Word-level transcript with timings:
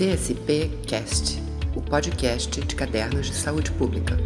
CSP 0.00 0.70
Cast, 0.88 1.36
o 1.76 1.82
podcast 1.82 2.58
de 2.58 2.74
cadernos 2.74 3.26
de 3.26 3.34
saúde 3.34 3.70
pública. 3.72 4.16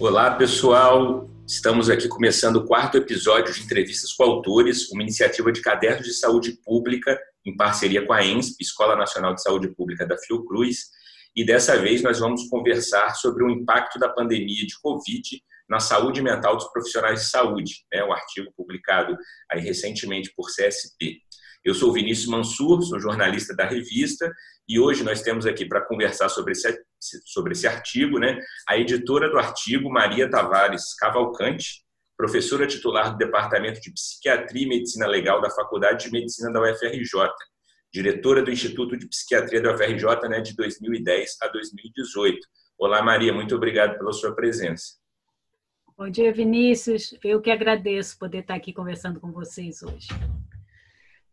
Olá, 0.00 0.34
pessoal. 0.34 1.30
Estamos 1.46 1.88
aqui 1.88 2.08
começando 2.08 2.56
o 2.56 2.66
quarto 2.66 2.98
episódio 2.98 3.54
de 3.54 3.62
entrevistas 3.62 4.12
com 4.14 4.24
autores, 4.24 4.90
uma 4.90 5.00
iniciativa 5.00 5.52
de 5.52 5.60
cadernos 5.60 6.04
de 6.04 6.14
saúde 6.14 6.58
pública 6.64 7.16
em 7.46 7.56
parceria 7.56 8.04
com 8.04 8.12
a 8.12 8.26
ENSP, 8.26 8.56
Escola 8.64 8.96
Nacional 8.96 9.32
de 9.32 9.42
Saúde 9.42 9.68
Pública 9.76 10.04
da 10.04 10.18
Fiocruz. 10.18 10.78
E 11.36 11.46
dessa 11.46 11.78
vez 11.80 12.02
nós 12.02 12.18
vamos 12.18 12.48
conversar 12.48 13.14
sobre 13.14 13.44
o 13.44 13.48
impacto 13.48 13.96
da 14.00 14.08
pandemia 14.08 14.66
de 14.66 14.76
Covid 14.82 15.22
na 15.68 15.78
saúde 15.78 16.20
mental 16.20 16.56
dos 16.56 16.70
profissionais 16.72 17.20
de 17.20 17.30
saúde, 17.30 17.84
né? 17.92 18.02
um 18.02 18.12
artigo 18.12 18.52
publicado 18.56 19.16
aí 19.50 19.60
recentemente 19.60 20.32
por 20.36 20.46
CSP. 20.46 21.20
Eu 21.66 21.74
sou 21.74 21.92
Vinícius 21.92 22.28
Mansur, 22.28 22.80
sou 22.82 23.00
jornalista 23.00 23.52
da 23.52 23.66
revista, 23.66 24.32
e 24.68 24.78
hoje 24.78 25.02
nós 25.02 25.20
temos 25.20 25.46
aqui 25.46 25.66
para 25.66 25.84
conversar 25.84 26.28
sobre 26.28 26.52
esse, 26.52 26.80
sobre 27.24 27.54
esse 27.54 27.66
artigo, 27.66 28.20
né, 28.20 28.38
a 28.68 28.78
editora 28.78 29.28
do 29.28 29.36
artigo, 29.36 29.90
Maria 29.90 30.30
Tavares 30.30 30.94
Cavalcante, 30.94 31.84
professora 32.16 32.68
titular 32.68 33.10
do 33.10 33.18
Departamento 33.18 33.80
de 33.80 33.90
Psiquiatria 33.90 34.64
e 34.64 34.68
Medicina 34.68 35.08
Legal 35.08 35.40
da 35.40 35.50
Faculdade 35.50 36.04
de 36.04 36.12
Medicina 36.12 36.52
da 36.52 36.62
UFRJ, 36.62 37.32
diretora 37.92 38.44
do 38.44 38.52
Instituto 38.52 38.96
de 38.96 39.08
Psiquiatria 39.08 39.60
da 39.60 39.74
UFRJ 39.74 40.28
né, 40.28 40.40
de 40.40 40.54
2010 40.54 41.36
a 41.42 41.48
2018. 41.48 42.38
Olá, 42.78 43.02
Maria, 43.02 43.32
muito 43.32 43.56
obrigado 43.56 43.98
pela 43.98 44.12
sua 44.12 44.32
presença. 44.36 44.94
Bom 45.98 46.08
dia, 46.08 46.32
Vinícius. 46.32 47.12
Eu 47.24 47.40
que 47.40 47.50
agradeço 47.50 48.16
poder 48.16 48.42
estar 48.42 48.54
aqui 48.54 48.72
conversando 48.72 49.18
com 49.18 49.32
vocês 49.32 49.82
hoje. 49.82 50.06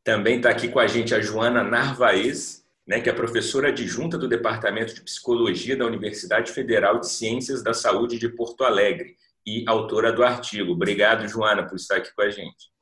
Também 0.04 0.38
está 0.38 0.50
aqui 0.50 0.68
com 0.68 0.80
a 0.80 0.88
gente 0.88 1.16
a 1.16 1.22
Joana 1.22 1.64
Narvaez, 1.64 2.66
né, 2.86 3.00
que 3.00 3.10
é 3.10 3.14
professora 3.14 3.70
adjunta 3.70 4.18
do 4.18 4.28
Departamento 4.28 4.94
de 4.94 5.02
Psicologia 5.02 5.78
da 5.78 5.86
Universidade 5.86 6.52
Federal 6.52 7.00
de 7.00 7.10
Ciências 7.10 7.64
da 7.64 7.74
Saúde 7.74 8.20
de 8.20 8.28
Porto 8.28 8.64
Alegre 8.64 9.16
e 9.46 9.64
autora 9.68 10.12
do 10.12 10.24
artigo. 10.24 10.74
Obrigado, 10.74 11.28
Joana, 11.28 11.66
por 11.66 11.76
estar 11.76 11.98
aqui 11.98 12.14
com 12.14 12.22
a 12.22 12.30
gente. 12.30 12.74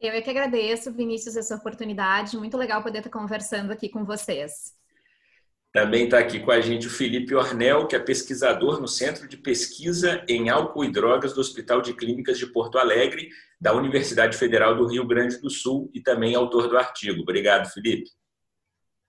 Eu 0.00 0.12
é 0.12 0.20
que 0.20 0.30
agradeço, 0.30 0.92
Vinícius, 0.92 1.36
essa 1.36 1.56
oportunidade. 1.56 2.36
Muito 2.36 2.56
legal 2.56 2.82
poder 2.82 2.98
estar 2.98 3.10
conversando 3.10 3.72
aqui 3.72 3.88
com 3.88 4.04
vocês. 4.04 4.74
Também 5.72 6.04
está 6.04 6.18
aqui 6.18 6.38
com 6.38 6.52
a 6.52 6.60
gente 6.60 6.86
o 6.86 6.90
Felipe 6.90 7.34
Ornel, 7.34 7.88
que 7.88 7.96
é 7.96 7.98
pesquisador 7.98 8.80
no 8.80 8.86
Centro 8.86 9.26
de 9.26 9.36
Pesquisa 9.36 10.24
em 10.28 10.48
Álcool 10.48 10.84
e 10.84 10.92
Drogas 10.92 11.32
do 11.32 11.40
Hospital 11.40 11.80
de 11.80 11.94
Clínicas 11.94 12.38
de 12.38 12.46
Porto 12.46 12.78
Alegre, 12.78 13.28
da 13.64 13.72
Universidade 13.72 14.36
Federal 14.36 14.76
do 14.76 14.86
Rio 14.86 15.06
Grande 15.06 15.40
do 15.40 15.48
Sul 15.48 15.90
e 15.94 16.02
também 16.02 16.34
autor 16.34 16.68
do 16.68 16.76
artigo. 16.76 17.22
Obrigado, 17.22 17.66
Felipe. 17.72 18.10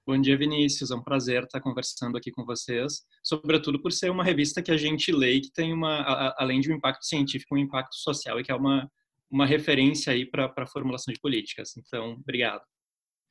Bom 0.08 0.18
dia, 0.18 0.38
Vinícius. 0.38 0.92
É 0.92 0.96
um 0.96 1.04
prazer 1.04 1.44
estar 1.44 1.60
conversando 1.60 2.18
aqui 2.18 2.32
com 2.32 2.46
vocês, 2.46 3.02
sobretudo 3.22 3.82
por 3.82 3.92
ser 3.92 4.10
uma 4.10 4.24
revista 4.24 4.62
que 4.62 4.72
a 4.72 4.78
gente 4.78 5.12
lê 5.12 5.34
e 5.34 5.42
que 5.42 5.52
tem 5.52 5.74
uma, 5.74 6.34
além 6.38 6.62
de 6.62 6.72
um 6.72 6.76
impacto 6.78 7.04
científico, 7.04 7.54
um 7.54 7.58
impacto 7.58 7.98
social 7.98 8.40
e 8.40 8.46
que 8.46 8.52
é 8.52 8.56
uma, 8.56 8.90
uma 9.30 9.46
referência 9.46 10.14
aí 10.14 10.26
para 10.26 10.50
a 10.56 10.68
formulação 10.68 11.14
de 11.14 11.20
políticas. 11.20 11.76
Então, 11.76 12.14
obrigado. 12.14 12.64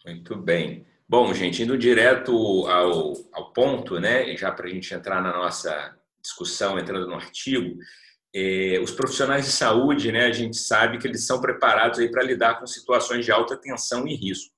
Muito 0.05 0.37
bem. 0.37 0.85
Bom, 1.09 1.33
gente, 1.33 1.63
indo 1.63 1.79
direto 1.79 2.33
ao, 2.67 3.15
ao 3.33 3.51
ponto, 3.55 3.99
né, 3.99 4.37
já 4.37 4.53
para 4.53 4.67
a 4.67 4.71
gente 4.71 4.93
entrar 4.93 5.23
na 5.23 5.33
nossa 5.33 5.99
discussão, 6.23 6.79
entrando 6.79 7.07
no 7.07 7.15
artigo, 7.15 7.79
é, 8.35 8.81
os 8.83 8.91
profissionais 8.91 9.45
de 9.45 9.53
saúde, 9.53 10.11
né, 10.11 10.27
a 10.27 10.33
gente 10.33 10.57
sabe 10.57 10.99
que 10.99 11.07
eles 11.07 11.27
são 11.27 11.41
preparados 11.41 11.99
aí 11.99 12.11
para 12.11 12.23
lidar 12.23 12.59
com 12.59 12.67
situações 12.67 13.25
de 13.25 13.31
alta 13.31 13.57
tensão 13.57 14.07
e 14.07 14.15
risco. 14.15 14.53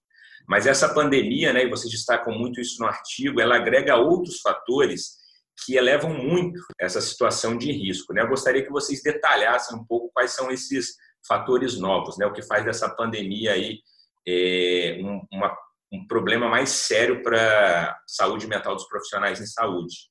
Mas 0.48 0.66
essa 0.66 0.92
pandemia, 0.94 1.52
né, 1.52 1.64
e 1.64 1.70
vocês 1.70 1.92
destacam 1.92 2.32
muito 2.32 2.60
isso 2.60 2.80
no 2.80 2.86
artigo, 2.86 3.40
ela 3.40 3.56
agrega 3.56 3.96
outros 3.96 4.40
fatores 4.40 5.16
que 5.64 5.74
elevam 5.74 6.12
muito 6.12 6.60
essa 6.78 7.00
situação 7.00 7.56
de 7.56 7.72
risco. 7.72 8.12
Né? 8.12 8.22
Eu 8.22 8.28
gostaria 8.28 8.62
que 8.64 8.70
vocês 8.70 9.02
detalhassem 9.02 9.76
um 9.76 9.84
pouco 9.84 10.10
quais 10.12 10.32
são 10.32 10.50
esses 10.50 10.94
fatores 11.26 11.78
novos, 11.78 12.16
né? 12.16 12.26
o 12.26 12.32
que 12.32 12.42
faz 12.42 12.64
dessa 12.64 12.88
pandemia 12.88 13.52
aí 13.52 13.80
é, 14.28 14.98
uma 15.32 15.56
um 15.92 16.06
problema 16.06 16.48
mais 16.48 16.70
sério 16.70 17.22
para 17.22 17.90
a 17.90 17.96
saúde 18.06 18.46
mental 18.46 18.74
dos 18.74 18.88
profissionais 18.88 19.40
em 19.40 19.46
saúde. 19.46 20.10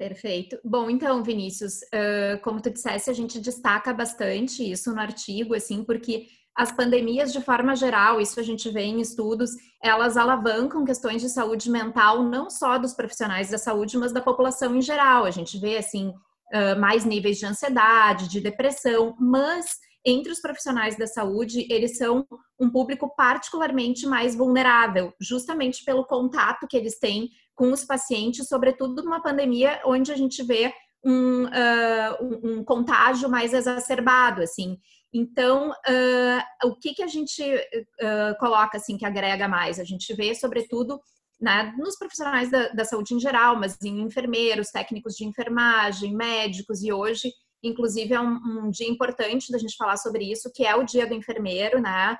Perfeito. 0.00 0.58
Bom, 0.64 0.88
então, 0.88 1.22
Vinícius, 1.22 1.80
como 2.42 2.58
tu 2.62 2.70
disseste, 2.70 3.10
a 3.10 3.12
gente 3.12 3.38
destaca 3.38 3.92
bastante 3.92 4.62
isso 4.62 4.90
no 4.94 4.98
artigo, 4.98 5.54
assim, 5.54 5.84
porque 5.84 6.26
as 6.56 6.72
pandemias, 6.72 7.30
de 7.30 7.42
forma 7.42 7.76
geral, 7.76 8.18
isso 8.18 8.40
a 8.40 8.42
gente 8.42 8.70
vê 8.70 8.80
em 8.80 9.02
estudos, 9.02 9.50
elas 9.82 10.16
alavancam 10.16 10.86
questões 10.86 11.20
de 11.20 11.28
saúde 11.28 11.70
mental, 11.70 12.22
não 12.22 12.48
só 12.48 12.78
dos 12.78 12.94
profissionais 12.94 13.50
da 13.50 13.58
saúde, 13.58 13.98
mas 13.98 14.10
da 14.10 14.22
população 14.22 14.74
em 14.74 14.80
geral. 14.80 15.26
A 15.26 15.30
gente 15.30 15.58
vê, 15.58 15.76
assim, 15.76 16.14
mais 16.78 17.04
níveis 17.04 17.36
de 17.36 17.44
ansiedade, 17.44 18.26
de 18.26 18.40
depressão, 18.40 19.14
mas 19.20 19.66
entre 20.02 20.32
os 20.32 20.40
profissionais 20.40 20.96
da 20.96 21.06
saúde, 21.06 21.66
eles 21.70 21.98
são 21.98 22.26
um 22.58 22.70
público 22.70 23.14
particularmente 23.14 24.06
mais 24.06 24.34
vulnerável, 24.34 25.12
justamente 25.20 25.84
pelo 25.84 26.06
contato 26.06 26.66
que 26.66 26.74
eles 26.74 26.98
têm 26.98 27.28
com 27.60 27.70
os 27.72 27.84
pacientes, 27.84 28.48
sobretudo 28.48 29.02
numa 29.02 29.22
pandemia 29.22 29.82
onde 29.84 30.10
a 30.10 30.16
gente 30.16 30.42
vê 30.42 30.72
um, 31.04 31.44
uh, 31.44 32.40
um 32.42 32.64
contágio 32.64 33.28
mais 33.28 33.52
exacerbado, 33.52 34.40
assim. 34.40 34.78
Então, 35.12 35.68
uh, 35.68 36.68
o 36.68 36.74
que, 36.76 36.94
que 36.94 37.02
a 37.02 37.06
gente 37.06 37.42
uh, 37.44 38.38
coloca, 38.38 38.78
assim, 38.78 38.96
que 38.96 39.04
agrega 39.04 39.46
mais? 39.46 39.78
A 39.78 39.84
gente 39.84 40.10
vê, 40.14 40.34
sobretudo, 40.34 40.98
né, 41.38 41.74
nos 41.76 41.98
profissionais 41.98 42.50
da, 42.50 42.68
da 42.68 42.84
saúde 42.86 43.12
em 43.12 43.20
geral, 43.20 43.60
mas 43.60 43.76
em 43.84 44.00
enfermeiros, 44.00 44.70
técnicos 44.70 45.14
de 45.14 45.26
enfermagem, 45.26 46.16
médicos, 46.16 46.82
e 46.82 46.90
hoje 46.90 47.30
Inclusive, 47.62 48.14
é 48.14 48.20
um, 48.22 48.36
um, 48.36 48.70
dia 48.70 48.88
importante 48.88 49.52
da 49.52 49.58
gente 49.58 49.76
falar 49.76 49.98
sobre 49.98 50.24
isso, 50.24 50.50
que 50.50 50.64
é 50.64 50.74
o 50.74 50.82
dia 50.82 51.06
do 51.06 51.12
enfermeiro, 51.12 51.78
né? 51.78 52.16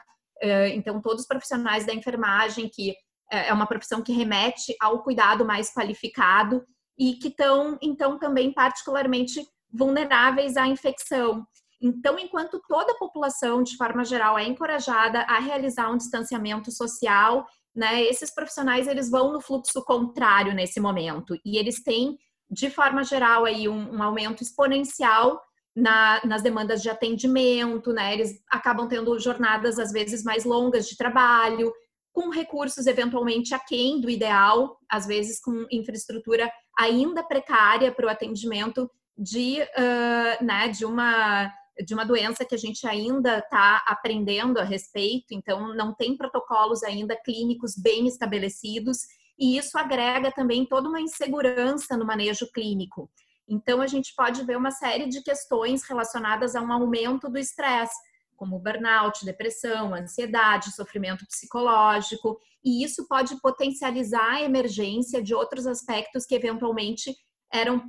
Então, 0.75 1.01
todos 1.01 1.23
os 1.23 1.27
profissionais 1.27 1.87
da 1.87 1.95
enfermagem, 1.95 2.69
que 2.69 2.95
é 3.31 3.53
uma 3.53 3.67
profissão 3.67 4.03
que 4.03 4.13
remete 4.13 4.75
ao 4.81 5.03
cuidado 5.03 5.45
mais 5.45 5.73
qualificado 5.73 6.65
e 6.99 7.15
que 7.15 7.29
estão, 7.29 7.79
então, 7.81 8.19
também 8.19 8.53
particularmente 8.53 9.47
vulneráveis 9.73 10.57
à 10.57 10.67
infecção. 10.67 11.47
Então, 11.81 12.19
enquanto 12.19 12.61
toda 12.69 12.93
a 12.93 12.99
população, 12.99 13.63
de 13.63 13.77
forma 13.77 14.05
geral, 14.05 14.39
é 14.39 14.45
encorajada 14.45 15.21
a 15.23 15.39
realizar 15.39 15.91
um 15.91 15.97
distanciamento 15.97 16.71
social, 16.71 17.47
né, 17.75 18.03
esses 18.03 18.35
profissionais 18.35 18.87
eles 18.87 19.09
vão 19.09 19.33
no 19.33 19.41
fluxo 19.41 19.83
contrário 19.85 20.53
nesse 20.53 20.81
momento 20.81 21.37
e 21.45 21.57
eles 21.57 21.83
têm 21.83 22.19
de 22.51 22.69
forma 22.69 23.05
geral, 23.05 23.45
aí 23.45 23.69
um, 23.69 23.97
um 23.97 24.03
aumento 24.03 24.43
exponencial 24.43 25.41
na, 25.75 26.21
nas 26.25 26.43
demandas 26.43 26.83
de 26.83 26.91
atendimento, 26.91 27.93
né? 27.93 28.13
Eles 28.13 28.43
acabam 28.51 28.89
tendo 28.89 29.17
jornadas, 29.21 29.79
às 29.79 29.93
vezes, 29.93 30.25
mais 30.25 30.45
longas 30.45 30.89
de 30.89 30.97
trabalho, 30.97 31.73
com 32.13 32.31
recursos 32.31 32.87
eventualmente 32.87 33.55
aquém 33.55 34.01
do 34.01 34.11
ideal, 34.11 34.79
às 34.89 35.07
vezes 35.07 35.41
com 35.41 35.67
infraestrutura 35.71 36.51
ainda 36.79 37.23
precária 37.23 37.93
para 37.93 38.07
o 38.07 38.11
atendimento 38.11 38.91
de, 39.17 39.61
uh, 39.61 40.45
né, 40.45 40.69
de 40.69 40.85
uma 40.85 41.53
de 41.87 41.95
uma 41.95 42.05
doença 42.05 42.45
que 42.45 42.55
a 42.55 42.59
gente 42.59 42.87
ainda 42.87 43.39
está 43.39 43.83
aprendendo 43.87 44.59
a 44.59 44.63
respeito, 44.63 45.33
então 45.33 45.75
não 45.75 45.95
tem 45.95 46.15
protocolos 46.15 46.83
ainda 46.83 47.17
clínicos 47.25 47.75
bem 47.75 48.07
estabelecidos 48.07 48.99
e 49.39 49.57
isso 49.57 49.79
agrega 49.79 50.31
também 50.31 50.67
toda 50.67 50.91
uma 50.91 51.01
insegurança 51.01 51.97
no 51.97 52.05
manejo 52.05 52.51
clínico. 52.53 53.11
Então, 53.49 53.81
a 53.81 53.87
gente 53.87 54.15
pode 54.15 54.45
ver 54.45 54.57
uma 54.57 54.71
série 54.71 55.09
de 55.09 55.23
questões 55.23 55.83
relacionadas 55.83 56.55
a 56.55 56.61
um 56.61 56.71
aumento 56.71 57.29
do 57.29 57.39
estresse, 57.39 57.97
como 58.41 58.59
burnout, 58.59 59.23
depressão, 59.23 59.95
ansiedade, 59.95 60.75
sofrimento 60.75 61.27
psicológico, 61.27 62.41
e 62.65 62.83
isso 62.83 63.07
pode 63.07 63.39
potencializar 63.43 64.37
a 64.37 64.43
emergência 64.43 65.23
de 65.23 65.35
outros 65.35 65.67
aspectos 65.67 66.25
que 66.25 66.35
eventualmente 66.35 67.15
eram 67.53 67.85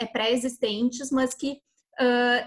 é, 0.00 0.06
pré-existentes, 0.06 1.12
mas 1.12 1.32
que 1.32 1.58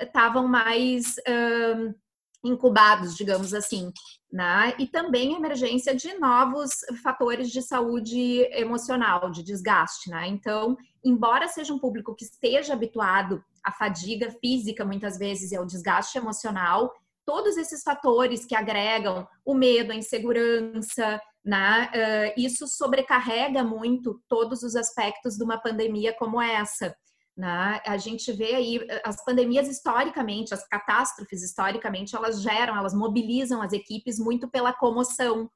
estavam 0.01 0.44
uh, 0.44 0.49
mais 0.49 1.15
uh, 1.19 1.95
incubados, 2.44 3.15
digamos 3.15 3.53
assim, 3.53 3.94
né? 4.29 4.73
E 4.77 4.85
também 4.85 5.33
a 5.33 5.38
emergência 5.38 5.95
de 5.95 6.15
novos 6.15 6.71
fatores 7.01 7.49
de 7.49 7.61
saúde 7.61 8.41
emocional, 8.51 9.31
de 9.31 9.41
desgaste, 9.41 10.09
né? 10.09 10.27
Então, 10.27 10.75
embora 11.01 11.47
seja 11.47 11.73
um 11.73 11.79
público 11.79 12.13
que 12.13 12.25
esteja 12.25 12.73
habituado 12.73 13.41
à 13.63 13.71
fadiga 13.71 14.31
física, 14.31 14.83
muitas 14.83 15.17
vezes, 15.17 15.53
e 15.53 15.55
ao 15.55 15.65
desgaste 15.65 16.17
emocional, 16.17 16.91
todos 17.27 17.57
esses 17.57 17.83
fatores 17.83 18.45
que 18.45 18.56
agregam 18.56 19.27
o 19.45 19.53
medo, 19.53 19.91
a 19.91 19.95
insegurança, 19.95 21.21
né? 21.44 21.91
Uh, 21.94 22.41
isso 22.41 22.65
sobrecarrega 22.69 23.65
muito 23.65 24.21
todos 24.29 24.63
os 24.63 24.77
aspectos 24.77 25.35
de 25.35 25.44
uma 25.44 25.57
pandemia 25.57 26.15
como 26.18 26.41
essa. 26.41 26.95
Né? 27.35 27.81
A 27.85 27.97
gente 27.97 28.31
vê 28.31 28.56
aí 28.56 28.79
as 29.03 29.24
pandemias 29.24 29.68
historicamente, 29.68 30.53
as 30.53 30.65
catástrofes 30.68 31.44
historicamente, 31.44 32.15
elas 32.15 32.41
geram, 32.41 32.75
elas 32.75 32.95
mobilizam 32.95 33.62
as 33.62 33.73
equipes 33.73 34.18
muito 34.18 34.50
pela 34.50 34.73
comoção. 34.73 35.50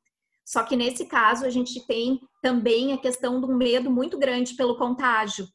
Só 0.46 0.64
que 0.64 0.76
nesse 0.76 1.06
caso 1.06 1.46
a 1.46 1.50
gente 1.50 1.88
tem 1.88 2.20
também 2.42 2.94
a 2.94 2.98
questão 2.98 3.38
um 3.38 3.56
medo 3.56 3.90
muito 3.90 4.18
grande 4.20 4.56
pelo 4.56 4.78
contágio. 4.78 5.48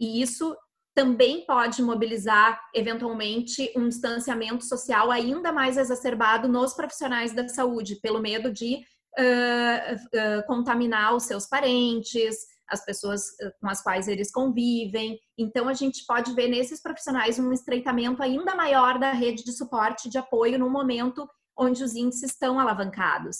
E 0.00 0.22
isso 0.22 0.56
também 1.00 1.46
pode 1.46 1.80
mobilizar, 1.80 2.60
eventualmente, 2.74 3.72
um 3.74 3.88
distanciamento 3.88 4.62
social 4.66 5.10
ainda 5.10 5.50
mais 5.50 5.78
exacerbado 5.78 6.46
nos 6.46 6.74
profissionais 6.74 7.32
da 7.32 7.48
saúde, 7.48 7.96
pelo 8.02 8.20
medo 8.20 8.52
de 8.52 8.84
uh, 9.18 9.94
uh, 9.94 10.46
contaminar 10.46 11.16
os 11.16 11.22
seus 11.22 11.46
parentes, 11.46 12.36
as 12.68 12.84
pessoas 12.84 13.22
com 13.62 13.68
as 13.70 13.82
quais 13.82 14.08
eles 14.08 14.30
convivem. 14.30 15.18
Então, 15.38 15.68
a 15.68 15.72
gente 15.72 16.04
pode 16.06 16.34
ver 16.34 16.48
nesses 16.48 16.82
profissionais 16.82 17.38
um 17.38 17.50
estreitamento 17.50 18.22
ainda 18.22 18.54
maior 18.54 18.98
da 18.98 19.10
rede 19.12 19.42
de 19.42 19.52
suporte 19.52 20.10
de 20.10 20.18
apoio 20.18 20.58
no 20.58 20.68
momento 20.68 21.26
onde 21.58 21.82
os 21.82 21.94
índices 21.94 22.32
estão 22.32 22.60
alavancados. 22.60 23.38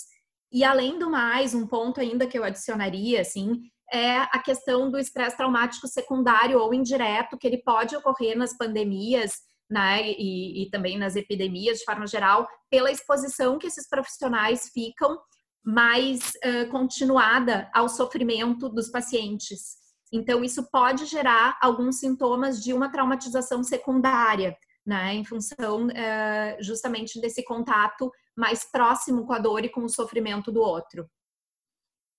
E 0.51 0.65
além 0.65 0.99
do 0.99 1.11
mais, 1.11 1.55
um 1.55 1.67
ponto 1.67 2.01
ainda 2.01 2.27
que 2.27 2.39
eu 2.39 2.43
adicionaria, 2.43 3.21
assim, 3.21 3.61
é 3.93 4.19
a 4.19 4.39
questão 4.39 4.91
do 4.91 4.99
estresse 4.99 5.37
traumático 5.37 5.87
secundário 5.89 6.59
ou 6.59 6.73
indireto, 6.73 7.37
que 7.37 7.47
ele 7.47 7.63
pode 7.63 7.97
ocorrer 7.97 8.37
nas 8.37 8.57
pandemias, 8.57 9.33
né, 9.71 10.11
e, 10.11 10.63
e, 10.63 10.71
também 10.71 10.99
nas 10.99 11.15
epidemias 11.15 11.79
de 11.79 11.85
forma 11.85 12.07
geral, 12.07 12.49
pela 12.69 12.91
exposição 12.91 13.59
que 13.59 13.69
esses 13.69 13.89
profissionais 13.89 14.69
ficam 14.75 15.17
mais 15.65 16.33
uh, 16.45 16.69
continuada 16.71 17.71
ao 17.73 17.89
sofrimento 17.89 18.69
dos 18.69 18.89
pacientes. 18.89 19.77
Então, 20.13 20.43
isso 20.43 20.69
pode 20.71 21.07
gerar 21.07 21.57
alguns 21.63 22.01
sintomas 22.01 22.61
de 22.61 22.73
uma 22.73 22.91
traumatização 22.91 23.63
secundária, 23.63 24.57
né, 24.85 25.15
em 25.15 25.25
função 25.25 25.87
uh, 25.87 26.63
justamente 26.63 27.21
desse 27.21 27.45
contato 27.45 28.11
mais 28.37 28.65
próximo 28.65 29.25
com 29.25 29.33
a 29.33 29.39
dor 29.39 29.65
e 29.65 29.69
com 29.69 29.85
o 29.85 29.89
sofrimento 29.89 30.51
do 30.51 30.61
outro. 30.61 31.09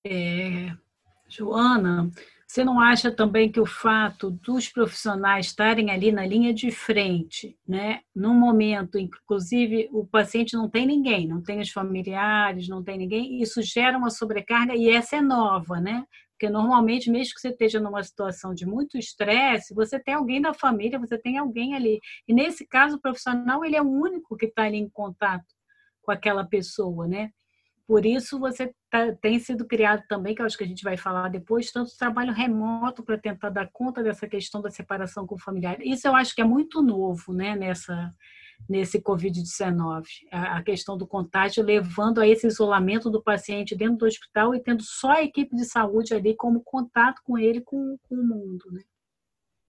É, 0.06 0.72
Joana, 1.32 2.12
você 2.46 2.66
não 2.66 2.82
acha 2.82 3.10
também 3.10 3.50
que 3.50 3.62
o 3.62 3.66
fato 3.66 4.30
dos 4.30 4.68
profissionais 4.68 5.46
estarem 5.46 5.90
ali 5.90 6.12
na 6.12 6.26
linha 6.26 6.54
de 6.54 6.70
frente, 6.70 7.58
né, 7.66 8.02
num 8.14 8.34
momento, 8.34 9.00
inclusive, 9.00 9.88
o 9.94 10.06
paciente 10.06 10.54
não 10.54 10.70
tem 10.70 10.86
ninguém, 10.86 11.26
não 11.26 11.42
tem 11.42 11.62
os 11.62 11.70
familiares, 11.70 12.68
não 12.68 12.84
tem 12.84 12.98
ninguém, 12.98 13.42
isso 13.42 13.62
gera 13.62 13.98
uma 13.98 14.10
sobrecarga 14.10 14.76
e 14.76 14.90
essa 14.90 15.16
é 15.16 15.22
nova, 15.22 15.80
né? 15.80 16.06
Porque 16.32 16.50
normalmente, 16.52 17.10
mesmo 17.10 17.36
que 17.36 17.40
você 17.40 17.50
esteja 17.50 17.80
numa 17.80 18.04
situação 18.04 18.54
de 18.54 18.66
muito 18.66 18.98
estresse, 18.98 19.74
você 19.74 19.98
tem 20.00 20.16
alguém 20.16 20.42
da 20.42 20.54
família, 20.54 21.00
você 21.00 21.18
tem 21.18 21.38
alguém 21.38 21.76
ali. 21.76 22.00
E 22.28 22.34
nesse 22.34 22.68
caso, 22.68 22.98
o 22.98 23.00
profissional 23.00 23.64
ele 23.64 23.76
é 23.76 23.82
o 23.82 23.88
único 23.88 24.36
que 24.36 24.48
está 24.48 24.64
ali 24.64 24.78
em 24.78 24.90
contato 24.90 25.46
com 26.02 26.12
aquela 26.12 26.44
pessoa, 26.44 27.08
né? 27.08 27.30
Por 27.88 28.06
isso 28.06 28.40
você 28.40 28.74
tá, 28.92 29.12
tem 29.22 29.40
sido 29.40 29.66
criado 29.66 30.04
também, 30.08 30.36
que 30.36 30.42
acho 30.42 30.58
que 30.58 30.64
a 30.64 30.68
gente 30.68 30.84
vai 30.84 30.98
falar 30.98 31.30
depois, 31.30 31.72
tanto 31.72 31.98
trabalho 31.98 32.34
remoto 32.34 33.02
para 33.04 33.18
tentar 33.18 33.50
dar 33.50 33.70
conta 33.72 34.04
dessa 34.04 34.28
questão 34.28 34.62
da 34.62 34.70
separação 34.70 35.26
com 35.26 35.36
o 35.36 35.40
familiar. 35.40 35.78
Isso 35.82 36.08
eu 36.08 36.16
acho 36.16 36.36
que 36.36 36.42
é 36.42 36.46
muito 36.46 36.84
novo, 36.84 37.34
né, 37.34 37.56
nessa 37.56 38.14
nesse 38.70 39.02
COVID-19, 39.02 40.04
a, 40.32 40.58
a 40.58 40.64
questão 40.64 40.96
do 40.96 41.08
contágio 41.08 41.64
levando 41.64 42.22
a 42.22 42.28
esse 42.28 42.46
isolamento 42.46 43.10
do 43.10 43.20
paciente 43.20 43.76
dentro 43.76 43.98
do 43.98 44.06
hospital 44.06 44.54
e 44.54 44.62
tendo 44.62 44.84
só 44.84 45.14
a 45.14 45.24
equipe 45.24 45.56
de 45.56 45.66
saúde 45.66 46.14
ali 46.14 46.36
como 46.36 46.62
contato 46.64 47.22
com 47.24 47.40
ele, 47.40 47.62
com, 47.62 47.98
com 48.04 48.16
o 48.16 48.24
mundo, 48.24 48.72
né? 48.72 48.84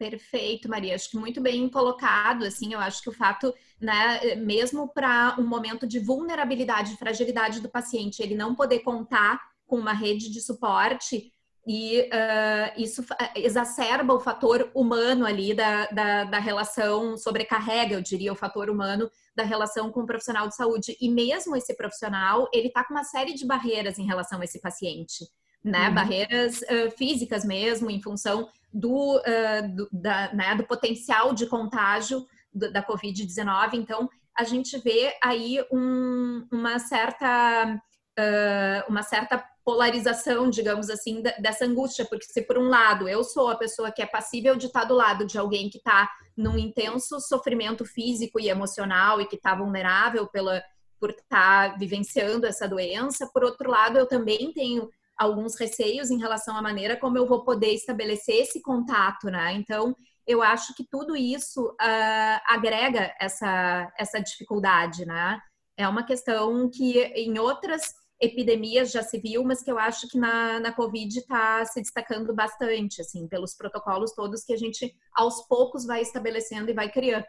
Perfeito, 0.03 0.69
Maria. 0.69 0.97
Acho 0.97 1.11
que 1.11 1.17
muito 1.17 1.41
bem 1.41 1.69
colocado. 1.69 2.45
Assim, 2.45 2.73
eu 2.73 2.81
acho 2.81 3.01
que 3.01 3.09
o 3.09 3.13
fato, 3.13 3.55
né, 3.81 4.35
mesmo 4.35 4.89
para 4.89 5.37
um 5.39 5.47
momento 5.47 5.87
de 5.87 6.01
vulnerabilidade, 6.01 6.97
fragilidade 6.97 7.61
do 7.61 7.69
paciente, 7.69 8.21
ele 8.21 8.35
não 8.35 8.53
poder 8.53 8.81
contar 8.81 9.41
com 9.65 9.77
uma 9.77 9.93
rede 9.93 10.29
de 10.29 10.41
suporte 10.41 11.31
e 11.65 12.01
uh, 12.01 12.83
isso 12.83 13.05
exacerba 13.37 14.13
o 14.13 14.19
fator 14.19 14.69
humano 14.75 15.25
ali 15.25 15.55
da, 15.55 15.87
da, 15.87 16.25
da, 16.25 16.39
relação, 16.41 17.17
sobrecarrega, 17.17 17.95
eu 17.95 18.03
diria, 18.03 18.33
o 18.33 18.37
fator 18.37 18.69
humano 18.69 19.09
da 19.37 19.45
relação 19.45 19.93
com 19.93 20.01
o 20.01 20.07
profissional 20.07 20.49
de 20.49 20.57
saúde. 20.57 20.97
E 21.01 21.09
mesmo 21.09 21.55
esse 21.55 21.77
profissional, 21.77 22.49
ele 22.53 22.67
está 22.67 22.83
com 22.83 22.93
uma 22.93 23.05
série 23.05 23.35
de 23.35 23.47
barreiras 23.47 24.01
em 24.01 24.05
relação 24.05 24.41
a 24.41 24.45
esse 24.45 24.61
paciente 24.61 25.29
né? 25.65 25.89
Uhum. 25.89 25.95
Barreiras 25.95 26.61
uh, 26.63 26.91
físicas 26.97 27.45
mesmo, 27.45 27.91
em 27.91 28.01
função 28.01 28.49
do, 28.73 29.17
uh, 29.17 29.69
do, 29.75 29.89
da, 29.93 30.33
né, 30.33 30.55
do 30.55 30.65
potencial 30.65 31.35
de 31.35 31.47
contágio 31.47 32.27
do, 32.53 32.73
da 32.73 32.83
Covid-19. 32.83 33.75
Então, 33.75 34.09
a 34.37 34.45
gente 34.45 34.79
vê 34.79 35.15
aí 35.23 35.63
um, 35.71 36.47
uma 36.51 36.79
certa 36.79 37.81
uh, 38.19 38.91
uma 38.91 39.03
certa 39.03 39.45
polarização, 39.65 40.51
digamos 40.51 40.91
assim, 40.91 41.23
dessa 41.39 41.65
angústia, 41.65 42.05
porque 42.05 42.25
se 42.25 42.43
por 42.43 42.59
um 42.59 42.69
lado 42.69 43.09
eu 43.09 43.23
sou 43.23 43.49
a 43.49 43.57
pessoa 43.57 43.93
que 43.93 44.03
é 44.03 44.07
passível 44.07 44.57
de 44.57 44.67
estar 44.67 44.85
do 44.85 44.95
lado 44.95 45.25
de 45.25 45.39
alguém 45.39 45.71
que 45.71 45.79
está 45.79 46.11
num 46.37 46.59
intenso 46.59 47.21
sofrimento 47.21 47.85
físico 47.85 48.41
e 48.41 48.49
emocional 48.49 49.21
e 49.21 49.27
que 49.27 49.37
está 49.37 49.55
vulnerável 49.55 50.27
pela 50.27 50.63
por 50.99 51.11
estar 51.11 51.77
vivenciando 51.79 52.47
essa 52.47 52.69
doença, 52.69 53.29
por 53.35 53.43
outro 53.43 53.69
lado 53.69 53.99
eu 53.99 54.07
também 54.07 54.53
tenho 54.53 54.89
alguns 55.17 55.59
receios 55.59 56.11
em 56.11 56.19
relação 56.19 56.57
à 56.57 56.63
maneira 56.63 56.97
como 56.97 57.19
eu 57.19 57.27
vou 57.27 57.45
poder 57.45 57.73
estabelecer 57.73 58.37
esse 58.37 58.61
contato, 58.61 59.27
né? 59.29 59.53
Então, 59.53 59.95
eu 60.27 60.43
acho 60.43 60.75
que 60.75 60.87
tudo 60.89 61.17
isso 61.17 61.67
uh, 61.67 62.41
agrega 62.47 63.13
essa, 63.21 63.93
essa 63.99 64.21
dificuldade, 64.21 65.05
né? 65.05 65.41
É 65.77 65.89
uma 65.89 66.05
questão 66.05 66.71
que 66.71 67.01
em 67.01 67.39
outras 67.39 67.83
epidemias 68.21 68.93
já 68.93 69.03
se 69.03 69.19
viu, 69.19 69.43
mas 69.43 69.63
que 69.63 69.71
eu 69.71 69.79
acho 69.79 70.09
que 70.09 70.17
na, 70.17 70.61
na 70.61 70.73
Covid 70.73 71.19
está 71.19 71.65
se 71.65 71.81
destacando 71.81 72.33
bastante, 72.33 73.01
assim, 73.01 73.27
pelos 73.27 73.55
protocolos 73.55 74.13
todos 74.13 74.45
que 74.45 74.53
a 74.53 74.57
gente 74.57 74.95
aos 75.13 75.47
poucos 75.49 75.85
vai 75.85 76.03
estabelecendo 76.03 76.71
e 76.71 76.75
vai 76.75 76.89
criando. 76.89 77.27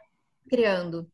criando. 0.47 1.11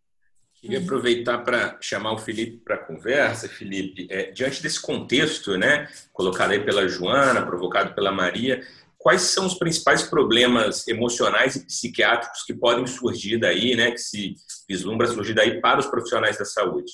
Queria 0.62 0.80
aproveitar 0.80 1.38
para 1.38 1.78
chamar 1.80 2.12
o 2.12 2.18
Felipe 2.18 2.58
para 2.58 2.78
conversa. 2.78 3.48
Felipe, 3.48 4.08
é, 4.10 4.32
diante 4.32 4.62
desse 4.62 4.82
contexto, 4.82 5.58
né, 5.58 5.88
colocado 6.12 6.52
aí 6.52 6.60
pela 6.60 6.88
Joana, 6.88 7.46
provocado 7.46 7.96
pela 7.96 8.12
Maria, 8.12 8.62
quais 8.98 9.22
são 9.22 9.46
os 9.46 9.54
principais 9.54 10.04
problemas 10.04 10.86
emocionais 10.86 11.56
e 11.56 11.66
psiquiátricos 11.66 12.44
que 12.44 12.54
podem 12.54 12.86
surgir 12.86 13.38
daí, 13.38 13.74
né, 13.74 13.92
que 13.92 14.00
se 14.00 14.36
vislumbra 14.68 15.08
surgir 15.08 15.34
daí 15.34 15.62
para 15.62 15.80
os 15.80 15.88
profissionais 15.88 16.38
da 16.38 16.44
saúde? 16.44 16.92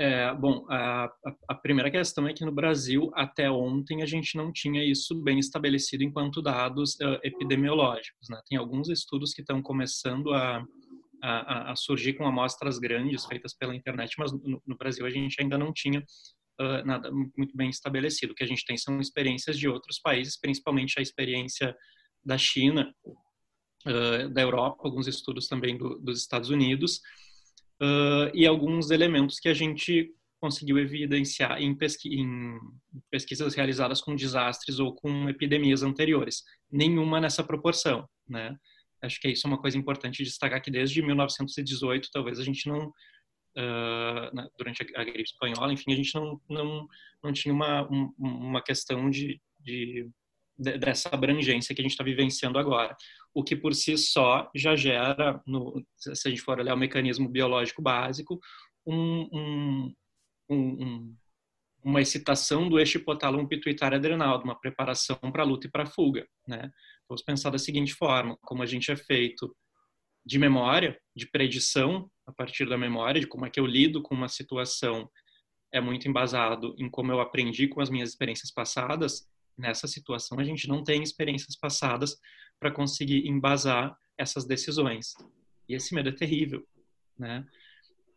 É, 0.00 0.34
bom, 0.34 0.66
a, 0.68 1.12
a, 1.48 1.54
primeira 1.54 1.90
questão 1.90 2.26
é 2.26 2.32
que 2.32 2.44
no 2.44 2.50
Brasil, 2.50 3.12
até 3.14 3.48
ontem, 3.48 4.02
a 4.02 4.06
gente 4.06 4.36
não 4.36 4.50
tinha 4.50 4.82
isso 4.82 5.14
bem 5.22 5.38
estabelecido 5.38 6.02
enquanto 6.02 6.42
dados 6.42 6.94
uh, 6.94 7.20
epidemiológicos. 7.22 8.28
Né? 8.28 8.40
Tem 8.48 8.58
alguns 8.58 8.88
estudos 8.88 9.32
que 9.32 9.42
estão 9.42 9.62
começando 9.62 10.32
a, 10.32 10.64
a, 11.22 11.72
a, 11.72 11.76
surgir 11.76 12.14
com 12.14 12.26
amostras 12.26 12.78
grandes 12.78 13.24
feitas 13.24 13.54
pela 13.54 13.76
internet, 13.76 14.14
mas 14.18 14.32
no, 14.32 14.60
no 14.66 14.76
Brasil 14.76 15.06
a 15.06 15.10
gente 15.10 15.40
ainda 15.40 15.56
não 15.56 15.72
tinha 15.72 16.00
uh, 16.60 16.84
nada 16.84 17.10
muito 17.12 17.56
bem 17.56 17.70
estabelecido. 17.70 18.32
O 18.32 18.34
que 18.34 18.42
a 18.42 18.46
gente 18.46 18.64
tem 18.64 18.76
são 18.76 19.00
experiências 19.00 19.56
de 19.56 19.68
outros 19.68 20.00
países, 20.00 20.38
principalmente 20.38 20.98
a 20.98 21.02
experiência 21.02 21.76
da 22.24 22.36
China, 22.36 22.92
uh, 23.86 24.28
da 24.30 24.42
Europa, 24.42 24.82
alguns 24.84 25.06
estudos 25.06 25.46
também 25.46 25.78
do, 25.78 25.98
dos 26.00 26.20
Estados 26.20 26.50
Unidos, 26.50 26.96
uh, 27.80 28.34
e 28.34 28.44
alguns 28.44 28.90
elementos 28.90 29.38
que 29.38 29.48
a 29.48 29.54
gente 29.54 30.12
conseguiu 30.40 30.76
evidenciar 30.76 31.62
em, 31.62 31.72
pesqui 31.72 32.16
em 32.20 32.58
pesquisas 33.08 33.54
realizadas 33.54 34.00
com 34.00 34.16
desastres 34.16 34.80
ou 34.80 34.92
com 34.92 35.28
epidemias 35.28 35.84
anteriores. 35.84 36.42
Nenhuma 36.68 37.20
nessa 37.20 37.44
proporção, 37.44 38.08
né? 38.28 38.56
Acho 39.02 39.20
que 39.20 39.28
isso 39.28 39.46
é 39.46 39.50
uma 39.50 39.60
coisa 39.60 39.76
importante 39.76 40.22
destacar 40.22 40.62
que 40.62 40.70
desde 40.70 41.02
1918 41.02 42.08
talvez 42.12 42.38
a 42.38 42.44
gente 42.44 42.68
não 42.68 42.88
uh, 42.88 44.50
durante 44.56 44.82
a, 44.94 45.04
gripe 45.04 45.22
espanhola, 45.22 45.72
enfim, 45.72 45.92
a 45.92 45.96
gente 45.96 46.14
não 46.14 46.40
não, 46.48 46.86
não 47.22 47.32
tinha 47.32 47.52
uma 47.52 47.82
um, 47.90 48.12
uma 48.18 48.62
questão 48.62 49.10
de, 49.10 49.40
de 49.60 50.08
dessa 50.56 51.08
abrangência 51.12 51.74
que 51.74 51.80
a 51.80 51.84
gente 51.84 51.92
está 51.92 52.04
vivenciando 52.04 52.58
agora, 52.58 52.96
o 53.34 53.42
que 53.42 53.56
por 53.56 53.74
si 53.74 53.96
só 53.96 54.50
já 54.54 54.76
gera, 54.76 55.40
no, 55.46 55.84
se 55.96 56.28
a 56.28 56.30
gente 56.30 56.42
for 56.42 56.58
olhar 56.58 56.74
o 56.74 56.78
mecanismo 56.78 57.28
biológico 57.28 57.82
básico, 57.82 58.38
um, 58.86 59.28
um, 59.32 59.94
um, 60.50 61.16
uma 61.82 62.00
excitação 62.00 62.68
do 62.68 62.78
eixo 62.78 62.98
hipotálamo 62.98 63.48
pituitário 63.48 63.96
adrenal, 63.96 64.42
uma 64.42 64.58
preparação 64.58 65.16
para 65.16 65.42
a 65.42 65.46
luta 65.46 65.66
e 65.66 65.70
para 65.70 65.84
a 65.84 65.86
fuga, 65.86 66.26
né? 66.46 66.70
Vamos 67.12 67.22
pensar 67.22 67.50
da 67.50 67.58
seguinte 67.58 67.92
forma: 67.92 68.38
como 68.40 68.62
a 68.62 68.66
gente 68.66 68.90
é 68.90 68.96
feito 68.96 69.54
de 70.24 70.38
memória, 70.38 70.98
de 71.14 71.26
predição 71.26 72.10
a 72.26 72.32
partir 72.32 72.66
da 72.66 72.78
memória, 72.78 73.20
de 73.20 73.26
como 73.26 73.44
é 73.44 73.50
que 73.50 73.60
eu 73.60 73.66
lido 73.66 74.00
com 74.00 74.14
uma 74.14 74.28
situação, 74.28 75.10
é 75.70 75.78
muito 75.78 76.08
embasado 76.08 76.74
em 76.78 76.88
como 76.88 77.12
eu 77.12 77.20
aprendi 77.20 77.68
com 77.68 77.82
as 77.82 77.90
minhas 77.90 78.08
experiências 78.08 78.50
passadas. 78.50 79.28
Nessa 79.58 79.86
situação, 79.86 80.40
a 80.40 80.44
gente 80.44 80.66
não 80.66 80.82
tem 80.82 81.02
experiências 81.02 81.54
passadas 81.54 82.16
para 82.58 82.70
conseguir 82.70 83.28
embasar 83.28 83.94
essas 84.16 84.46
decisões. 84.46 85.12
E 85.68 85.74
esse 85.74 85.94
medo 85.94 86.08
é 86.08 86.12
terrível, 86.12 86.66
né? 87.18 87.46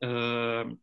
Uh, 0.02 0.80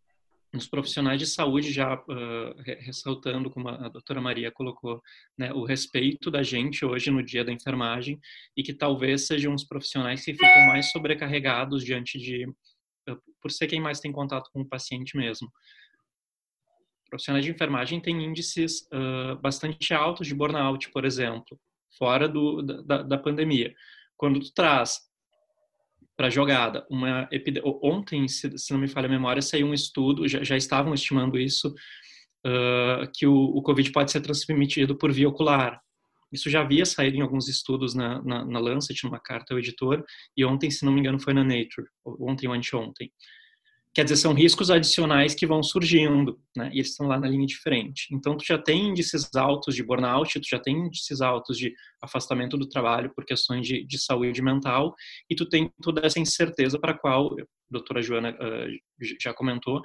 nos 0.52 0.66
profissionais 0.66 1.18
de 1.18 1.26
saúde, 1.26 1.73
já 1.73 1.94
uh, 1.94 2.54
ressaltando, 2.80 3.50
como 3.50 3.68
a 3.68 3.88
doutora 3.88 4.21
Maria 4.21 4.52
colocou, 4.52 5.02
né, 5.37 5.52
o 5.52 5.64
respeito 5.64 6.30
da 6.30 6.42
gente 6.42 6.85
hoje 6.85 7.11
no 7.11 7.23
dia 7.23 7.44
da 7.44 7.52
enfermagem 7.52 8.21
e 8.56 8.62
que 8.62 8.75
talvez 8.75 9.26
sejam 9.26 9.54
os 9.54 9.64
profissionais 9.64 10.25
que 10.25 10.35
ficam 10.35 10.66
mais 10.66 10.92
sobrecarregados 10.92 11.82
diante 11.82 12.18
de, 12.18 12.47
uh, 13.09 13.18
por 13.40 13.50
ser 13.50 13.66
quem 13.66 13.80
mais 13.80 13.99
tem 13.99 14.12
contato 14.12 14.50
com 14.52 14.61
o 14.61 14.68
paciente 14.68 15.16
mesmo. 15.16 15.50
Profissionais 17.09 17.44
de 17.44 17.50
enfermagem 17.50 18.00
têm 18.00 18.23
índices 18.23 18.82
uh, 18.92 19.37
bastante 19.40 19.94
altos 19.94 20.26
de 20.26 20.35
burnout, 20.35 20.90
por 20.90 21.04
exemplo, 21.04 21.59
fora 21.99 22.28
do, 22.28 22.62
da, 22.62 23.02
da 23.02 23.18
pandemia. 23.18 23.75
Quando 24.16 24.40
tu 24.40 24.52
traz 24.52 25.00
para 26.22 26.30
jogada. 26.30 26.86
Uma 26.88 27.28
Ontem, 27.82 28.28
se, 28.28 28.56
se, 28.56 28.72
não 28.72 28.78
me 28.78 28.86
falha 28.86 29.06
a 29.06 29.10
memória, 29.10 29.42
saiu 29.42 29.66
um 29.66 29.74
estudo, 29.74 30.28
já, 30.28 30.44
já 30.44 30.56
estavam 30.56 30.94
estimando 30.94 31.36
isso, 31.36 31.74
uh, 32.46 33.10
que 33.12 33.26
o, 33.26 33.34
o, 33.34 33.60
Covid 33.60 33.90
pode 33.90 34.12
ser 34.12 34.20
transmitido 34.20 34.96
por 34.96 35.10
via 35.10 35.28
ocular. 35.28 35.80
Isso 36.32 36.48
já 36.48 36.60
havia 36.60 36.86
saído 36.86 37.16
em 37.16 37.22
alguns 37.22 37.48
estudos 37.48 37.92
na, 37.92 38.22
na, 38.22 38.44
na 38.44 38.58
Lancet, 38.60 39.02
numa 39.02 39.18
carta 39.18 39.52
ao 39.52 39.58
editor, 39.58 40.04
e 40.36 40.44
ontem, 40.44 40.70
se 40.70 40.84
não 40.84 40.92
me 40.92 41.00
engano, 41.00 41.18
foi 41.18 41.34
na 41.34 41.42
Nature, 41.42 41.88
ontem 42.20 42.46
ou 42.46 42.54
anteontem. 42.54 43.10
Quer 43.94 44.04
dizer, 44.04 44.16
são 44.16 44.32
riscos 44.32 44.70
adicionais 44.70 45.34
que 45.34 45.46
vão 45.46 45.62
surgindo, 45.62 46.40
né? 46.56 46.70
E 46.72 46.78
eles 46.78 46.90
estão 46.90 47.06
lá 47.06 47.20
na 47.20 47.28
linha 47.28 47.46
de 47.46 47.58
frente. 47.58 48.06
Então, 48.11 48.37
tu 48.38 48.44
já 48.44 48.56
tem 48.56 48.88
índices 48.88 49.28
altos 49.34 49.75
de 49.75 49.82
burnout, 49.82 50.40
tu 50.40 50.49
já 50.49 50.58
tem 50.58 50.87
índices 50.87 51.20
altos 51.20 51.58
de 51.58 51.75
afastamento 52.00 52.56
do 52.56 52.66
trabalho 52.66 53.12
por 53.14 53.26
questões 53.26 53.66
de, 53.66 53.84
de 53.84 53.99
saúde 53.99 54.40
mental, 54.40 54.94
e 55.28 55.37
tu 55.37 55.46
tem 55.46 55.70
toda 55.82 56.06
essa 56.06 56.18
incerteza 56.18 56.78
para 56.78 56.92
a 56.92 56.99
qual 56.99 57.34
a 57.38 57.44
doutora 57.70 58.00
Joana 58.00 58.30
uh, 58.30 59.12
já 59.20 59.34
comentou, 59.34 59.82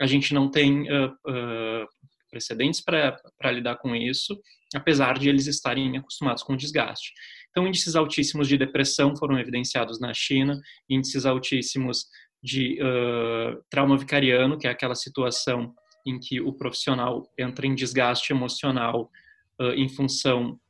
a 0.00 0.06
gente 0.06 0.34
não 0.34 0.50
tem 0.50 0.82
uh, 0.90 1.06
uh, 1.06 1.86
precedentes 2.28 2.80
para 2.82 3.52
lidar 3.52 3.76
com 3.76 3.94
isso, 3.94 4.36
apesar 4.74 5.16
de 5.16 5.28
eles 5.28 5.46
estarem 5.46 5.96
acostumados 5.96 6.42
com 6.42 6.54
o 6.54 6.56
desgaste. 6.56 7.12
Então, 7.50 7.68
índices 7.68 7.94
altíssimos 7.94 8.48
de 8.48 8.58
depressão 8.58 9.16
foram 9.16 9.38
evidenciados 9.38 10.00
na 10.00 10.12
China, 10.12 10.60
índices 10.90 11.24
altíssimos 11.24 12.06
de 12.44 12.78
uh, 12.82 13.64
trauma 13.70 13.96
vicariano, 13.96 14.58
que 14.58 14.66
é 14.66 14.70
aquela 14.70 14.94
situação 14.94 15.74
em 16.06 16.20
que 16.20 16.42
o 16.42 16.52
profissional 16.52 17.26
entra 17.38 17.66
em 17.66 17.74
desgaste 17.74 18.34
emocional 18.34 19.10
uh, 19.58 19.70
em 19.70 19.88
função 19.88 20.60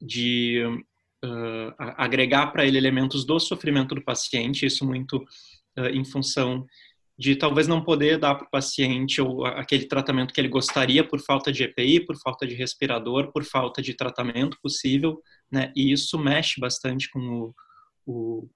de 0.00 0.62
uh, 1.24 1.74
agregar 1.96 2.52
para 2.52 2.64
ele 2.64 2.78
elementos 2.78 3.26
do 3.26 3.40
sofrimento 3.40 3.92
do 3.96 4.04
paciente, 4.04 4.64
isso 4.64 4.86
muito 4.86 5.24
em 5.90 6.04
função 6.04 6.64
de 7.18 7.34
talvez 7.34 7.66
não 7.66 7.82
poder 7.82 8.16
dar 8.16 8.36
para 8.36 8.46
o 8.46 8.50
paciente 8.50 9.20
ou 9.20 9.44
aquele 9.44 9.86
tratamento 9.86 10.32
que 10.32 10.40
ele 10.40 10.46
gostaria 10.46 11.02
por 11.02 11.20
falta 11.20 11.50
de 11.50 11.64
EPI, 11.64 12.06
por 12.06 12.16
falta 12.16 12.46
de 12.46 12.54
respirador, 12.54 13.32
por 13.32 13.42
falta 13.42 13.82
de 13.82 13.92
tratamento 13.92 14.56
possível, 14.62 15.20
né? 15.50 15.72
E 15.74 15.90
isso 15.90 16.16
mexe 16.16 16.60
bastante 16.60 17.10
com 17.10 17.18
o, 17.18 17.54
o 18.06 18.48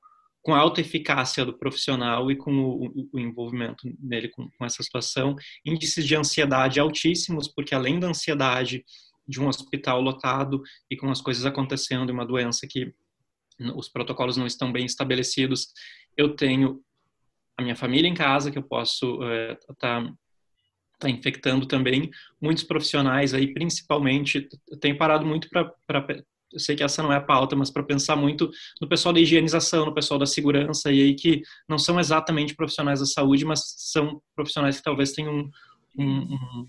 com 0.49 0.55
a 0.55 0.61
alta 0.61 0.81
eficácia 0.81 1.45
do 1.45 1.52
profissional 1.52 2.31
e 2.31 2.35
com 2.35 2.50
o, 2.59 3.09
o 3.12 3.19
envolvimento 3.19 3.87
nele 4.00 4.28
com, 4.28 4.49
com, 4.49 4.64
essa 4.64 4.83
situação. 4.83 5.37
Índices 5.62 6.07
de 6.07 6.17
ansiedade 6.17 6.81
altíssimos, 6.81 7.49
porque 7.49 7.75
além 7.75 8.00
da 8.00 8.09
ansiedade 8.09 8.83
de 9.28 9.43
um 9.43 9.47
hospital 9.47 10.00
lotado 10.00 10.62
e 10.90 10.97
com 10.97 11.11
as 11.11 11.21
coisas 11.21 11.45
acontecendo, 11.45 12.09
uma 12.09 12.25
doença 12.25 12.67
que 12.67 12.95
os 13.76 13.90
protocolos 13.90 14.38
não 14.38 14.47
estão 14.47 14.73
bem 14.73 14.87
estabelecidos, 14.87 15.69
eu 16.17 16.35
tenho 16.35 16.83
a 17.55 17.61
minha 17.61 17.76
família 17.76 18.09
em 18.09 18.14
casa 18.14 18.50
que 18.50 18.57
eu 18.57 18.62
posso 18.62 19.23
estar 19.23 20.00
uh, 20.00 20.09
tá, 20.09 20.14
tá 20.99 21.11
infectando 21.11 21.67
também 21.67 22.09
muitos 22.40 22.64
profissionais 22.64 23.35
aí 23.35 23.52
principalmente 23.52 24.49
eu 24.67 24.78
tenho 24.78 24.97
parado 24.97 25.26
muito 25.26 25.47
para 25.50 26.07
eu 26.52 26.59
sei 26.59 26.75
que 26.75 26.83
essa 26.83 27.02
não 27.02 27.12
é 27.12 27.17
a 27.17 27.21
pauta, 27.21 27.55
mas 27.55 27.71
para 27.71 27.83
pensar 27.83 28.17
muito 28.17 28.50
no 28.81 28.88
pessoal 28.88 29.12
da 29.12 29.21
higienização, 29.21 29.87
no 29.87 29.95
pessoal 29.95 30.19
da 30.19 30.26
segurança, 30.26 30.90
e 30.90 31.02
aí 31.02 31.14
que 31.14 31.43
não 31.69 31.78
são 31.78 32.00
exatamente 32.00 32.55
profissionais 32.55 33.00
da 33.00 33.07
saúde, 33.07 33.45
mas 33.45 33.75
são 33.76 34.21
profissionais 34.35 34.78
que 34.78 34.83
talvez 34.83 35.12
tenham 35.12 35.50
um, 35.99 36.05
um, 36.05 36.67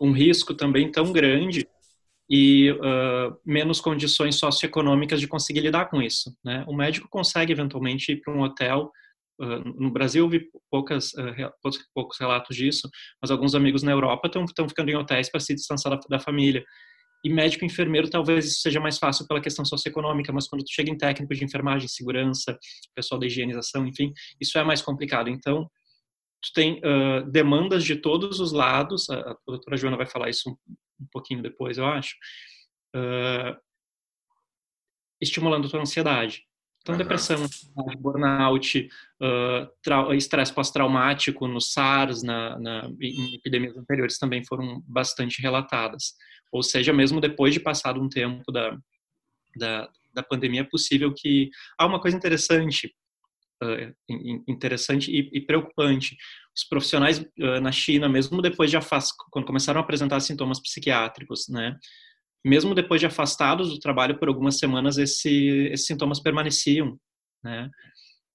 um, 0.00 0.12
risco 0.12 0.54
também 0.54 0.90
tão 0.90 1.12
grande 1.12 1.66
e 2.28 2.72
uh, 2.72 3.36
menos 3.44 3.80
condições 3.80 4.36
socioeconômicas 4.36 5.20
de 5.20 5.28
conseguir 5.28 5.60
lidar 5.60 5.86
com 5.86 6.02
isso. 6.02 6.36
Né? 6.44 6.64
O 6.66 6.74
médico 6.74 7.08
consegue 7.08 7.52
eventualmente 7.52 8.12
ir 8.12 8.20
para 8.20 8.34
um 8.34 8.42
hotel. 8.42 8.90
Uh, 9.40 9.62
no 9.80 9.90
Brasil 9.90 10.24
eu 10.24 10.28
vi 10.28 10.48
poucas, 10.68 11.12
uh, 11.12 11.52
poucos, 11.62 11.88
poucos 11.94 12.18
relatos 12.18 12.56
disso, 12.56 12.90
mas 13.22 13.30
alguns 13.30 13.54
amigos 13.54 13.84
na 13.84 13.92
Europa 13.92 14.26
estão 14.26 14.68
ficando 14.68 14.90
em 14.90 14.96
hotéis 14.96 15.30
para 15.30 15.38
se 15.38 15.54
distanciar 15.54 15.94
da, 15.94 16.00
da 16.08 16.18
família. 16.18 16.64
E 17.26 17.28
médico 17.28 17.64
e 17.64 17.66
enfermeiro 17.66 18.08
talvez 18.08 18.46
isso 18.46 18.60
seja 18.60 18.78
mais 18.78 18.98
fácil 18.98 19.26
pela 19.26 19.40
questão 19.40 19.64
socioeconômica, 19.64 20.32
mas 20.32 20.46
quando 20.46 20.62
tu 20.62 20.72
chega 20.72 20.92
em 20.92 20.96
técnico 20.96 21.34
de 21.34 21.44
enfermagem, 21.44 21.88
segurança, 21.88 22.56
pessoal 22.94 23.18
da 23.18 23.26
higienização, 23.26 23.84
enfim, 23.84 24.12
isso 24.40 24.56
é 24.56 24.62
mais 24.62 24.80
complicado. 24.80 25.28
Então, 25.28 25.68
tu 26.40 26.52
tem 26.54 26.78
uh, 26.78 27.28
demandas 27.28 27.82
de 27.82 27.96
todos 27.96 28.38
os 28.38 28.52
lados, 28.52 29.10
a, 29.10 29.32
a 29.32 29.36
doutora 29.44 29.76
Joana 29.76 29.96
vai 29.96 30.06
falar 30.06 30.30
isso 30.30 30.48
um, 30.48 30.56
um 31.02 31.06
pouquinho 31.10 31.42
depois, 31.42 31.78
eu 31.78 31.86
acho, 31.86 32.14
uh, 32.94 33.60
estimulando 35.20 35.66
a 35.66 35.70
tua 35.70 35.80
ansiedade. 35.80 36.44
Então, 36.86 36.94
uhum. 36.94 36.98
depressão, 37.00 37.44
burnout, 37.98 38.88
uh, 39.20 40.14
estresse 40.14 40.54
pós-traumático 40.54 41.48
no 41.48 41.60
SARS, 41.60 42.22
na, 42.22 42.56
na, 42.60 42.88
em 43.00 43.34
epidemias 43.34 43.76
anteriores 43.76 44.18
também 44.18 44.44
foram 44.44 44.80
bastante 44.86 45.42
relatadas. 45.42 46.14
Ou 46.52 46.62
seja, 46.62 46.92
mesmo 46.92 47.20
depois 47.20 47.52
de 47.52 47.58
passado 47.58 48.00
um 48.00 48.08
tempo 48.08 48.52
da, 48.52 48.78
da, 49.56 49.90
da 50.14 50.22
pandemia, 50.22 50.60
é 50.60 50.64
possível 50.64 51.12
que... 51.12 51.50
Há 51.76 51.86
uma 51.86 51.98
coisa 51.98 52.16
interessante, 52.16 52.94
uh, 53.64 53.92
interessante 54.46 55.10
e, 55.10 55.28
e, 55.36 55.40
preocupante. 55.40 56.16
Os 56.54 56.62
profissionais 56.62 57.18
uh, 57.18 57.60
na 57.60 57.72
China, 57.72 58.08
mesmo 58.08 58.40
depois 58.40 58.70
de 58.70 58.76
afast... 58.76 59.12
quando 59.32 59.44
começaram 59.44 59.80
a 59.80 59.82
apresentar 59.82 60.20
sintomas 60.20 60.60
psiquiátricos, 60.60 61.48
né? 61.48 61.76
Mesmo 62.46 62.76
depois 62.76 63.00
de 63.00 63.06
afastados 63.06 63.70
do 63.70 63.80
trabalho 63.80 64.16
por 64.16 64.28
algumas 64.28 64.56
semanas, 64.56 64.98
esse, 64.98 65.68
esses 65.72 65.84
sintomas 65.84 66.20
permaneciam, 66.20 66.96
né? 67.42 67.68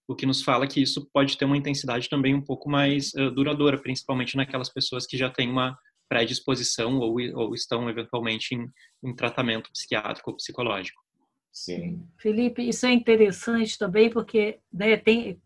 O 0.06 0.14
que 0.14 0.26
nos 0.26 0.44
fala 0.44 0.68
que 0.68 0.82
isso 0.82 1.10
pode 1.14 1.38
ter 1.38 1.46
uma 1.46 1.56
intensidade 1.56 2.10
também 2.10 2.36
um 2.36 2.42
pouco 2.42 2.70
mais 2.70 3.14
uh, 3.14 3.32
duradoura, 3.32 3.82
principalmente 3.82 4.36
naquelas 4.36 4.68
pessoas 4.68 5.08
que 5.08 5.16
já 5.16 5.30
têm 5.30 5.50
uma 5.50 5.78
predisposição 6.10 7.00
ou, 7.00 7.16
ou 7.36 7.56
estão 7.56 7.90
eventualmente 7.90 8.54
em, 8.54 8.68
em 9.02 9.16
tratamento 9.16 9.72
psiquiátrico 9.72 10.32
ou 10.32 10.36
psicológico. 10.36 11.02
Sim. 11.50 12.06
Felipe, 12.18 12.68
isso 12.68 12.86
é 12.86 12.92
interessante 12.92 13.78
também 13.78 14.10
porque 14.10 14.60
né, 14.74 14.98
tem 14.98 15.42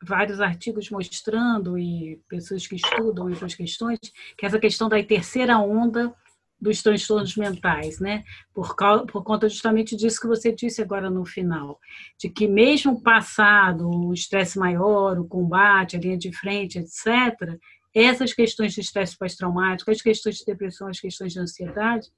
vários 0.00 0.40
artigos 0.40 0.90
mostrando 0.90 1.76
e 1.76 2.20
pessoas 2.28 2.68
que 2.68 2.76
estudam 2.76 3.28
essas 3.30 3.56
questões 3.56 3.98
que 4.38 4.46
essa 4.46 4.60
questão 4.60 4.88
da 4.88 5.02
terceira 5.02 5.58
onda 5.58 6.14
dos 6.66 6.82
transtornos 6.82 7.36
mentais, 7.36 8.00
né? 8.00 8.24
Por, 8.52 8.74
causa, 8.74 9.06
por 9.06 9.22
conta 9.22 9.48
justamente 9.48 9.94
disso 9.94 10.20
que 10.20 10.26
você 10.26 10.52
disse 10.52 10.82
agora 10.82 11.08
no 11.08 11.24
final, 11.24 11.78
de 12.18 12.28
que 12.28 12.48
mesmo 12.48 13.00
passado 13.00 13.88
o 13.88 14.12
estresse 14.12 14.58
maior, 14.58 15.18
o 15.18 15.28
combate, 15.28 15.96
a 15.96 16.00
linha 16.00 16.18
de 16.18 16.32
frente, 16.36 16.78
etc., 16.78 17.56
essas 17.94 18.34
questões 18.34 18.74
de 18.74 18.80
estresse 18.80 19.16
pós-traumático, 19.16 19.90
as 19.90 20.02
questões 20.02 20.36
de 20.36 20.44
depressão, 20.44 20.88
as 20.88 21.00
questões 21.00 21.32
de 21.32 21.40
ansiedade, 21.40 22.08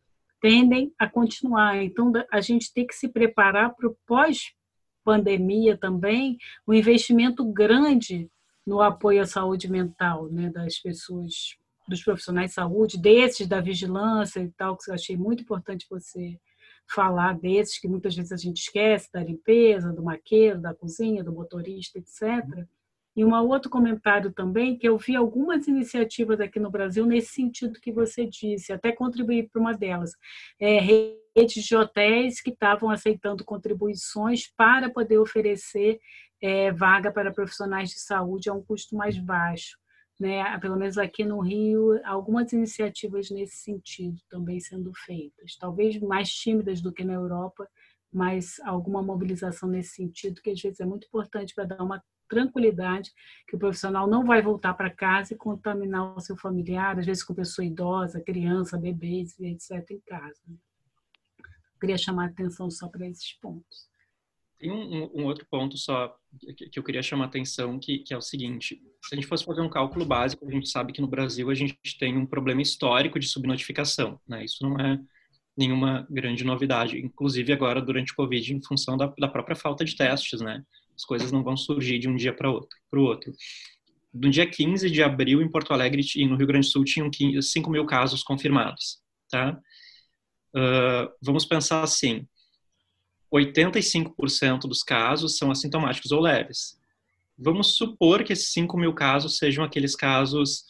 tendem 0.41 0.93
a 0.99 1.09
continuar. 1.09 1.77
Então, 1.83 2.11
a 2.33 2.41
gente 2.41 2.73
tem 2.73 2.87
que 2.87 2.95
se 2.95 3.09
preparar 3.09 3.75
para 3.75 3.89
o 3.89 3.97
pós-pandemia 4.07 5.77
também, 5.77 6.39
um 6.67 6.73
investimento 6.73 7.45
grande 7.45 8.29
no 8.67 8.81
apoio 8.81 9.23
à 9.23 9.27
saúde 9.27 9.71
mental 9.71 10.29
né, 10.31 10.51
das 10.51 10.79
pessoas, 10.79 11.57
dos 11.89 12.03
profissionais 12.03 12.51
de 12.51 12.55
saúde, 12.55 13.01
desses 13.01 13.47
da 13.47 13.61
vigilância 13.61 14.41
e 14.41 14.51
tal, 14.51 14.77
que 14.77 14.91
eu 14.91 14.95
achei 14.95 15.17
muito 15.17 15.43
importante 15.43 15.87
você 15.91 16.39
falar 16.91 17.39
desses, 17.39 17.79
que 17.79 17.89
muitas 17.89 18.15
vezes 18.15 18.33
a 18.33 18.37
gente 18.37 18.59
esquece, 18.59 19.11
da 19.13 19.23
limpeza, 19.23 19.93
do 19.93 20.03
maqueiro, 20.03 20.61
da 20.61 20.75
cozinha, 20.75 21.23
do 21.23 21.33
motorista, 21.33 21.99
etc. 21.99 22.67
E 23.15 23.25
um 23.25 23.35
outro 23.35 23.69
comentário 23.69 24.33
também, 24.33 24.79
que 24.79 24.89
eu 24.89 24.97
vi 24.97 25.17
algumas 25.17 25.67
iniciativas 25.67 26.41
aqui 26.41 26.61
no 26.61 26.71
Brasil 26.71 27.05
nesse 27.05 27.35
sentido 27.35 27.81
que 27.81 27.93
você 27.93 28.25
disse, 28.27 28.73
até 28.73 28.93
contribuir 28.93 29.49
para 29.51 29.61
uma 29.61 29.75
delas. 29.75 30.13
É, 30.61 30.79
redes 30.79 31.65
de 31.65 31.77
hotéis 31.77 32.41
que 32.41 32.51
estavam 32.51 32.91
aceitando 32.91 33.45
contribuições 33.45 34.51
para 34.57 34.89
poder 34.89 35.19
oferecer 35.19 35.99
é, 36.41 36.71
vaga 36.71 37.11
para 37.11 37.33
profissionais 37.33 37.91
de 37.91 37.99
saúde 37.99 38.49
a 38.49 38.55
um 38.55 38.63
custo 38.63 38.97
mais 38.97 39.19
baixo. 39.19 39.77
Né? 40.19 40.59
Pelo 40.59 40.77
menos 40.77 40.99
aqui 40.99 41.25
no 41.25 41.41
Rio, 41.41 42.01
algumas 42.05 42.53
iniciativas 42.53 43.31
nesse 43.31 43.57
sentido 43.59 44.21
também 44.29 44.59
sendo 44.59 44.93
feitas. 44.95 45.57
Talvez 45.57 45.99
mais 46.01 46.29
tímidas 46.29 46.81
do 46.81 46.93
que 46.93 47.05
na 47.05 47.15
Europa, 47.15 47.69
mas 48.13 48.59
alguma 48.65 49.03
mobilização 49.03 49.69
nesse 49.69 49.95
sentido, 49.95 50.41
que 50.43 50.51
às 50.51 50.61
vezes 50.61 50.81
é 50.81 50.85
muito 50.85 51.07
importante 51.07 51.55
para 51.55 51.65
dar 51.65 51.83
uma 51.83 52.03
tranquilidade 52.29 53.11
que 53.47 53.57
o 53.57 53.59
profissional 53.59 54.07
não 54.07 54.25
vai 54.25 54.43
voltar 54.43 54.75
para 54.75 54.91
casa 54.91 55.33
e 55.33 55.37
contaminar 55.37 56.17
o 56.17 56.21
seu 56.21 56.37
familiar, 56.37 56.99
às 56.99 57.07
vezes 57.07 57.25
com 57.25 57.35
pessoa 57.35 57.65
idosa, 57.65 58.21
criança, 58.21 58.77
bebês, 58.77 59.39
etc., 59.41 59.91
em 59.91 60.01
casa. 60.01 60.41
Queria 61.81 61.97
chamar 61.97 62.25
a 62.25 62.29
atenção 62.29 62.71
só 62.71 62.89
para 62.89 63.07
esses 63.07 63.33
pontos. 63.35 63.89
Tem 64.59 64.73
um, 64.73 65.11
um, 65.15 65.25
outro 65.25 65.47
ponto 65.49 65.77
só 65.77 66.13
que, 66.57 66.77
eu 66.77 66.83
queria 66.83 67.03
chamar 67.03 67.25
a 67.25 67.29
atenção, 67.29 67.79
que, 67.79 68.01
que, 68.01 68.13
é 68.13 68.17
o 68.17 68.21
seguinte: 68.21 68.83
se 69.05 69.15
a 69.15 69.17
gente 69.17 69.29
fosse 69.29 69.45
fazer 69.45 69.61
um 69.61 69.69
cálculo 69.69 70.05
básico, 70.05 70.47
a 70.47 70.51
gente 70.51 70.69
sabe 70.69 70.93
que 70.93 71.01
no 71.01 71.07
Brasil 71.07 71.49
a 71.49 71.55
gente 71.55 71.77
tem 71.99 72.17
um 72.17 72.27
problema 72.27 72.61
histórico 72.61 73.21
de 73.21 73.29
subnotificação. 73.29 74.21
Né? 74.27 74.45
Isso 74.45 74.63
não 74.63 74.77
é 74.79 74.99
nenhuma 75.57 76.07
grande 76.11 76.45
novidade, 76.45 76.99
inclusive 76.99 77.53
agora 77.53 77.81
durante 77.81 78.13
o 78.13 78.17
Covid, 78.17 78.55
em 78.55 78.63
função 78.63 78.97
da, 78.97 79.13
da 79.19 79.29
própria 79.29 79.57
falta 79.57 79.85
de 79.85 79.97
testes. 79.97 80.41
Né? 80.41 80.63
As 80.97 81.05
coisas 81.05 81.31
não 81.31 81.45
vão 81.45 81.57
surgir 81.57 82.01
de 82.01 82.09
um 82.09 82.17
dia 82.17 82.33
para 82.33 82.51
outro, 82.51 82.77
o 82.93 83.01
outro. 83.01 83.33
No 84.13 84.29
dia 84.31 84.49
15 84.49 84.91
de 84.91 85.03
abril, 85.03 85.41
em 85.41 85.51
Porto 85.51 85.73
Alegre 85.73 86.03
e 86.17 86.27
no 86.27 86.37
Rio 86.37 86.47
Grande 86.47 86.67
do 86.67 86.71
Sul, 86.71 86.85
tinham 86.85 87.11
5 87.41 87.71
mil 87.71 87.87
casos 87.87 88.25
confirmados. 88.25 88.99
Tá? 89.31 89.61
Uh, 90.55 91.13
vamos 91.23 91.45
pensar 91.45 91.83
assim: 91.83 92.27
85% 93.33 94.61
dos 94.61 94.83
casos 94.83 95.37
são 95.37 95.51
assintomáticos 95.51 96.11
ou 96.13 96.21
leves. 96.21 96.79
Vamos 97.39 97.77
supor 97.77 98.25
que 98.25 98.33
esses 98.33 98.53
5 98.53 98.77
mil 98.77 98.93
casos 98.93 99.37
sejam 99.37 99.63
aqueles 99.63 99.95
casos 99.95 100.65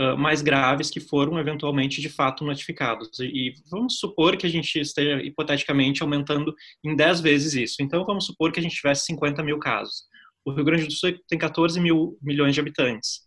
uh, 0.00 0.16
mais 0.16 0.40
graves 0.40 0.90
que 0.90 1.00
foram 1.00 1.38
eventualmente 1.38 2.00
de 2.00 2.08
fato 2.08 2.44
notificados. 2.44 3.18
E, 3.20 3.54
vamos 3.70 3.98
supor 3.98 4.36
que 4.36 4.46
a 4.46 4.50
gente 4.50 4.78
esteja 4.78 5.22
hipoteticamente 5.22 6.02
aumentando 6.02 6.54
em 6.82 6.96
10 6.96 7.20
vezes 7.20 7.54
isso. 7.54 7.76
Então 7.80 8.04
vamos 8.04 8.24
supor 8.26 8.52
que 8.52 8.60
a 8.60 8.62
gente 8.62 8.76
tivesse 8.76 9.04
50 9.06 9.42
mil 9.42 9.58
casos. 9.58 10.04
O 10.44 10.52
Rio 10.52 10.64
Grande 10.64 10.86
do 10.86 10.92
Sul 10.92 11.12
tem 11.28 11.38
14 11.38 11.78
mil 11.80 12.16
milhões 12.22 12.54
de 12.54 12.60
habitantes. 12.60 13.26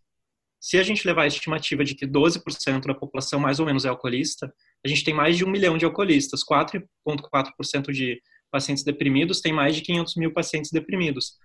Se 0.60 0.78
a 0.78 0.84
gente 0.84 1.06
levar 1.08 1.24
a 1.24 1.28
estimativa 1.28 1.86
de 1.86 1.96
que 1.96 2.06
12% 2.06 2.86
da 2.86 2.94
população 2.94 3.40
mais 3.40 3.60
ou 3.60 3.66
menos 3.66 3.86
é 3.86 3.90
alcoolista, 3.90 4.54
a 4.84 4.88
gente 4.88 5.04
tem 5.04 5.14
mais 5.14 5.38
de 5.38 5.46
um 5.46 5.50
milhão 5.50 5.78
de 5.78 5.86
alcoolistas, 5.86 6.42
4,4% 6.44 7.92
de 7.92 8.22
pacientes 8.50 8.84
deprimidos, 8.84 9.42
tem 9.42 9.54
mais 9.54 9.76
de 9.76 9.82
500 9.82 10.16
mil 10.16 10.34
pacientes 10.34 10.72
deprimidos. 10.72 11.38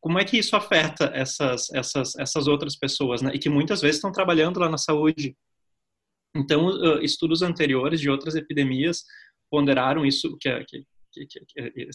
Como 0.00 0.18
é 0.18 0.24
que 0.24 0.38
isso 0.38 0.54
afeta 0.54 1.10
essas, 1.14 1.72
essas, 1.72 2.16
essas 2.16 2.46
outras 2.46 2.76
pessoas, 2.76 3.20
né? 3.20 3.32
E 3.34 3.38
que 3.38 3.48
muitas 3.48 3.80
vezes 3.80 3.96
estão 3.96 4.12
trabalhando 4.12 4.60
lá 4.60 4.68
na 4.68 4.78
saúde. 4.78 5.36
Então, 6.36 7.00
estudos 7.02 7.42
anteriores 7.42 8.00
de 8.00 8.08
outras 8.08 8.36
epidemias 8.36 9.02
ponderaram 9.50 10.06
isso, 10.06 10.36
que, 10.38 10.64
que, 10.64 10.84
que, 11.12 11.26
que 11.26 11.88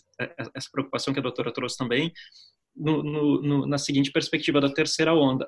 essa 0.56 0.70
preocupação 0.72 1.14
que 1.14 1.20
a 1.20 1.24
doutora 1.24 1.54
trouxe 1.54 1.78
também, 1.78 2.12
no, 2.76 3.04
no, 3.04 3.68
na 3.68 3.78
seguinte 3.78 4.12
perspectiva 4.12 4.60
da 4.60 4.74
terceira 4.74 5.14
onda. 5.14 5.48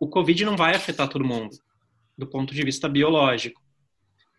O 0.00 0.08
Covid 0.08 0.44
não 0.44 0.56
vai 0.56 0.74
afetar 0.74 1.08
todo 1.08 1.24
mundo, 1.24 1.56
do 2.16 2.26
ponto 2.26 2.54
de 2.54 2.62
vista 2.62 2.88
biológico 2.88 3.63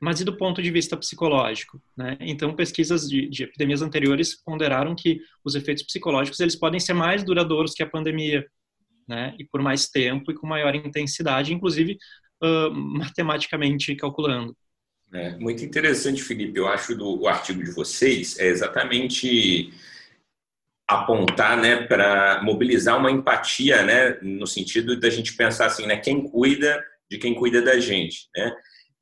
mas 0.02 0.20
e 0.20 0.25
do 0.25 0.38
ponto 0.38 0.62
de 0.62 0.72
vista 0.72 0.98
psicológico? 0.98 1.82
Né? 1.96 2.18
Então, 2.20 2.56
pesquisas 2.56 3.08
de, 3.08 3.30
de, 3.30 3.44
epidemias 3.44 3.82
anteriores 3.82 4.42
ponderaram 4.44 4.96
que 4.96 5.20
os 5.44 5.56
efeitos 5.56 5.84
psicológicos 5.84 6.40
eles 6.40 6.56
podem 6.56 6.80
ser 6.80 6.94
mais 6.94 7.24
duradouros 7.24 7.74
que 7.74 7.84
a 7.84 7.90
pandemia, 7.90 8.46
né? 9.08 9.36
e 9.40 9.46
por 9.46 9.62
mais 9.62 9.88
tempo 9.88 10.32
e 10.32 10.36
com 10.36 10.48
maior 10.48 10.75
intensidade, 10.75 11.54
inclusive 11.54 11.98
uh, 12.44 12.72
matematicamente 12.74 13.96
calculando. 13.96 14.56
É, 15.14 15.38
muito 15.38 15.64
interessante, 15.64 16.22
Felipe. 16.22 16.60
Eu 16.60 16.68
acho 16.68 16.96
do 16.96 17.22
o 17.22 17.28
artigo 17.28 17.64
de 17.64 17.72
vocês 17.72 18.38
é 18.38 18.48
exatamente 18.48 19.72
apontar, 20.88 21.58
né, 21.58 21.78
para 21.88 22.44
mobilizar 22.44 23.00
uma 23.00 23.10
empatia, 23.10 23.84
né, 23.84 24.20
no 24.22 24.46
sentido 24.46 25.00
da 25.00 25.10
gente 25.10 25.34
pensar 25.36 25.66
assim, 25.66 25.88
né, 25.88 25.98
quem 25.98 26.22
cuida 26.22 26.84
de 27.10 27.18
quem 27.18 27.34
cuida 27.34 27.62
da 27.62 27.80
gente, 27.80 28.28
né? 28.36 28.56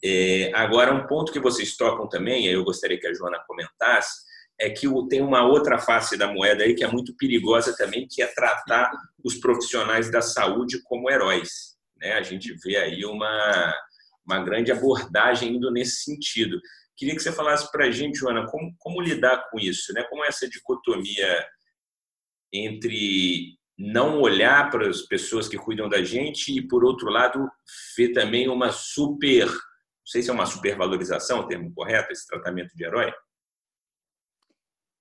É, 0.04 0.52
agora, 0.54 0.94
um 0.94 1.08
ponto 1.08 1.32
que 1.32 1.40
vocês 1.40 1.78
tocam 1.78 2.10
também, 2.10 2.46
eu 2.46 2.64
gostaria 2.64 3.00
que 3.00 3.08
a 3.08 3.14
Joana 3.14 3.42
comentasse, 3.48 4.24
é 4.60 4.70
que 4.70 4.88
tem 5.10 5.22
uma 5.22 5.46
outra 5.46 5.80
face 5.80 6.18
da 6.18 6.32
moeda 6.32 6.64
aí 6.64 6.76
que 6.76 6.84
é 6.84 6.88
muito 6.88 7.16
perigosa 7.16 7.76
também, 7.76 8.08
que 8.10 8.22
é 8.22 8.28
tratar 8.28 8.92
os 9.24 9.36
profissionais 9.36 10.12
da 10.12 10.22
saúde 10.22 10.82
como 10.84 11.10
heróis. 11.10 11.78
Né? 11.98 12.14
A 12.14 12.22
gente 12.22 12.54
vê 12.64 12.76
aí 12.76 13.06
uma, 13.06 13.74
uma 14.26 14.44
grande 14.44 14.72
abordagem 14.72 15.56
indo 15.56 15.72
nesse 15.72 16.04
sentido. 16.04 16.60
Queria 16.96 17.16
que 17.16 17.22
você 17.22 17.32
falasse 17.32 17.72
para 17.72 17.86
a 17.86 17.92
gente, 17.92 18.20
Joana, 18.20 18.46
como, 18.46 18.76
como 18.78 19.02
lidar 19.02 19.50
com 19.50 19.60
isso, 19.60 19.94
né? 19.94 20.04
como 20.04 20.24
essa 20.24 20.48
dicotomia 20.48 21.46
entre 22.52 23.58
não 23.78 24.22
olhar 24.22 24.70
para 24.70 24.88
as 24.88 25.02
pessoas 25.02 25.48
que 25.48 25.58
cuidam 25.58 25.90
da 25.90 26.04
gente 26.04 26.56
e, 26.56 26.62
por 26.62 26.84
outro 26.84 27.10
lado, 27.10 27.50
ver 27.98 28.10
também 28.10 28.48
uma 28.48 28.72
super 28.72 29.50
não 30.04 30.12
sei 30.12 30.22
se 30.22 30.30
é 30.30 30.34
uma 30.34 30.46
supervalorização 30.46 31.40
o 31.40 31.48
termo 31.48 31.74
correto, 31.74 32.12
esse 32.12 32.28
tratamento 32.28 32.76
de 32.76 32.84
herói. 32.84 33.12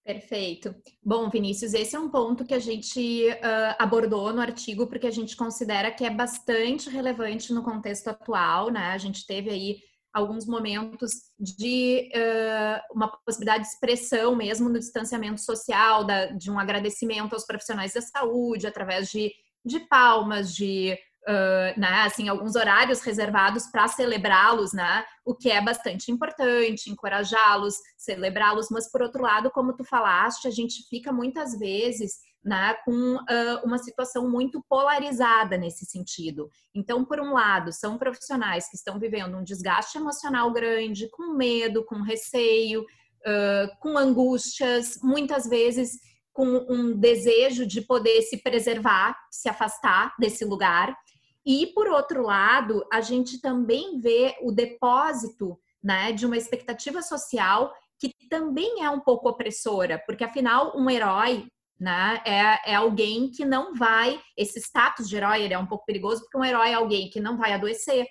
Perfeito. 0.04 0.74
Bom, 1.02 1.28
Vinícius, 1.28 1.74
esse 1.74 1.94
é 1.94 1.98
um 1.98 2.08
ponto 2.08 2.44
que 2.44 2.54
a 2.54 2.58
gente 2.58 3.28
uh, 3.28 3.76
abordou 3.78 4.32
no 4.32 4.40
artigo 4.40 4.86
porque 4.86 5.06
a 5.06 5.12
gente 5.12 5.36
considera 5.36 5.92
que 5.92 6.04
é 6.04 6.10
bastante 6.10 6.88
relevante 6.88 7.52
no 7.52 7.62
contexto 7.62 8.08
atual, 8.08 8.70
né? 8.70 8.86
A 8.86 8.98
gente 8.98 9.24
teve 9.26 9.50
aí 9.50 9.78
alguns 10.12 10.44
momentos 10.46 11.12
de 11.38 12.10
uh, 12.14 12.94
uma 12.94 13.08
possibilidade 13.24 13.62
de 13.62 13.70
expressão 13.70 14.36
mesmo 14.36 14.68
no 14.68 14.78
distanciamento 14.78 15.40
social, 15.40 16.04
da, 16.04 16.26
de 16.26 16.50
um 16.50 16.58
agradecimento 16.58 17.32
aos 17.32 17.46
profissionais 17.46 17.94
da 17.94 18.00
saúde, 18.00 18.66
através 18.66 19.08
de, 19.08 19.32
de 19.64 19.80
palmas, 19.80 20.54
de 20.54 20.98
uh, 21.28 21.80
né, 21.80 22.02
assim, 22.04 22.28
alguns 22.28 22.56
horários 22.56 23.00
reservados 23.00 23.66
para 23.66 23.88
celebrá-los, 23.88 24.72
né, 24.72 25.04
o 25.24 25.34
que 25.34 25.50
é 25.50 25.60
bastante 25.60 26.10
importante, 26.10 26.90
encorajá-los, 26.90 27.76
celebrá-los, 27.96 28.68
mas 28.70 28.90
por 28.90 29.02
outro 29.02 29.22
lado, 29.22 29.50
como 29.50 29.74
tu 29.74 29.84
falaste, 29.84 30.46
a 30.46 30.50
gente 30.50 30.86
fica 30.88 31.12
muitas 31.12 31.58
vezes 31.58 32.18
né, 32.44 32.74
com 32.84 33.14
uh, 33.16 33.64
uma 33.64 33.78
situação 33.78 34.28
muito 34.28 34.64
polarizada 34.68 35.56
nesse 35.56 35.86
sentido. 35.86 36.50
Então, 36.74 37.04
por 37.04 37.20
um 37.20 37.32
lado, 37.32 37.72
são 37.72 37.96
profissionais 37.96 38.68
que 38.68 38.76
estão 38.76 38.98
vivendo 38.98 39.36
um 39.36 39.44
desgaste 39.44 39.96
emocional 39.96 40.52
grande, 40.52 41.08
com 41.10 41.36
medo, 41.36 41.84
com 41.84 42.02
receio, 42.02 42.82
uh, 42.82 43.78
com 43.80 43.96
angústias, 43.96 44.98
muitas 45.02 45.46
vezes 45.46 46.00
com 46.32 46.66
um 46.68 46.98
desejo 46.98 47.66
de 47.66 47.82
poder 47.82 48.22
se 48.22 48.38
preservar, 48.38 49.16
se 49.30 49.48
afastar 49.48 50.14
desse 50.18 50.44
lugar. 50.44 50.96
E, 51.44 51.68
por 51.68 51.88
outro 51.88 52.22
lado, 52.22 52.84
a 52.92 53.00
gente 53.00 53.40
também 53.40 53.98
vê 53.98 54.36
o 54.42 54.52
depósito 54.52 55.58
né, 55.82 56.12
de 56.12 56.24
uma 56.24 56.36
expectativa 56.36 57.02
social 57.02 57.74
que 57.98 58.12
também 58.28 58.82
é 58.82 58.90
um 58.90 59.00
pouco 59.00 59.28
opressora, 59.28 60.02
porque 60.06 60.24
afinal, 60.24 60.76
um 60.76 60.90
herói 60.90 61.46
né, 61.78 62.20
é, 62.24 62.72
é 62.72 62.74
alguém 62.74 63.30
que 63.30 63.44
não 63.44 63.74
vai. 63.74 64.20
Esse 64.36 64.60
status 64.60 65.08
de 65.08 65.16
herói 65.16 65.42
ele 65.42 65.54
é 65.54 65.58
um 65.58 65.66
pouco 65.66 65.84
perigoso, 65.84 66.22
porque 66.22 66.38
um 66.38 66.44
herói 66.44 66.70
é 66.70 66.74
alguém 66.74 67.10
que 67.10 67.20
não 67.20 67.36
vai 67.36 67.52
adoecer, 67.52 68.06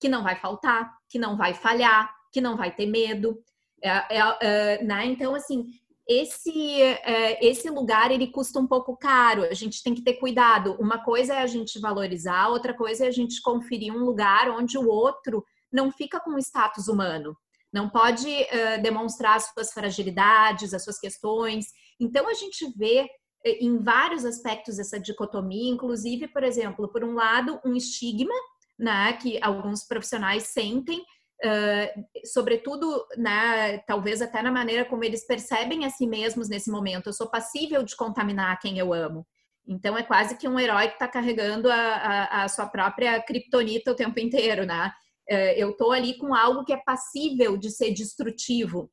que 0.00 0.08
não 0.08 0.22
vai 0.22 0.36
faltar, 0.36 0.92
que 1.08 1.18
não 1.18 1.36
vai 1.36 1.54
falhar, 1.54 2.12
que 2.32 2.40
não 2.40 2.56
vai 2.56 2.74
ter 2.74 2.86
medo. 2.86 3.40
É, 3.82 4.18
é, 4.18 4.38
é, 4.40 4.84
né? 4.84 5.06
Então, 5.06 5.34
assim, 5.34 5.66
esse, 6.08 6.80
é, 6.82 7.46
esse 7.46 7.68
lugar 7.68 8.10
ele 8.10 8.28
custa 8.28 8.58
um 8.58 8.66
pouco 8.66 8.96
caro, 8.96 9.44
a 9.44 9.52
gente 9.52 9.82
tem 9.82 9.94
que 9.94 10.02
ter 10.02 10.14
cuidado. 10.14 10.74
Uma 10.80 11.04
coisa 11.04 11.34
é 11.34 11.42
a 11.42 11.46
gente 11.46 11.78
valorizar, 11.78 12.48
outra 12.48 12.72
coisa 12.72 13.04
é 13.04 13.08
a 13.08 13.12
gente 13.12 13.42
conferir 13.42 13.94
um 13.94 14.04
lugar 14.04 14.50
onde 14.50 14.78
o 14.78 14.88
outro 14.88 15.44
não 15.70 15.92
fica 15.92 16.18
com 16.18 16.38
status 16.38 16.88
humano, 16.88 17.36
não 17.70 17.90
pode 17.90 18.26
uh, 18.26 18.82
demonstrar 18.82 19.36
as 19.36 19.50
suas 19.52 19.70
fragilidades, 19.70 20.72
as 20.72 20.82
suas 20.82 20.98
questões. 20.98 21.66
Então 22.00 22.26
a 22.26 22.32
gente 22.32 22.72
vê 22.74 23.06
eh, 23.44 23.58
em 23.60 23.76
vários 23.76 24.24
aspectos 24.24 24.78
essa 24.78 24.98
dicotomia, 24.98 25.70
inclusive, 25.70 26.26
por 26.28 26.42
exemplo, 26.42 26.88
por 26.88 27.04
um 27.04 27.12
lado, 27.12 27.60
um 27.66 27.76
estigma 27.76 28.34
né, 28.78 29.12
que 29.14 29.38
alguns 29.42 29.84
profissionais 29.84 30.44
sentem 30.44 31.04
Uh, 31.44 32.04
sobretudo, 32.26 33.06
né, 33.16 33.78
talvez 33.86 34.20
até 34.20 34.42
na 34.42 34.50
maneira 34.50 34.84
como 34.84 35.04
eles 35.04 35.24
percebem 35.24 35.84
a 35.84 35.90
si 35.90 36.06
mesmos 36.06 36.48
nesse 36.48 36.70
momento. 36.70 37.08
Eu 37.08 37.12
sou 37.12 37.30
passível 37.30 37.82
de 37.84 37.94
contaminar 37.94 38.58
quem 38.58 38.78
eu 38.78 38.92
amo. 38.92 39.26
Então 39.66 39.96
é 39.96 40.02
quase 40.02 40.36
que 40.36 40.48
um 40.48 40.58
herói 40.58 40.88
que 40.88 40.94
está 40.94 41.06
carregando 41.06 41.70
a, 41.70 41.76
a, 41.76 42.44
a, 42.44 42.48
sua 42.48 42.66
própria 42.66 43.22
criptonita 43.22 43.92
o 43.92 43.94
tempo 43.94 44.18
inteiro, 44.18 44.64
né? 44.64 44.90
Uh, 45.30 45.54
eu 45.56 45.70
estou 45.70 45.92
ali 45.92 46.16
com 46.16 46.34
algo 46.34 46.64
que 46.64 46.72
é 46.72 46.78
passível 46.78 47.56
de 47.56 47.70
ser 47.70 47.92
destrutivo. 47.92 48.90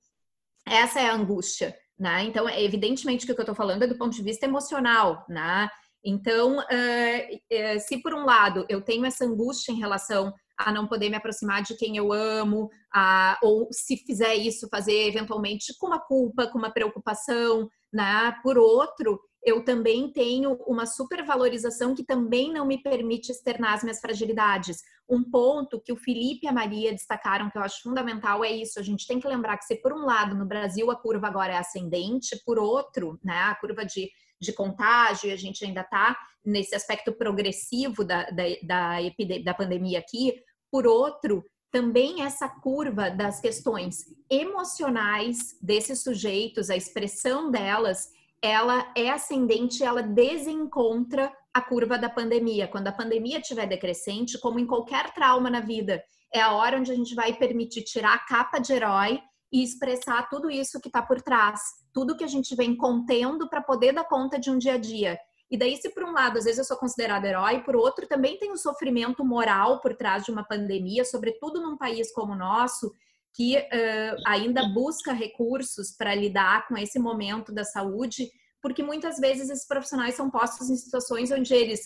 Essa 0.67 0.99
é 0.99 1.09
a 1.09 1.15
angústia, 1.15 1.75
né? 1.97 2.25
Então, 2.25 2.47
é 2.47 2.61
evidentemente 2.61 3.25
que 3.25 3.31
o 3.31 3.35
que 3.35 3.41
eu 3.41 3.43
estou 3.43 3.55
falando 3.55 3.83
é 3.83 3.87
do 3.87 3.97
ponto 3.97 4.13
de 4.13 4.21
vista 4.21 4.45
emocional, 4.45 5.25
né? 5.29 5.69
Então, 6.03 6.59
uh, 6.59 7.79
se 7.79 8.01
por 8.01 8.13
um 8.13 8.25
lado 8.25 8.65
eu 8.69 8.81
tenho 8.81 9.05
essa 9.05 9.25
angústia 9.25 9.71
em 9.71 9.79
relação 9.79 10.33
a 10.57 10.71
não 10.71 10.87
poder 10.87 11.09
me 11.09 11.15
aproximar 11.15 11.61
de 11.61 11.75
quem 11.75 11.97
eu 11.97 12.13
amo, 12.13 12.69
a, 12.93 13.37
ou 13.41 13.67
se 13.71 13.97
fizer 13.97 14.35
isso, 14.35 14.69
fazer 14.69 15.07
eventualmente 15.07 15.73
com 15.77 15.87
uma 15.87 15.99
culpa, 15.99 16.47
com 16.47 16.57
uma 16.57 16.71
preocupação, 16.71 17.69
né? 17.91 18.35
Por 18.43 18.57
outro, 18.57 19.19
eu 19.45 19.63
também 19.63 20.11
tenho 20.11 20.53
uma 20.65 20.87
supervalorização 20.87 21.93
que 21.93 22.03
também 22.03 22.51
não 22.51 22.65
me 22.65 22.81
permite 22.81 23.31
externar 23.31 23.75
as 23.75 23.83
minhas 23.83 23.99
fragilidades. 23.99 24.77
Um 25.07 25.23
ponto 25.23 25.79
que 25.79 25.93
o 25.93 25.95
Felipe 25.95 26.45
e 26.45 26.49
a 26.49 26.51
Maria 26.51 26.91
destacaram 26.91 27.49
que 27.51 27.57
eu 27.57 27.61
acho 27.61 27.83
fundamental 27.83 28.43
é 28.43 28.51
isso. 28.51 28.79
A 28.79 28.83
gente 28.83 29.05
tem 29.05 29.19
que 29.19 29.27
lembrar 29.27 29.57
que 29.57 29.65
se 29.65 29.75
por 29.75 29.93
um 29.93 30.03
lado 30.03 30.35
no 30.35 30.47
Brasil 30.47 30.89
a 30.89 30.95
curva 30.95 31.27
agora 31.27 31.53
é 31.53 31.57
ascendente, 31.57 32.41
por 32.43 32.57
outro, 32.57 33.19
né, 33.23 33.37
a 33.43 33.55
curva 33.55 33.85
de, 33.85 34.09
de 34.39 34.53
contágio, 34.53 35.31
a 35.31 35.35
gente 35.35 35.63
ainda 35.65 35.81
está 35.81 36.17
nesse 36.45 36.75
aspecto 36.75 37.11
progressivo 37.13 38.03
da, 38.03 38.23
da, 38.25 38.43
da, 38.63 38.97
da 39.43 39.53
pandemia 39.53 39.99
aqui, 39.99 40.33
por 40.71 40.85
outro, 40.85 41.43
também 41.71 42.21
essa 42.21 42.47
curva 42.47 43.09
das 43.09 43.39
questões 43.41 44.05
emocionais 44.29 45.57
desses 45.61 46.03
sujeitos, 46.03 46.69
a 46.69 46.75
expressão 46.75 47.51
delas, 47.51 48.09
ela 48.41 48.91
é 48.95 49.09
ascendente, 49.09 49.83
ela 49.83 50.01
desencontra 50.01 51.31
a 51.53 51.61
curva 51.61 51.97
da 51.97 52.09
pandemia. 52.09 52.67
Quando 52.67 52.87
a 52.87 52.93
pandemia 52.93 53.39
estiver 53.39 53.65
decrescente, 53.65 54.39
como 54.39 54.59
em 54.59 54.67
qualquer 54.67 55.13
trauma 55.13 55.49
na 55.49 55.61
vida, 55.61 56.03
é 56.33 56.41
a 56.41 56.53
hora 56.53 56.77
onde 56.77 56.91
a 56.91 56.95
gente 56.95 57.15
vai 57.15 57.33
permitir 57.33 57.83
tirar 57.83 58.13
a 58.13 58.19
capa 58.19 58.59
de 58.59 58.73
herói 58.73 59.19
e 59.55 59.63
expressar 59.63 60.27
tudo 60.27 60.51
isso 60.51 60.81
que 60.81 60.89
está 60.89 61.01
por 61.01 61.21
trás, 61.21 61.61
tudo 61.93 62.17
que 62.17 62.25
a 62.25 62.27
gente 62.27 62.53
vem 62.57 62.75
contendo 62.75 63.47
para 63.47 63.61
poder 63.61 63.93
dar 63.93 64.03
conta 64.03 64.37
de 64.37 64.51
um 64.51 64.57
dia 64.57 64.73
a 64.73 64.77
dia. 64.77 65.17
E 65.49 65.57
daí, 65.57 65.77
se 65.77 65.89
por 65.91 66.03
um 66.03 66.11
lado, 66.11 66.37
às 66.37 66.43
vezes 66.43 66.59
eu 66.59 66.65
sou 66.65 66.75
considerada 66.75 67.25
herói, 67.25 67.63
por 67.63 67.73
outro, 67.73 68.05
também 68.05 68.37
tem 68.37 68.51
o 68.51 68.57
sofrimento 68.57 69.23
moral 69.23 69.79
por 69.79 69.95
trás 69.95 70.25
de 70.25 70.31
uma 70.31 70.43
pandemia, 70.43 71.05
sobretudo 71.05 71.61
num 71.61 71.77
país 71.77 72.11
como 72.11 72.33
o 72.33 72.37
nosso, 72.37 72.91
que 73.33 73.55
uh, 73.55 74.21
ainda 74.27 74.67
busca 74.73 75.13
recursos 75.13 75.95
para 75.97 76.13
lidar 76.13 76.67
com 76.67 76.75
esse 76.77 76.99
momento 76.99 77.53
da 77.53 77.63
saúde, 77.63 78.29
porque 78.61 78.83
muitas 78.83 79.19
vezes 79.19 79.49
esses 79.49 79.65
profissionais 79.65 80.15
são 80.15 80.29
postos 80.29 80.69
em 80.69 80.75
situações 80.75 81.31
onde 81.31 81.53
eles 81.53 81.79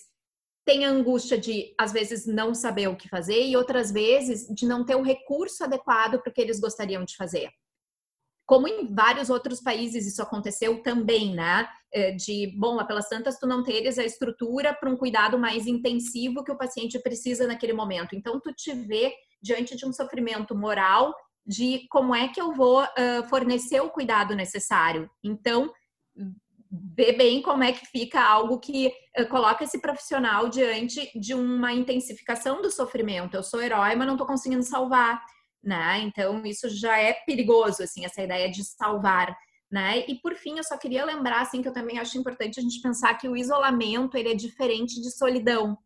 têm 0.66 0.86
a 0.86 0.90
angústia 0.90 1.38
de, 1.38 1.72
às 1.78 1.92
vezes, 1.92 2.26
não 2.26 2.56
saber 2.56 2.88
o 2.88 2.96
que 2.96 3.08
fazer 3.08 3.46
e 3.46 3.56
outras 3.56 3.92
vezes 3.92 4.48
de 4.48 4.66
não 4.66 4.84
ter 4.84 4.96
o 4.96 5.04
recurso 5.04 5.64
adequado 5.64 6.20
para 6.20 6.32
o 6.32 6.34
que 6.34 6.42
eles 6.42 6.60
gostariam 6.60 7.06
de 7.06 7.16
fazer. 7.16 7.52
Como 8.50 8.68
em 8.68 8.92
vários 8.92 9.30
outros 9.30 9.62
países 9.62 10.08
isso 10.08 10.24
aconteceu 10.24 10.82
também, 10.82 11.36
né? 11.36 11.70
Eh, 11.94 12.14
de, 12.14 12.52
bom, 12.58 12.84
pelas 12.84 13.08
tantas, 13.08 13.38
tu 13.38 13.46
não 13.46 13.62
teres 13.62 14.00
a 14.00 14.04
estrutura 14.04 14.74
para 14.74 14.90
um 14.90 14.98
cuidado 14.98 15.38
mais 15.38 15.68
intensivo 15.68 16.44
que 16.44 16.52
o 16.52 16.58
paciente 16.58 16.98
precisa 16.98 17.46
naquele 17.46 17.74
momento. 17.74 18.16
Então, 18.16 18.40
tu 18.40 18.52
te 18.52 18.74
vê 18.74 19.14
diante 19.40 19.76
de 19.76 19.86
um 19.86 19.94
sofrimento 19.94 20.56
moral 20.56 21.14
de 21.46 21.86
como 21.92 22.16
é 22.16 22.30
que 22.30 22.42
eu 22.42 22.52
vou 22.52 22.82
uh, 22.82 23.24
fornecer 23.30 23.82
o 23.82 23.92
cuidado 23.92 24.36
necessário. 24.36 25.08
Então, 25.24 25.72
ver 26.72 27.18
bem 27.18 27.44
como 27.44 27.64
é 27.64 27.72
que 27.72 27.86
fica 27.86 28.20
algo 28.20 28.60
que 28.60 28.92
uh, 29.16 29.28
coloca 29.30 29.64
esse 29.64 29.80
profissional 29.80 30.50
diante 30.50 31.08
de 31.20 31.36
uma 31.36 31.72
intensificação 31.72 32.64
do 32.64 32.72
sofrimento. 32.72 33.36
Eu 33.36 33.44
sou 33.44 33.62
herói, 33.62 33.96
mas 33.96 34.08
não 34.08 34.16
estou 34.16 34.26
conseguindo 34.26 34.64
salvar, 34.64 35.24
né? 35.64 36.00
Então, 36.02 36.46
isso 36.46 36.70
já 36.70 36.98
é 36.98 37.14
perigoso, 37.26 37.84
assim, 37.84 38.06
essa 38.06 38.22
ideia 38.22 38.50
de 38.50 38.64
salvar. 38.64 39.36
Né? 39.72 40.06
E 40.08 40.16
por 40.16 40.34
fim, 40.36 40.58
eu 40.58 40.64
só 40.64 40.78
queria 40.78 41.06
lembrar 41.06 41.42
assim 41.42 41.62
que 41.62 41.68
eu 41.68 41.74
também 41.74 42.00
acho 42.00 42.18
importante 42.18 42.60
a 42.60 42.64
gente 42.64 42.82
pensar 42.82 43.14
que 43.14 43.30
o 43.30 43.38
isolamento 43.38 44.18
ele 44.18 44.30
é 44.30 44.34
diferente 44.34 45.00
de 45.00 45.12
solidão. 45.12 45.78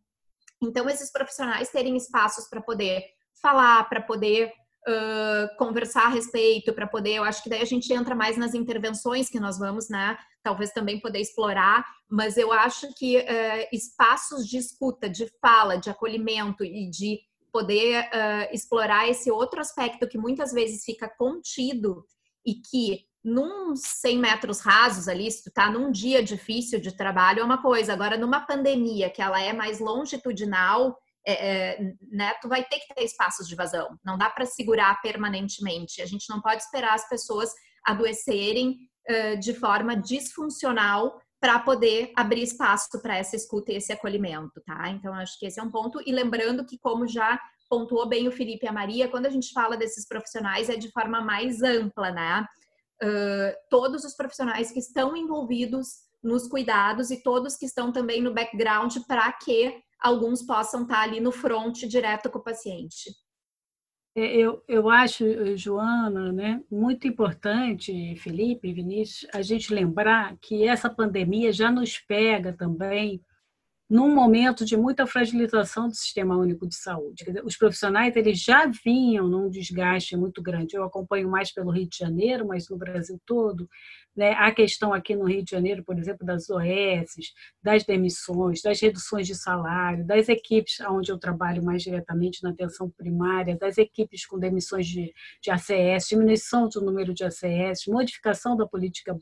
Então, 0.62 0.88
esses 0.88 1.12
profissionais 1.12 1.68
terem 1.68 1.94
espaços 1.96 2.48
para 2.48 2.62
poder 2.62 3.04
falar, 3.42 3.86
para 3.88 4.00
poder 4.00 4.50
uh, 4.88 5.56
conversar 5.58 6.06
a 6.06 6.08
respeito, 6.08 6.72
para 6.72 6.86
poder, 6.86 7.16
eu 7.16 7.24
acho 7.24 7.42
que 7.42 7.50
daí 7.50 7.60
a 7.60 7.66
gente 7.66 7.92
entra 7.92 8.14
mais 8.14 8.38
nas 8.38 8.54
intervenções 8.54 9.28
que 9.28 9.40
nós 9.40 9.58
vamos, 9.58 9.90
né? 9.90 10.16
Talvez 10.42 10.70
também 10.70 11.00
poder 11.00 11.20
explorar, 11.20 11.84
mas 12.10 12.36
eu 12.38 12.52
acho 12.52 12.88
que 12.94 13.18
uh, 13.18 13.68
espaços 13.72 14.46
de 14.46 14.56
escuta, 14.56 15.08
de 15.08 15.26
fala, 15.40 15.76
de 15.76 15.90
acolhimento 15.90 16.64
e 16.64 16.88
de 16.88 17.20
poder 17.54 18.02
uh, 18.06 18.52
explorar 18.52 19.08
esse 19.08 19.30
outro 19.30 19.60
aspecto 19.60 20.08
que 20.08 20.18
muitas 20.18 20.52
vezes 20.52 20.84
fica 20.84 21.08
contido 21.08 22.04
e 22.44 22.56
que 22.56 23.04
num 23.24 23.76
100 23.76 24.18
metros 24.18 24.58
rasos 24.58 25.06
ali, 25.06 25.30
se 25.30 25.44
tu 25.44 25.52
tá 25.52 25.70
num 25.70 25.92
dia 25.92 26.20
difícil 26.20 26.80
de 26.80 26.96
trabalho, 26.96 27.40
é 27.40 27.44
uma 27.44 27.62
coisa. 27.62 27.92
Agora, 27.92 28.18
numa 28.18 28.40
pandemia 28.40 29.08
que 29.08 29.22
ela 29.22 29.40
é 29.40 29.52
mais 29.52 29.78
longitudinal, 29.78 30.98
é, 31.24 31.32
é, 31.32 31.78
né, 32.10 32.34
tu 32.42 32.48
vai 32.48 32.64
ter 32.64 32.80
que 32.80 32.92
ter 32.92 33.04
espaços 33.04 33.46
de 33.46 33.54
vazão. 33.54 33.96
Não 34.04 34.18
dá 34.18 34.28
para 34.28 34.44
segurar 34.44 35.00
permanentemente. 35.00 36.02
A 36.02 36.06
gente 36.06 36.28
não 36.28 36.42
pode 36.42 36.60
esperar 36.60 36.94
as 36.94 37.08
pessoas 37.08 37.50
adoecerem 37.86 38.76
uh, 39.08 39.38
de 39.38 39.54
forma 39.54 39.96
disfuncional 39.96 41.16
para 41.44 41.58
poder 41.58 42.10
abrir 42.16 42.42
espaço 42.42 43.02
para 43.02 43.18
essa 43.18 43.36
escuta 43.36 43.70
e 43.70 43.76
esse 43.76 43.92
acolhimento, 43.92 44.62
tá? 44.64 44.88
Então, 44.88 45.12
acho 45.12 45.38
que 45.38 45.44
esse 45.44 45.60
é 45.60 45.62
um 45.62 45.70
ponto. 45.70 46.00
E 46.06 46.10
lembrando 46.10 46.64
que, 46.64 46.78
como 46.78 47.06
já 47.06 47.38
pontuou 47.68 48.08
bem 48.08 48.26
o 48.26 48.32
Felipe 48.32 48.64
e 48.64 48.68
a 48.68 48.72
Maria, 48.72 49.08
quando 49.08 49.26
a 49.26 49.28
gente 49.28 49.52
fala 49.52 49.76
desses 49.76 50.08
profissionais 50.08 50.70
é 50.70 50.76
de 50.76 50.90
forma 50.90 51.20
mais 51.20 51.62
ampla, 51.62 52.10
né? 52.10 52.46
Uh, 53.02 53.52
todos 53.68 54.04
os 54.04 54.16
profissionais 54.16 54.72
que 54.72 54.78
estão 54.78 55.14
envolvidos 55.14 55.88
nos 56.22 56.48
cuidados 56.48 57.10
e 57.10 57.22
todos 57.22 57.56
que 57.56 57.66
estão 57.66 57.92
também 57.92 58.22
no 58.22 58.32
background 58.32 58.96
para 59.06 59.30
que 59.34 59.82
alguns 60.00 60.42
possam 60.42 60.84
estar 60.84 61.02
ali 61.02 61.20
no 61.20 61.30
front 61.30 61.80
direto 61.80 62.30
com 62.30 62.38
o 62.38 62.42
paciente. 62.42 63.10
É, 64.16 64.36
eu, 64.36 64.62
eu 64.68 64.88
acho, 64.88 65.24
Joana, 65.56 66.32
né, 66.32 66.62
muito 66.70 67.08
importante, 67.08 68.14
Felipe, 68.16 68.72
Vinícius, 68.72 69.28
a 69.34 69.42
gente 69.42 69.74
lembrar 69.74 70.36
que 70.40 70.68
essa 70.68 70.88
pandemia 70.88 71.52
já 71.52 71.70
nos 71.70 71.98
pega 71.98 72.52
também 72.52 73.20
num 73.90 74.14
momento 74.14 74.64
de 74.64 74.76
muita 74.76 75.06
fragilização 75.06 75.88
do 75.88 75.94
Sistema 75.94 76.36
Único 76.36 76.66
de 76.66 76.76
Saúde. 76.76 77.24
Os 77.44 77.56
profissionais 77.56 78.16
eles 78.16 78.40
já 78.40 78.66
vinham 78.66 79.28
num 79.28 79.50
desgaste 79.50 80.16
muito 80.16 80.40
grande. 80.42 80.76
Eu 80.76 80.84
acompanho 80.84 81.28
mais 81.28 81.52
pelo 81.52 81.70
Rio 81.70 81.88
de 81.88 81.98
Janeiro, 81.98 82.46
mas 82.46 82.68
no 82.68 82.78
Brasil 82.78 83.20
todo, 83.26 83.68
né? 84.16 84.32
A 84.32 84.52
questão 84.52 84.92
aqui 84.92 85.16
no 85.16 85.24
Rio 85.24 85.44
de 85.44 85.50
Janeiro, 85.50 85.82
por 85.84 85.98
exemplo, 85.98 86.24
das 86.24 86.48
OS, 86.48 87.32
das 87.62 87.84
demissões, 87.84 88.62
das 88.62 88.80
reduções 88.80 89.26
de 89.26 89.34
salário, 89.34 90.06
das 90.06 90.28
equipes 90.28 90.78
onde 90.88 91.10
eu 91.10 91.18
trabalho 91.18 91.64
mais 91.64 91.82
diretamente 91.82 92.42
na 92.42 92.50
atenção 92.50 92.90
primária, 92.90 93.56
das 93.56 93.76
equipes 93.78 94.24
com 94.26 94.38
demissões 94.38 94.86
de, 94.86 95.12
de 95.42 95.50
ACS, 95.50 96.08
diminuição 96.08 96.68
do 96.68 96.80
número 96.80 97.12
de 97.12 97.24
ACS, 97.24 97.86
modificação 97.88 98.56
da 98.56 98.66
política 98.66 99.16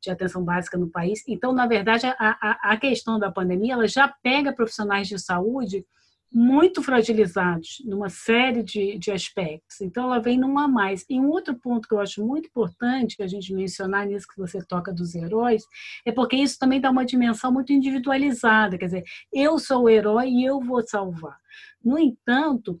de 0.00 0.10
atenção 0.10 0.44
básica 0.44 0.78
no 0.78 0.90
país. 0.90 1.22
Então, 1.26 1.52
na 1.52 1.66
verdade, 1.66 2.06
a, 2.06 2.14
a, 2.18 2.72
a 2.72 2.76
questão 2.76 3.18
da 3.18 3.30
pandemia 3.30 3.74
ela 3.74 3.88
já 3.88 4.08
pega 4.22 4.52
profissionais 4.52 5.08
de 5.08 5.18
saúde 5.18 5.84
muito 6.32 6.82
fragilizados 6.82 7.82
numa 7.84 8.08
série 8.08 8.62
de, 8.62 8.98
de 8.98 9.10
aspectos. 9.10 9.80
Então, 9.80 10.04
ela 10.04 10.18
vem 10.18 10.38
numa 10.38 10.68
mais. 10.68 11.04
E 11.08 11.18
um 11.18 11.28
outro 11.28 11.54
ponto 11.58 11.88
que 11.88 11.94
eu 11.94 12.00
acho 12.00 12.24
muito 12.24 12.46
importante 12.46 13.22
a 13.22 13.26
gente 13.26 13.52
mencionar 13.52 14.06
nisso 14.06 14.26
que 14.28 14.38
você 14.38 14.62
toca 14.62 14.92
dos 14.92 15.14
heróis, 15.14 15.64
é 16.04 16.12
porque 16.12 16.36
isso 16.36 16.58
também 16.58 16.80
dá 16.80 16.90
uma 16.90 17.04
dimensão 17.04 17.52
muito 17.52 17.72
individualizada. 17.72 18.76
Quer 18.76 18.86
dizer, 18.86 19.04
eu 19.32 19.58
sou 19.58 19.84
o 19.84 19.88
herói 19.88 20.28
e 20.28 20.44
eu 20.44 20.60
vou 20.60 20.86
salvar. 20.86 21.38
No 21.82 21.98
entanto, 21.98 22.78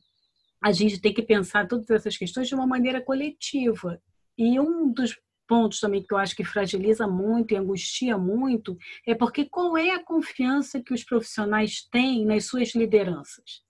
a 0.62 0.72
gente 0.72 1.00
tem 1.00 1.14
que 1.14 1.22
pensar 1.22 1.66
todas 1.66 1.88
essas 1.90 2.16
questões 2.16 2.48
de 2.48 2.54
uma 2.54 2.66
maneira 2.66 3.00
coletiva. 3.00 4.00
E 4.36 4.60
um 4.60 4.92
dos 4.92 5.18
pontos 5.48 5.80
também 5.80 6.02
que 6.02 6.12
eu 6.12 6.18
acho 6.18 6.36
que 6.36 6.44
fragiliza 6.44 7.08
muito 7.08 7.52
e 7.52 7.56
angustia 7.56 8.18
muito 8.18 8.76
é 9.06 9.14
porque 9.14 9.46
qual 9.46 9.76
é 9.76 9.90
a 9.90 10.04
confiança 10.04 10.80
que 10.80 10.92
os 10.92 11.02
profissionais 11.02 11.82
têm 11.90 12.24
nas 12.24 12.44
suas 12.44 12.74
lideranças, 12.74 13.64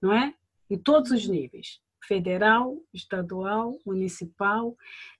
não 0.00 0.12
é? 0.12 0.34
Em 0.70 0.78
todos 0.78 1.10
os 1.10 1.26
níveis, 1.26 1.80
federal, 2.06 2.76
estadual, 2.92 3.78
municipal. 3.86 4.76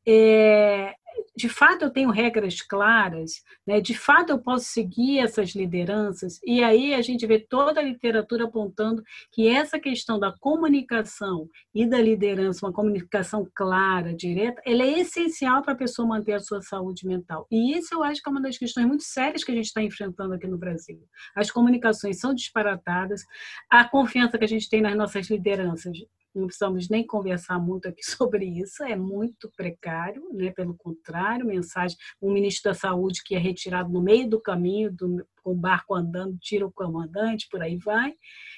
É, 0.06 0.94
de 1.36 1.48
fato 1.48 1.82
eu 1.84 1.90
tenho 1.90 2.10
regras 2.10 2.60
claras, 2.60 3.42
né? 3.66 3.80
de 3.80 3.94
fato 3.94 4.30
eu 4.30 4.38
posso 4.38 4.66
seguir 4.66 5.18
essas 5.18 5.50
lideranças, 5.50 6.40
e 6.44 6.62
aí 6.62 6.94
a 6.94 7.00
gente 7.00 7.26
vê 7.26 7.38
toda 7.38 7.80
a 7.80 7.82
literatura 7.82 8.44
apontando 8.44 9.02
que 9.30 9.48
essa 9.48 9.78
questão 9.78 10.18
da 10.18 10.32
comunicação 10.32 11.48
e 11.74 11.86
da 11.86 12.00
liderança, 12.00 12.66
uma 12.66 12.72
comunicação 12.72 13.48
clara, 13.54 14.14
direta, 14.14 14.60
ela 14.66 14.82
é 14.82 15.00
essencial 15.00 15.62
para 15.62 15.72
a 15.72 15.76
pessoa 15.76 16.08
manter 16.08 16.32
a 16.32 16.40
sua 16.40 16.60
saúde 16.60 17.06
mental. 17.06 17.46
E 17.50 17.76
isso 17.76 17.94
eu 17.94 18.02
acho 18.02 18.22
que 18.22 18.28
é 18.28 18.32
uma 18.32 18.42
das 18.42 18.58
questões 18.58 18.86
muito 18.86 19.04
sérias 19.04 19.44
que 19.44 19.52
a 19.52 19.54
gente 19.54 19.66
está 19.66 19.82
enfrentando 19.82 20.34
aqui 20.34 20.46
no 20.46 20.58
Brasil. 20.58 21.00
As 21.34 21.50
comunicações 21.50 22.18
são 22.18 22.34
disparatadas, 22.34 23.22
a 23.70 23.84
confiança 23.84 24.38
que 24.38 24.44
a 24.44 24.48
gente 24.48 24.68
tem 24.68 24.80
nas 24.80 24.96
nossas 24.96 25.30
lideranças 25.30 25.92
não 26.34 26.46
precisamos 26.46 26.88
nem 26.88 27.06
conversar 27.06 27.58
muito 27.58 27.88
aqui 27.88 28.02
sobre 28.04 28.44
isso, 28.44 28.82
é 28.82 28.96
muito 28.96 29.50
precário, 29.56 30.28
né? 30.32 30.50
pelo 30.50 30.74
contrário, 30.74 31.46
mensagem, 31.46 31.96
o 32.20 32.30
ministro 32.30 32.70
da 32.70 32.74
Saúde 32.74 33.22
que 33.24 33.34
é 33.34 33.38
retirado 33.38 33.90
no 33.90 34.00
meio 34.00 34.28
do 34.28 34.40
caminho, 34.40 34.92
do, 34.92 35.26
com 35.42 35.52
o 35.52 35.56
barco 35.56 35.94
andando, 35.94 36.38
tira 36.38 36.66
o 36.66 36.72
comandante, 36.72 37.48
por 37.50 37.62
aí 37.62 37.76
vai. 37.76 38.14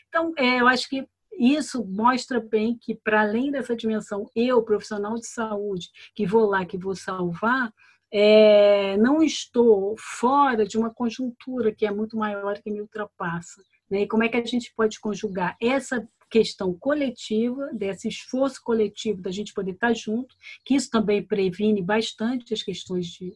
Então, 0.09 0.33
é, 0.37 0.61
eu 0.61 0.69
acho 0.69 0.89
que 0.89 1.07
isso 1.39 1.85
mostra 1.85 2.41
bem 2.41 2.79
que, 2.81 2.95
para 2.95 3.23
além 3.23 3.51
dessa 3.51 3.75
dimensão, 3.75 4.31
eu, 4.37 4.63
profissional 4.63 5.15
de 5.15 5.27
saúde, 5.27 5.91
que 6.15 6.27
vou 6.27 6.47
lá, 6.47 6.65
que 6.65 6.79
vou 6.79 6.95
salvar, 6.95 7.73
é, 8.13 8.97
não 8.99 9.23
estou 9.23 9.97
fora 9.99 10.65
de 10.65 10.79
uma 10.79 10.95
conjuntura 10.95 11.75
que 11.75 11.85
é 11.85 11.91
muito 11.91 12.17
maior 12.17 12.61
que 12.63 12.71
me 12.71 12.81
ultrapassa. 12.81 13.61
Né? 13.91 14.03
E 14.03 14.09
como 14.09 14.23
é 14.23 14.29
que 14.29 14.37
a 14.37 14.45
gente 14.45 14.73
pode 14.77 15.01
conjugar 15.01 15.57
essa 15.61 16.07
questão 16.31 16.75
coletiva, 16.75 17.71
desse 17.73 18.09
esforço 18.09 18.61
coletivo 18.63 19.23
da 19.23 19.31
gente 19.31 19.53
poder 19.53 19.73
estar 19.73 19.95
junto, 19.95 20.35
que 20.65 20.75
isso 20.75 20.91
também 20.91 21.23
previne 21.23 21.83
bastante 21.83 22.53
as 22.53 22.63
questões 22.63 23.07
de, 23.07 23.35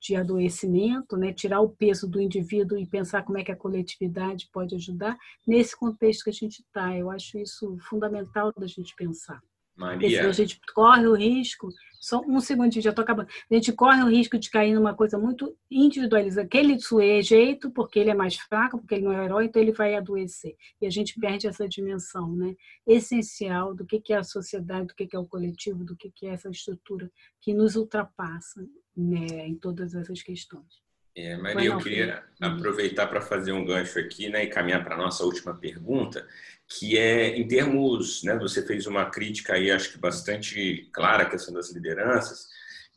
de 0.00 0.16
adoecimento, 0.16 1.16
né? 1.16 1.32
tirar 1.32 1.60
o 1.60 1.70
peso 1.70 2.08
do 2.08 2.20
indivíduo 2.20 2.78
e 2.78 2.86
pensar 2.86 3.22
como 3.22 3.38
é 3.38 3.44
que 3.44 3.52
a 3.52 3.56
coletividade 3.56 4.48
pode 4.52 4.74
ajudar 4.74 5.16
nesse 5.46 5.76
contexto 5.76 6.24
que 6.24 6.30
a 6.30 6.32
gente 6.32 6.60
está. 6.60 6.96
Eu 6.96 7.10
acho 7.10 7.38
isso 7.38 7.76
fundamental 7.80 8.52
da 8.56 8.66
gente 8.66 8.94
pensar. 8.96 9.40
Maria. 9.82 10.28
a 10.28 10.32
gente 10.32 10.60
corre 10.74 11.06
o 11.06 11.14
risco, 11.14 11.68
só 12.02 12.20
um 12.26 12.40
segundinho, 12.40 12.82
já 12.82 12.90
estou 12.90 13.04
acabando. 13.04 13.28
A 13.48 13.54
gente 13.54 13.72
corre 13.72 14.02
o 14.02 14.08
risco 14.08 14.36
de 14.36 14.50
cair 14.50 14.74
numa 14.74 14.92
coisa 14.92 15.16
muito 15.16 15.56
individualizada. 15.70 16.44
Aquele 16.44 16.80
sujeito, 16.80 17.70
porque 17.70 18.00
ele 18.00 18.10
é 18.10 18.14
mais 18.14 18.34
fraco, 18.34 18.78
porque 18.78 18.96
ele 18.96 19.04
não 19.04 19.12
é 19.12 19.24
herói, 19.24 19.44
então 19.44 19.62
ele 19.62 19.70
vai 19.70 19.94
adoecer. 19.94 20.56
E 20.80 20.86
a 20.86 20.90
gente 20.90 21.18
perde 21.20 21.46
essa 21.46 21.68
dimensão 21.68 22.34
né? 22.34 22.56
essencial 22.84 23.72
do 23.72 23.86
que 23.86 24.12
é 24.12 24.16
a 24.16 24.24
sociedade, 24.24 24.88
do 24.88 24.94
que 24.94 25.14
é 25.14 25.18
o 25.18 25.28
coletivo, 25.28 25.84
do 25.84 25.96
que 25.96 26.26
é 26.26 26.30
essa 26.30 26.50
estrutura 26.50 27.08
que 27.40 27.54
nos 27.54 27.76
ultrapassa 27.76 28.66
né, 28.96 29.46
em 29.46 29.54
todas 29.54 29.94
essas 29.94 30.22
questões. 30.22 30.81
É, 31.14 31.36
Maria, 31.36 31.68
eu 31.68 31.78
queria 31.78 32.24
aproveitar 32.40 33.06
para 33.06 33.20
fazer 33.20 33.52
um 33.52 33.64
gancho 33.64 33.98
aqui 33.98 34.30
né, 34.30 34.44
e 34.44 34.48
caminhar 34.48 34.82
para 34.82 34.94
a 34.94 34.98
nossa 34.98 35.24
última 35.24 35.54
pergunta, 35.54 36.26
que 36.66 36.96
é 36.96 37.36
em 37.36 37.46
termos, 37.46 38.22
né, 38.22 38.34
você 38.38 38.66
fez 38.66 38.86
uma 38.86 39.10
crítica 39.10 39.52
aí, 39.54 39.70
acho 39.70 39.92
que 39.92 39.98
bastante 39.98 40.88
clara, 40.90 41.24
a 41.24 41.28
questão 41.28 41.52
das 41.52 41.70
lideranças, 41.70 42.46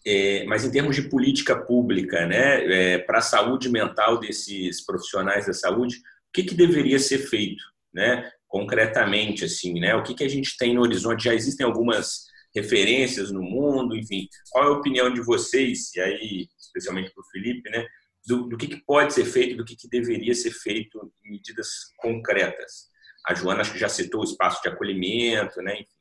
é, 0.06 0.46
mas 0.46 0.64
em 0.64 0.72
termos 0.72 0.96
de 0.96 1.10
política 1.10 1.58
pública, 1.58 2.26
né, 2.26 2.94
é, 2.94 2.98
para 3.00 3.18
a 3.18 3.22
saúde 3.22 3.68
mental 3.70 4.18
desses 4.18 4.86
profissionais 4.86 5.46
da 5.46 5.54
saúde, 5.54 5.98
o 5.98 6.02
que, 6.34 6.44
que 6.44 6.56
deveria 6.56 7.00
ser 7.00 7.18
feito, 7.18 7.64
né, 7.94 8.32
concretamente, 8.48 9.44
assim, 9.44 9.78
né, 9.78 9.94
o 9.94 10.04
que, 10.04 10.14
que 10.14 10.24
a 10.24 10.30
gente 10.30 10.56
tem 10.58 10.74
no 10.74 10.82
horizonte? 10.82 11.26
Já 11.26 11.34
existem 11.34 11.66
algumas 11.66 12.28
referências 12.56 13.30
no 13.30 13.42
mundo, 13.42 13.94
enfim, 13.94 14.30
qual 14.50 14.64
é 14.64 14.68
a 14.68 14.78
opinião 14.78 15.14
de 15.14 15.20
vocês, 15.20 15.94
e 15.96 16.00
aí, 16.00 16.48
especialmente 16.58 17.12
para 17.14 17.22
o 17.22 17.30
Felipe, 17.30 17.70
né, 17.70 17.86
do, 18.26 18.48
do 18.48 18.58
que, 18.58 18.68
que, 18.68 18.78
pode 18.78 19.14
ser 19.14 19.26
feito, 19.26 19.58
do 19.58 19.66
que, 19.66 19.76
que 19.76 19.88
deveria 19.88 20.34
ser 20.34 20.52
feito 20.52 21.14
em 21.24 21.32
medidas 21.32 21.94
concretas. 21.98 22.90
A 23.28 23.34
Joana 23.34 23.62
acho 23.62 23.74
que 23.74 23.80
já 23.80 23.90
citou 23.90 24.22
o 24.22 24.24
espaço 24.24 24.62
de 24.62 24.70
acolhimento, 24.70 25.62
né? 25.62 25.74
Enfim. 25.82 25.96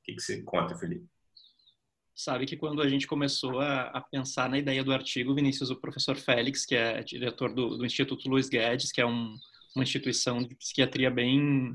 O 0.00 0.04
que, 0.04 0.14
que 0.14 0.20
você 0.20 0.42
conta, 0.42 0.76
Felipe? 0.76 1.06
Sabe 2.14 2.46
que 2.46 2.56
quando 2.56 2.80
a 2.80 2.88
gente 2.88 3.06
começou 3.06 3.60
a, 3.60 3.84
a, 3.88 4.00
pensar 4.00 4.48
na 4.48 4.58
ideia 4.58 4.84
do 4.84 4.92
artigo, 4.92 5.34
Vinícius, 5.34 5.70
o 5.70 5.80
professor 5.80 6.16
Félix, 6.16 6.64
que 6.64 6.76
é 6.76 7.02
diretor 7.02 7.52
do, 7.52 7.76
do 7.76 7.84
Instituto 7.84 8.28
Luiz 8.28 8.48
Guedes, 8.48 8.92
que 8.92 9.00
é 9.00 9.06
um, 9.06 9.36
uma 9.74 9.82
instituição 9.82 10.42
de 10.42 10.54
psiquiatria 10.54 11.10
bem 11.10 11.72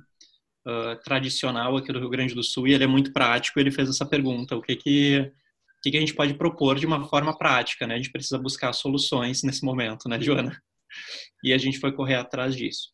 uh, 0.65 0.95
tradicional 1.03 1.75
aqui 1.75 1.91
do 1.91 1.99
Rio 1.99 2.09
Grande 2.09 2.33
do 2.33 2.43
Sul, 2.43 2.67
e 2.67 2.73
ele 2.73 2.85
é 2.85 2.87
muito 2.87 3.11
prático, 3.11 3.59
ele 3.59 3.71
fez 3.71 3.89
essa 3.89 4.05
pergunta, 4.05 4.55
o 4.55 4.61
que 4.61 4.77
que 4.77 5.31
o 5.79 5.89
que, 5.89 5.95
a 5.95 5.99
gente 5.99 6.13
pode 6.13 6.33
propor 6.33 6.77
de 6.77 6.85
uma 6.85 7.07
forma 7.07 7.37
prática, 7.37 7.87
né? 7.87 7.93
A 7.95 7.97
gente 7.97 8.11
precisa 8.11 8.37
buscar 8.37 8.73
soluções 8.73 9.43
nesse 9.43 9.63
momento, 9.63 10.09
né, 10.09 10.19
Joana? 10.19 10.61
E 11.43 11.53
a 11.53 11.57
gente 11.57 11.79
foi 11.79 11.93
correr 11.93 12.15
atrás 12.15 12.55
disso. 12.55 12.89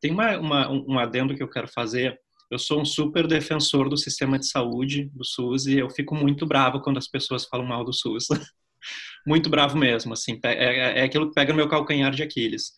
Tem 0.00 0.10
uma, 0.10 0.36
uma, 0.38 0.70
um 0.70 0.98
adendo 0.98 1.34
que 1.34 1.42
eu 1.42 1.48
quero 1.48 1.68
fazer. 1.68 2.18
Eu 2.50 2.58
sou 2.58 2.80
um 2.80 2.84
super 2.84 3.26
defensor 3.26 3.88
do 3.88 3.96
sistema 3.96 4.38
de 4.38 4.48
saúde, 4.48 5.10
do 5.14 5.24
SUS, 5.24 5.66
e 5.66 5.78
eu 5.78 5.88
fico 5.88 6.14
muito 6.14 6.44
bravo 6.44 6.80
quando 6.80 6.98
as 6.98 7.08
pessoas 7.08 7.44
falam 7.44 7.66
mal 7.66 7.84
do 7.84 7.92
SUS. 7.92 8.26
muito 9.26 9.48
bravo 9.48 9.78
mesmo, 9.78 10.12
assim. 10.12 10.38
É, 10.44 10.52
é, 10.52 10.98
é 11.00 11.02
aquilo 11.04 11.28
que 11.28 11.34
pega 11.34 11.52
no 11.52 11.56
meu 11.56 11.68
calcanhar 11.68 12.12
de 12.12 12.22
Aquiles. 12.22 12.72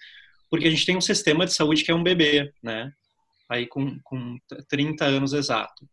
Porque 0.50 0.66
a 0.66 0.70
gente 0.70 0.86
tem 0.86 0.96
um 0.96 1.00
sistema 1.00 1.46
de 1.46 1.52
saúde 1.52 1.82
que 1.82 1.90
é 1.90 1.94
um 1.94 2.02
bebê, 2.02 2.52
né? 2.62 2.92
Aí 3.50 3.66
com, 3.66 3.98
com 4.04 4.36
30 4.68 5.04
anos 5.04 5.32
exato. 5.32 5.88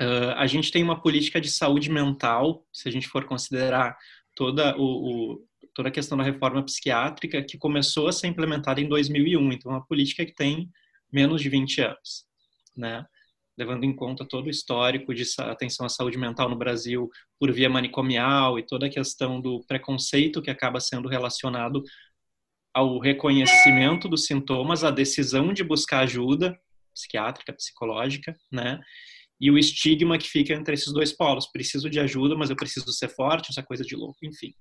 Uh, 0.00 0.34
a 0.36 0.46
gente 0.46 0.72
tem 0.72 0.82
uma 0.82 1.00
política 1.00 1.40
de 1.40 1.48
saúde 1.48 1.90
mental, 1.90 2.66
se 2.72 2.88
a 2.88 2.92
gente 2.92 3.08
for 3.08 3.24
considerar 3.24 3.96
toda, 4.34 4.76
o, 4.76 4.82
o, 4.82 5.46
toda 5.74 5.88
a 5.88 5.92
questão 5.92 6.18
da 6.18 6.24
reforma 6.24 6.62
psiquiátrica, 6.64 7.42
que 7.42 7.56
começou 7.56 8.08
a 8.08 8.12
ser 8.12 8.26
implementada 8.26 8.80
em 8.80 8.88
2001. 8.88 9.52
Então, 9.52 9.72
uma 9.72 9.86
política 9.86 10.26
que 10.26 10.34
tem 10.34 10.68
menos 11.12 11.40
de 11.40 11.48
20 11.48 11.80
anos, 11.80 12.26
né? 12.76 13.06
levando 13.56 13.84
em 13.84 13.94
conta 13.94 14.24
todo 14.24 14.46
o 14.46 14.50
histórico 14.50 15.14
de 15.14 15.24
atenção 15.38 15.86
à 15.86 15.88
saúde 15.88 16.18
mental 16.18 16.48
no 16.48 16.56
Brasil 16.56 17.08
por 17.38 17.52
via 17.52 17.70
manicomial 17.70 18.58
e 18.58 18.66
toda 18.66 18.86
a 18.86 18.90
questão 18.90 19.40
do 19.40 19.64
preconceito 19.66 20.42
que 20.42 20.50
acaba 20.50 20.80
sendo 20.80 21.08
relacionado 21.08 21.82
ao 22.72 22.98
reconhecimento 22.98 24.08
dos 24.08 24.26
sintomas, 24.26 24.82
à 24.82 24.90
decisão 24.90 25.52
de 25.52 25.62
buscar 25.62 26.00
ajuda 26.00 26.58
psiquiátrica, 26.92 27.52
psicológica, 27.52 28.36
né? 28.50 28.80
E 29.40 29.50
o 29.50 29.58
estigma 29.58 30.18
que 30.18 30.28
fica 30.28 30.54
entre 30.54 30.74
esses 30.74 30.92
dois 30.92 31.12
polos. 31.12 31.46
Preciso 31.46 31.90
de 31.90 32.00
ajuda, 32.00 32.36
mas 32.36 32.50
eu 32.50 32.56
preciso 32.56 32.90
ser 32.92 33.08
forte, 33.08 33.50
essa 33.50 33.62
coisa 33.62 33.84
de 33.84 33.96
louco, 33.96 34.18
enfim. 34.22 34.54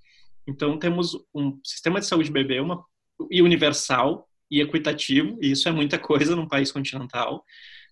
Então, 0.47 0.77
temos 0.77 1.15
um 1.33 1.59
sistema 1.63 1.99
de 1.99 2.05
saúde 2.05 2.31
bebê 2.31 2.59
uma, 2.59 2.83
e 3.31 3.41
universal 3.41 4.27
e 4.51 4.61
equitativo, 4.61 5.37
e 5.41 5.51
isso 5.51 5.67
é 5.69 5.71
muita 5.71 5.97
coisa 5.97 6.35
num 6.35 6.47
país 6.47 6.71
continental. 6.71 7.43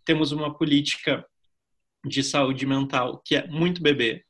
Temos 0.03 0.31
uma 0.31 0.55
política 0.55 1.25
de 2.05 2.23
saúde 2.23 2.65
mental 2.65 3.21
que 3.25 3.35
é 3.35 3.47
muito 3.47 3.81
bebê. 3.81 4.25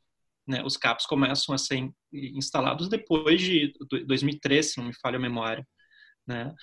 Né? 0.48 0.64
Os 0.64 0.78
CAPs 0.78 1.06
começam 1.06 1.56
a 1.56 1.58
ser 1.58 1.90
instalados 2.12 2.90
depois 2.90 3.42
de 3.42 3.74
2003, 4.06 4.74
se 4.74 4.78
não 4.78 4.88
me 4.88 4.94
falha 5.02 5.18
a 5.18 5.22
memória. 5.22 5.66
Né? 6.28 6.54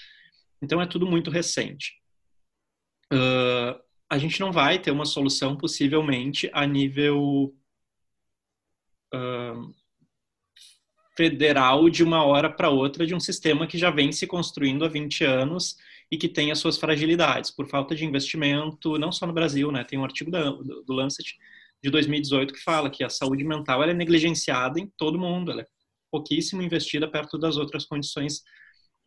Então, 0.62 0.80
é 0.80 0.86
tudo 0.86 1.06
muito 1.06 1.30
recente. 1.30 1.92
Uh, 3.12 3.87
a 4.10 4.16
gente 4.16 4.40
não 4.40 4.50
vai 4.50 4.78
ter 4.78 4.90
uma 4.90 5.04
solução 5.04 5.56
possivelmente 5.56 6.50
a 6.52 6.66
nível 6.66 7.54
uh, 9.14 9.74
federal 11.16 11.90
de 11.90 12.02
uma 12.02 12.24
hora 12.24 12.50
para 12.50 12.70
outra 12.70 13.06
de 13.06 13.14
um 13.14 13.20
sistema 13.20 13.66
que 13.66 13.76
já 13.76 13.90
vem 13.90 14.10
se 14.12 14.26
construindo 14.26 14.84
há 14.84 14.88
20 14.88 15.24
anos 15.24 15.76
e 16.10 16.16
que 16.16 16.28
tem 16.28 16.50
as 16.50 16.58
suas 16.58 16.78
fragilidades 16.78 17.50
por 17.50 17.68
falta 17.68 17.94
de 17.94 18.04
investimento, 18.04 18.98
não 18.98 19.12
só 19.12 19.26
no 19.26 19.32
Brasil, 19.32 19.70
né? 19.70 19.84
Tem 19.84 19.98
um 19.98 20.04
artigo 20.04 20.30
da, 20.30 20.50
do 20.50 20.92
Lancet 20.92 21.36
de 21.82 21.90
2018 21.90 22.54
que 22.54 22.62
fala 22.62 22.88
que 22.88 23.04
a 23.04 23.10
saúde 23.10 23.44
mental 23.44 23.82
é 23.82 23.92
negligenciada 23.92 24.80
em 24.80 24.86
todo 24.96 25.18
mundo, 25.18 25.50
ela 25.50 25.62
é 25.62 25.66
pouquíssimo 26.10 26.62
investida 26.62 27.10
perto 27.10 27.36
das 27.36 27.58
outras 27.58 27.84
condições 27.84 28.42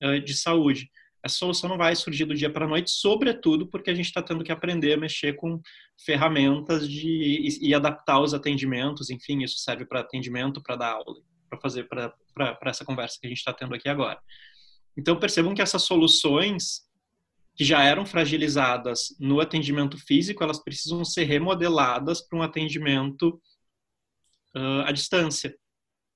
uh, 0.03 0.19
de 0.21 0.35
saúde 0.35 0.91
essa 1.23 1.35
solução 1.35 1.69
não 1.69 1.77
vai 1.77 1.95
surgir 1.95 2.25
do 2.25 2.33
dia 2.33 2.51
para 2.51 2.65
a 2.65 2.67
noite, 2.67 2.89
sobretudo 2.89 3.67
porque 3.67 3.91
a 3.91 3.93
gente 3.93 4.07
está 4.07 4.21
tendo 4.21 4.43
que 4.43 4.51
aprender 4.51 4.93
a 4.93 4.97
mexer 4.97 5.33
com 5.33 5.61
ferramentas 6.03 6.87
de, 6.89 7.07
e, 7.07 7.69
e 7.69 7.73
adaptar 7.75 8.19
os 8.19 8.33
atendimentos, 8.33 9.09
enfim, 9.09 9.43
isso 9.43 9.59
serve 9.59 9.85
para 9.85 9.99
atendimento, 9.99 10.61
para 10.61 10.75
dar 10.75 10.93
aula, 10.93 11.21
para 11.49 11.59
fazer 11.59 11.87
para 11.87 12.57
essa 12.65 12.83
conversa 12.83 13.17
que 13.19 13.27
a 13.27 13.29
gente 13.29 13.37
está 13.37 13.53
tendo 13.53 13.75
aqui 13.75 13.87
agora. 13.87 14.19
Então 14.97 15.19
percebam 15.19 15.53
que 15.53 15.61
essas 15.61 15.83
soluções 15.83 16.81
que 17.55 17.63
já 17.63 17.83
eram 17.83 18.05
fragilizadas 18.05 19.15
no 19.19 19.39
atendimento 19.39 19.97
físico, 19.97 20.43
elas 20.43 20.63
precisam 20.63 21.03
ser 21.05 21.25
remodeladas 21.25 22.21
para 22.21 22.39
um 22.39 22.41
atendimento 22.41 23.41
uh, 24.55 24.81
à 24.85 24.91
distância, 24.91 25.55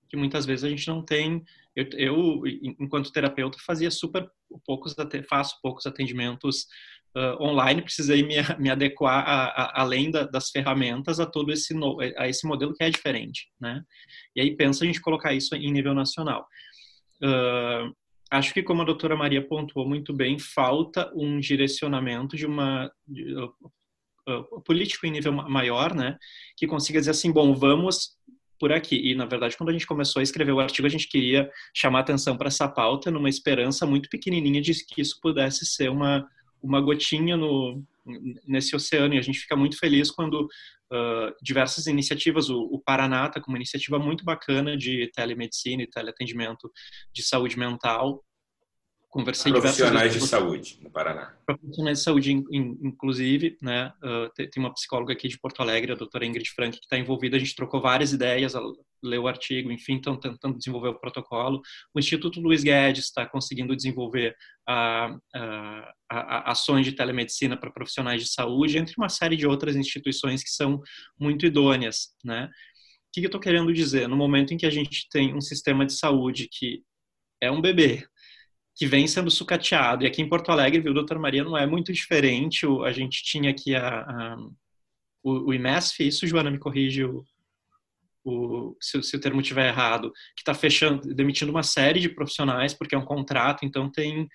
que 0.10 0.18
muitas 0.18 0.46
vezes 0.46 0.64
a 0.64 0.70
gente 0.70 0.88
não 0.88 1.04
tem 1.04 1.44
eu, 1.76 1.90
eu, 1.94 2.48
enquanto 2.80 3.12
terapeuta, 3.12 3.58
fazia 3.60 3.92
super 3.92 4.30
poucos, 4.66 4.96
faço 5.28 5.60
poucos 5.62 5.86
atendimentos 5.86 6.66
uh, 7.16 7.42
online, 7.42 7.82
precisei 7.82 8.24
me, 8.24 8.36
me 8.60 8.70
adequar, 8.70 9.28
a, 9.28 9.46
a, 9.46 9.82
além 9.82 10.12
da, 10.12 10.24
das 10.24 10.50
ferramentas, 10.50 11.20
a 11.20 11.26
todo 11.26 11.52
esse, 11.52 11.74
no, 11.74 12.00
a 12.18 12.28
esse 12.28 12.48
modelo 12.48 12.74
que 12.74 12.84
é 12.84 12.90
diferente, 12.90 13.48
né? 13.60 13.84
E 14.36 14.42
aí 14.42 14.56
pensa 14.56 14.84
a 14.84 14.88
gente 14.88 15.02
colocar 15.02 15.34
isso 15.34 15.56
em 15.56 15.72
nível 15.72 15.94
nacional. 15.94 16.48
Uh, 17.24 17.94
acho 18.32 18.54
que, 18.54 18.62
como 18.62 18.82
a 18.82 18.86
doutora 18.86 19.16
Maria 19.16 19.46
pontuou 19.46 19.88
muito 19.88 20.14
bem, 20.14 20.38
falta 20.38 21.12
um 21.16 21.40
direcionamento 21.40 22.36
de 22.36 22.46
uma... 22.46 22.92
De, 23.08 23.34
uh, 24.28 24.62
político 24.62 25.06
em 25.06 25.12
nível 25.12 25.32
maior, 25.32 25.94
né, 25.94 26.18
que 26.58 26.68
consiga 26.68 27.00
dizer 27.00 27.12
assim, 27.12 27.32
bom, 27.32 27.54
vamos 27.54 28.18
por 28.60 28.72
aqui. 28.72 29.12
E, 29.12 29.16
na 29.16 29.26
verdade, 29.26 29.58
quando 29.58 29.70
a 29.70 29.74
gente 29.74 29.88
começou 29.88 30.20
a 30.20 30.24
escrever 30.24 30.52
o 30.52 30.60
artigo, 30.60 30.88
a 30.88 30.90
gente 30.90 31.08
queria 31.08 31.50
chamar 31.74 32.00
atenção 32.00 32.38
para 32.38 32.48
essa 32.48 32.68
pauta 32.68 33.12
numa 33.12 33.30
esperança 33.30 33.86
muito 33.86 34.10
pequenininha 34.10 34.62
de 34.62 34.74
que 34.86 35.02
isso 35.02 35.20
pudesse 35.22 35.66
ser 35.66 35.90
uma, 35.90 36.28
uma 36.62 36.82
gotinha 36.82 37.36
no, 37.38 37.84
nesse 38.48 38.76
oceano. 38.76 39.14
E 39.14 39.18
a 39.18 39.22
gente 39.22 39.40
fica 39.40 39.56
muito 39.56 39.78
feliz 39.78 40.12
quando 40.12 40.44
uh, 40.44 41.36
diversas 41.42 41.88
iniciativas, 41.88 42.50
o, 42.50 42.62
o 42.62 42.80
Paraná 42.80 43.28
está 43.28 43.42
com 43.42 43.52
uma 43.52 43.58
iniciativa 43.58 44.00
muito 44.00 44.24
bacana 44.24 44.78
de 44.78 45.10
telemedicina 45.14 45.84
e 45.84 45.88
teleatendimento 45.88 46.72
de 47.14 47.24
saúde 47.24 47.58
mental, 47.58 48.24
conversei 49.16 49.50
profissionais 49.50 50.14
de 50.14 50.28
saúde 50.28 50.78
no 50.82 50.92
Paraná. 50.92 51.34
Profissionais 51.46 52.00
de 52.00 52.04
saúde, 52.04 52.34
inclusive, 52.34 53.58
né? 53.62 53.94
Uh, 54.04 54.30
tem 54.36 54.62
uma 54.62 54.74
psicóloga 54.74 55.14
aqui 55.14 55.30
de 55.30 55.40
Porto 55.40 55.62
Alegre, 55.62 55.94
a 55.94 55.96
doutora 55.96 56.26
Ingrid 56.26 56.50
Frank, 56.52 56.78
que 56.78 56.84
está 56.84 56.98
envolvida. 56.98 57.38
A 57.38 57.40
gente 57.40 57.56
trocou 57.56 57.82
várias 57.82 58.12
ideias, 58.12 58.54
leu 59.02 59.24
o 59.24 59.28
artigo, 59.30 59.72
enfim, 59.72 59.96
estão 59.96 60.20
tentando 60.20 60.58
desenvolver 60.58 60.90
o 60.90 61.00
protocolo. 61.00 61.62
O 61.94 62.00
Instituto 62.00 62.42
Luiz 62.42 62.62
Guedes 62.62 63.06
está 63.06 63.26
conseguindo 63.26 63.74
desenvolver 63.74 64.36
a, 64.68 65.16
a, 65.34 65.94
a, 66.12 66.52
ações 66.52 66.86
de 66.86 66.92
telemedicina 66.92 67.56
para 67.56 67.72
profissionais 67.72 68.22
de 68.22 68.28
saúde, 68.28 68.78
entre 68.78 68.96
uma 68.98 69.08
série 69.08 69.38
de 69.38 69.48
outras 69.48 69.78
instituições 69.78 70.44
que 70.44 70.50
são 70.50 70.82
muito 71.18 71.46
idôneas, 71.46 72.10
né? 72.22 72.48
O 72.48 72.50
que 73.14 73.22
eu 73.22 73.28
estou 73.28 73.40
querendo 73.40 73.72
dizer? 73.72 74.10
No 74.10 74.18
momento 74.18 74.54
em 74.54 74.58
que 74.58 74.66
a 74.66 74.70
gente 74.70 75.08
tem 75.10 75.34
um 75.34 75.40
sistema 75.40 75.86
de 75.86 75.94
saúde 75.94 76.50
que 76.52 76.84
é 77.42 77.50
um 77.50 77.62
bebê, 77.62 78.06
que 78.76 78.86
vem 78.86 79.08
sendo 79.08 79.32
sucateado. 79.32 80.04
E 80.04 80.08
aqui 80.08 80.22
em 80.22 80.28
Porto 80.28 80.52
Alegre, 80.52 80.82
viu, 80.82 80.94
doutor 80.94 81.18
Maria, 81.18 81.44
não 81.44 81.58
é 81.58 81.66
muito 81.66 81.94
diferente. 81.94 82.66
A 82.86 82.92
gente 82.92 83.24
tinha 83.24 83.50
aqui 83.50 83.74
a, 83.76 84.02
a 84.02 84.38
o, 85.24 85.50
o 85.50 85.54
IMESF, 85.54 86.06
isso, 86.06 86.28
Joana, 86.28 86.52
me 86.52 86.60
corrige 86.60 87.04
o, 87.04 87.26
o, 88.24 88.78
se, 88.80 89.02
se, 89.02 89.16
o 89.16 89.20
termo 89.20 89.42
estiver 89.42 89.70
errado, 89.70 90.12
que 90.36 90.42
está 90.42 90.54
fechando, 90.54 91.14
demitindo 91.16 91.52
uma 91.52 91.64
série 91.64 92.00
de 92.00 92.10
profissionais 92.10 92.76
porque 92.76 92.94
é 92.94 92.98
um 92.98 93.06
contrato, 93.06 93.66
então 93.66 93.92
tem 93.92 94.30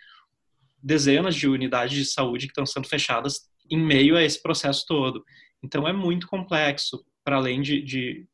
dezenas 0.82 1.36
de 1.36 1.46
unidades 1.46 1.96
de 1.96 2.04
saúde 2.04 2.46
que 2.46 2.50
estão 2.50 2.66
sendo 2.66 2.88
fechadas 2.88 3.48
em 3.70 3.78
meio 3.78 4.16
a 4.16 4.22
esse 4.22 4.42
processo 4.42 4.84
todo. 4.84 5.24
Então 5.62 5.86
é 5.86 5.92
muito 5.92 6.26
complexo, 6.26 7.04
para 7.22 7.36
além 7.36 7.62
de, 7.62 7.82
de 7.82 8.26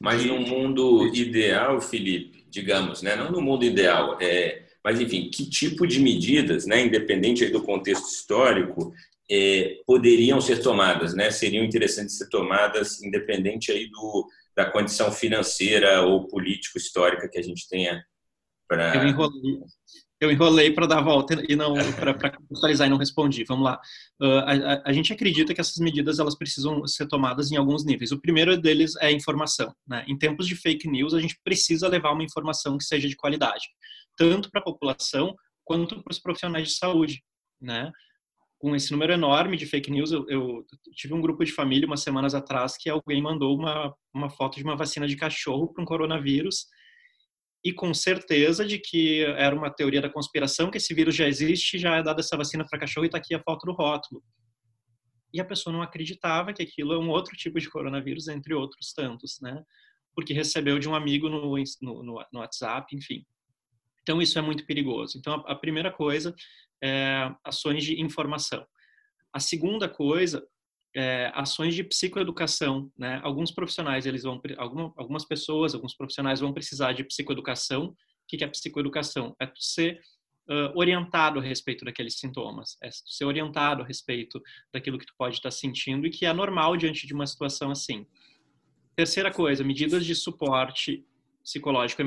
mas 0.00 0.24
no 0.24 0.38
mundo 0.38 1.06
ideal, 1.14 1.80
Felipe, 1.80 2.46
digamos, 2.50 3.00
né? 3.00 3.16
Não 3.16 3.30
no 3.30 3.40
mundo 3.40 3.64
ideal, 3.64 4.18
é, 4.20 4.65
mas, 4.86 5.00
enfim, 5.00 5.28
que 5.28 5.50
tipo 5.50 5.84
de 5.84 5.98
medidas, 5.98 6.64
né, 6.64 6.86
independente 6.86 7.44
do 7.48 7.60
contexto 7.60 8.06
histórico, 8.06 8.94
é, 9.28 9.80
poderiam 9.84 10.40
ser 10.40 10.62
tomadas, 10.62 11.12
né? 11.12 11.28
Seriam 11.28 11.64
interessantes 11.64 12.16
ser 12.16 12.28
tomadas, 12.28 13.02
independente 13.02 13.72
aí 13.72 13.90
do, 13.90 14.28
da 14.56 14.64
condição 14.70 15.10
financeira 15.10 16.02
ou 16.02 16.28
político-histórica 16.28 17.28
que 17.28 17.36
a 17.36 17.42
gente 17.42 17.68
tenha 17.68 18.00
para. 18.68 18.94
Eu 18.94 19.08
enrolei, 19.08 19.58
eu 20.20 20.30
enrolei 20.30 20.70
para 20.70 20.86
dar 20.86 20.98
a 20.98 21.02
volta 21.02 21.34
e 21.48 21.56
não 21.56 21.74
para 21.98 22.30
contextualizar 22.30 22.86
e 22.86 22.90
não 22.90 22.96
respondi. 22.96 23.42
Vamos 23.42 23.64
lá. 23.64 23.80
Uh, 24.22 24.38
a, 24.46 24.82
a, 24.84 24.92
gente 24.92 25.12
acredita 25.12 25.52
que 25.52 25.60
essas 25.60 25.78
medidas 25.78 26.20
elas 26.20 26.38
precisam 26.38 26.86
ser 26.86 27.08
tomadas 27.08 27.50
em 27.50 27.56
alguns 27.56 27.84
níveis. 27.84 28.12
O 28.12 28.20
primeiro 28.20 28.56
deles 28.56 28.94
é 29.00 29.08
a 29.08 29.12
informação. 29.12 29.74
Né? 29.84 30.04
Em 30.06 30.16
tempos 30.16 30.46
de 30.46 30.54
fake 30.54 30.88
news, 30.88 31.12
a 31.12 31.20
gente 31.20 31.36
precisa 31.42 31.88
levar 31.88 32.12
uma 32.12 32.22
informação 32.22 32.78
que 32.78 32.84
seja 32.84 33.08
de 33.08 33.16
qualidade 33.16 33.64
tanto 34.16 34.50
para 34.50 34.60
a 34.60 34.64
população 34.64 35.34
quanto 35.64 36.02
para 36.02 36.12
os 36.12 36.18
profissionais 36.18 36.68
de 36.68 36.74
saúde, 36.74 37.22
né? 37.60 37.90
Com 38.58 38.74
esse 38.74 38.90
número 38.90 39.12
enorme 39.12 39.56
de 39.56 39.66
fake 39.66 39.90
news, 39.90 40.12
eu, 40.12 40.24
eu, 40.28 40.64
tive 40.94 41.12
um 41.12 41.20
grupo 41.20 41.44
de 41.44 41.52
família 41.52 41.86
umas 41.86 42.02
semanas 42.02 42.34
atrás 42.34 42.76
que 42.76 42.88
alguém 42.88 43.20
mandou 43.20 43.56
uma, 43.56 43.94
uma 44.14 44.30
foto 44.30 44.56
de 44.56 44.64
uma 44.64 44.76
vacina 44.76 45.06
de 45.06 45.16
cachorro 45.16 45.72
para 45.72 45.82
um 45.82 45.86
coronavírus 45.86 46.66
e 47.66 47.72
com 47.72 47.92
certeza 47.92 48.64
de 48.64 48.78
que 48.78 49.24
era 49.24 49.54
uma 49.54 49.68
teoria 49.68 50.00
da 50.00 50.08
conspiração, 50.08 50.70
que 50.70 50.78
esse 50.78 50.94
vírus 50.94 51.16
já 51.16 51.26
existe, 51.26 51.78
já 51.78 51.96
é 51.96 52.02
dada 52.02 52.20
essa 52.20 52.36
vacina 52.36 52.64
para 52.64 52.78
cachorro 52.78 53.04
e 53.04 53.08
está 53.08 53.18
aqui 53.18 53.34
a 53.34 53.42
foto 53.42 53.66
do 53.66 53.72
rótulo. 53.72 54.22
E 55.34 55.40
a 55.40 55.44
pessoa 55.44 55.72
não 55.72 55.82
acreditava 55.82 56.52
que 56.52 56.62
aquilo 56.62 56.92
é 56.92 56.98
um 56.98 57.10
outro 57.10 57.36
tipo 57.36 57.58
de 57.58 57.68
coronavírus, 57.68 58.28
entre 58.28 58.54
outros 58.54 58.92
tantos, 58.92 59.38
né? 59.42 59.62
Porque 60.14 60.32
recebeu 60.32 60.78
de 60.78 60.88
um 60.88 60.94
amigo 60.94 61.28
no, 61.28 61.56
no, 61.82 62.26
no 62.32 62.38
WhatsApp, 62.38 62.94
enfim. 62.94 63.24
Então, 64.06 64.22
isso 64.22 64.38
é 64.38 64.42
muito 64.42 64.64
perigoso. 64.64 65.18
Então, 65.18 65.34
a, 65.34 65.52
a 65.52 65.54
primeira 65.56 65.90
coisa 65.90 66.32
é 66.80 67.28
ações 67.42 67.82
de 67.82 68.00
informação. 68.00 68.64
A 69.32 69.40
segunda 69.40 69.88
coisa 69.88 70.46
é, 70.94 71.32
ações 71.34 71.74
de 71.74 71.82
psicoeducação, 71.82 72.88
né? 72.96 73.20
Alguns 73.24 73.50
profissionais, 73.50 74.06
eles 74.06 74.22
vão, 74.22 74.40
algumas 74.96 75.26
pessoas, 75.26 75.74
alguns 75.74 75.94
profissionais 75.94 76.40
vão 76.40 76.54
precisar 76.54 76.92
de 76.92 77.04
psicoeducação. 77.04 77.88
O 77.88 77.94
que 78.28 78.42
é 78.42 78.46
psicoeducação? 78.46 79.34
É 79.40 79.50
ser 79.56 80.00
uh, 80.48 80.72
orientado 80.78 81.40
a 81.40 81.42
respeito 81.42 81.84
daqueles 81.84 82.18
sintomas, 82.18 82.78
é 82.82 82.88
ser 82.90 83.24
orientado 83.24 83.82
a 83.82 83.84
respeito 83.84 84.40
daquilo 84.72 84.98
que 84.98 85.04
tu 85.04 85.12
pode 85.18 85.36
estar 85.36 85.50
sentindo 85.50 86.06
e 86.06 86.10
que 86.10 86.24
é 86.24 86.32
normal 86.32 86.76
diante 86.76 87.06
de 87.06 87.12
uma 87.12 87.26
situação 87.26 87.70
assim. 87.72 88.06
Terceira 88.94 89.30
coisa, 89.30 89.64
medidas 89.64 90.06
de 90.06 90.14
suporte 90.14 91.04
psicológico 91.46 92.02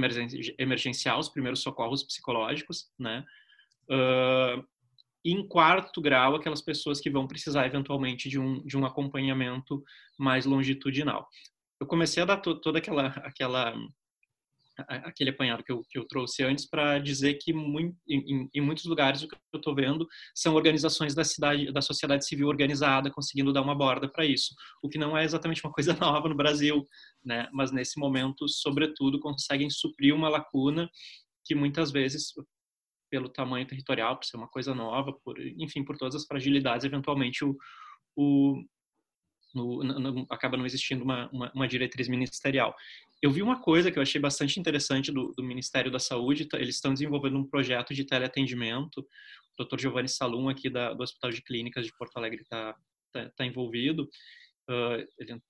emergencial, 0.57 1.17
os 1.17 1.29
primeiros 1.29 1.61
socorros 1.61 2.03
psicológicos, 2.03 2.91
né? 2.99 3.25
Uh, 3.89 4.67
em 5.23 5.47
quarto 5.47 6.01
grau, 6.01 6.35
aquelas 6.35 6.61
pessoas 6.61 6.99
que 6.99 7.09
vão 7.09 7.25
precisar 7.25 7.65
eventualmente 7.65 8.27
de 8.27 8.37
um, 8.37 8.61
de 8.65 8.77
um 8.77 8.85
acompanhamento 8.85 9.81
mais 10.17 10.45
longitudinal. 10.45 11.27
Eu 11.79 11.87
comecei 11.87 12.21
a 12.21 12.25
dar 12.25 12.37
to, 12.37 12.59
toda 12.59 12.79
aquela, 12.79 13.07
aquela 13.23 13.73
aquele 14.87 15.29
apanhado 15.29 15.63
que 15.63 15.71
eu, 15.71 15.81
que 15.89 15.97
eu 15.97 16.07
trouxe 16.07 16.43
antes 16.43 16.67
para 16.67 16.99
dizer 16.99 17.35
que 17.35 17.53
muito, 17.53 17.97
em, 18.07 18.49
em, 18.53 18.61
muitos 18.61 18.85
lugares 18.85 19.21
o 19.21 19.27
que 19.27 19.35
eu 19.35 19.57
estou 19.57 19.75
vendo 19.75 20.07
são 20.35 20.55
organizações 20.55 21.13
da 21.15 21.23
cidade, 21.23 21.71
da 21.71 21.81
sociedade 21.81 22.25
civil 22.25 22.47
organizada 22.47 23.11
conseguindo 23.11 23.53
dar 23.53 23.61
uma 23.61 23.75
borda 23.75 24.09
para 24.09 24.25
isso, 24.25 24.53
o 24.83 24.89
que 24.89 24.97
não 24.97 25.17
é 25.17 25.23
exatamente 25.23 25.63
uma 25.63 25.71
coisa 25.73 25.93
nova 25.93 26.29
no 26.29 26.35
Brasil, 26.35 26.87
né? 27.23 27.47
Mas 27.53 27.71
nesse 27.71 27.99
momento, 27.99 28.47
sobretudo, 28.47 29.19
conseguem 29.19 29.69
suprir 29.69 30.13
uma 30.13 30.29
lacuna 30.29 30.89
que 31.45 31.55
muitas 31.55 31.91
vezes 31.91 32.33
pelo 33.09 33.29
tamanho 33.29 33.65
territorial, 33.65 34.17
por 34.17 34.25
ser 34.25 34.37
uma 34.37 34.47
coisa 34.47 34.73
nova, 34.73 35.11
por 35.23 35.39
enfim, 35.39 35.83
por 35.83 35.97
todas 35.97 36.15
as 36.15 36.25
fragilidades, 36.25 36.85
eventualmente 36.85 37.43
o, 37.43 37.57
o 38.15 38.63
no, 39.53 39.83
no, 39.83 40.25
acaba 40.29 40.57
não 40.57 40.65
existindo 40.65 41.03
uma, 41.03 41.29
uma, 41.31 41.51
uma, 41.53 41.67
diretriz 41.67 42.07
ministerial. 42.07 42.75
Eu 43.21 43.31
vi 43.31 43.41
uma 43.41 43.59
coisa 43.59 43.91
que 43.91 43.97
eu 43.97 44.03
achei 44.03 44.19
bastante 44.19 44.59
interessante 44.59 45.11
do, 45.11 45.33
do 45.35 45.43
Ministério 45.43 45.91
da 45.91 45.99
Saúde, 45.99 46.47
eles 46.53 46.75
estão 46.75 46.93
desenvolvendo 46.93 47.37
um 47.37 47.45
projeto 47.45 47.93
de 47.93 48.05
teleatendimento, 48.05 49.05
o 49.57 49.63
Dr. 49.63 49.79
Giovanni 49.79 50.07
Salum, 50.07 50.49
aqui 50.49 50.69
da, 50.69 50.93
do 50.93 51.03
Hospital 51.03 51.31
de 51.31 51.41
Clínicas 51.41 51.85
de 51.85 51.95
Porto 51.97 52.17
Alegre, 52.17 52.41
está 52.41 52.75
tá, 53.11 53.29
tá 53.29 53.45
envolvido. 53.45 54.03
Uh, 54.69 55.05
ele, 55.17 55.41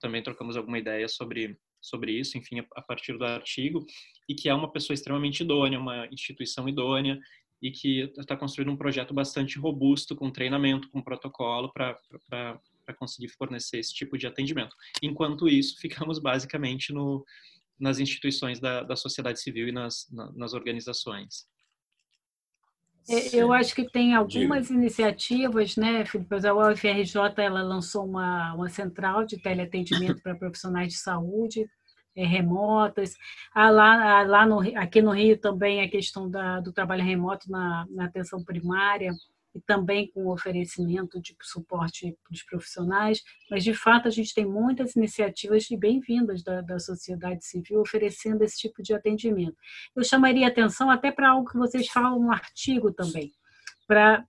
também 0.00 0.22
trocamos 0.22 0.56
alguma 0.56 0.78
ideia 0.78 1.08
sobre 1.08 1.58
sobre 1.80 2.12
isso, 2.12 2.36
enfim, 2.36 2.60
a, 2.60 2.66
a 2.76 2.82
partir 2.82 3.16
do 3.16 3.24
artigo, 3.24 3.86
e 4.28 4.34
que 4.34 4.48
é 4.48 4.54
uma 4.54 4.70
pessoa 4.70 4.94
extremamente 4.94 5.42
idônea, 5.42 5.78
uma 5.78 6.06
instituição 6.08 6.68
idônea, 6.68 7.18
e 7.60 7.70
que 7.70 8.12
está 8.16 8.36
construindo 8.36 8.70
um 8.70 8.76
projeto 8.76 9.12
bastante 9.12 9.58
robusto, 9.58 10.14
com 10.14 10.30
treinamento, 10.30 10.88
com 10.90 11.02
protocolo, 11.02 11.72
para 11.72 12.60
para 12.88 12.96
conseguir 12.96 13.28
fornecer 13.28 13.78
esse 13.78 13.92
tipo 13.92 14.16
de 14.16 14.26
atendimento. 14.26 14.74
Enquanto 15.02 15.46
isso, 15.46 15.76
ficamos 15.78 16.18
basicamente 16.18 16.92
no, 16.92 17.22
nas 17.78 17.98
instituições 17.98 18.58
da, 18.58 18.82
da 18.82 18.96
sociedade 18.96 19.40
civil 19.40 19.68
e 19.68 19.72
nas, 19.72 20.08
na, 20.10 20.32
nas 20.32 20.54
organizações. 20.54 21.46
É, 23.10 23.36
eu 23.36 23.52
acho 23.52 23.74
que 23.74 23.90
tem 23.90 24.14
algumas 24.14 24.68
Diga. 24.68 24.78
iniciativas, 24.78 25.76
né, 25.76 26.04
Felipe? 26.04 26.34
A 26.46 26.54
UFRJ 26.54 27.16
ela 27.38 27.62
lançou 27.62 28.04
uma, 28.04 28.54
uma 28.54 28.68
central 28.68 29.24
de 29.24 29.40
teleatendimento 29.40 30.20
para 30.22 30.34
profissionais 30.34 30.92
de 30.92 30.98
saúde 30.98 31.66
é, 32.14 32.26
remotas. 32.26 33.14
Ah, 33.54 33.70
lá, 33.70 34.18
ah, 34.18 34.22
lá 34.26 34.46
no, 34.46 34.60
aqui 34.78 35.00
no 35.00 35.12
Rio 35.12 35.38
também 35.38 35.80
a 35.80 35.88
questão 35.88 36.30
da, 36.30 36.60
do 36.60 36.70
trabalho 36.70 37.02
remoto 37.02 37.50
na, 37.50 37.86
na 37.88 38.04
atenção 38.04 38.44
primária 38.44 39.14
e 39.54 39.60
também 39.60 40.10
com 40.10 40.28
oferecimento 40.28 41.20
de 41.20 41.36
suporte 41.42 42.16
para 42.22 42.34
os 42.34 42.42
profissionais, 42.42 43.22
mas 43.50 43.64
de 43.64 43.74
fato 43.74 44.08
a 44.08 44.10
gente 44.10 44.34
tem 44.34 44.44
muitas 44.44 44.94
iniciativas 44.94 45.66
bem-vindas 45.68 46.42
da, 46.42 46.60
da 46.60 46.78
sociedade 46.78 47.44
civil 47.44 47.80
oferecendo 47.80 48.42
esse 48.42 48.58
tipo 48.58 48.82
de 48.82 48.94
atendimento. 48.94 49.56
Eu 49.94 50.04
chamaria 50.04 50.46
atenção 50.46 50.90
até 50.90 51.10
para 51.10 51.30
algo 51.30 51.48
que 51.48 51.58
vocês 51.58 51.88
falam 51.88 52.20
no 52.20 52.30
artigo 52.30 52.92
também, 52.92 53.32
para 53.86 54.24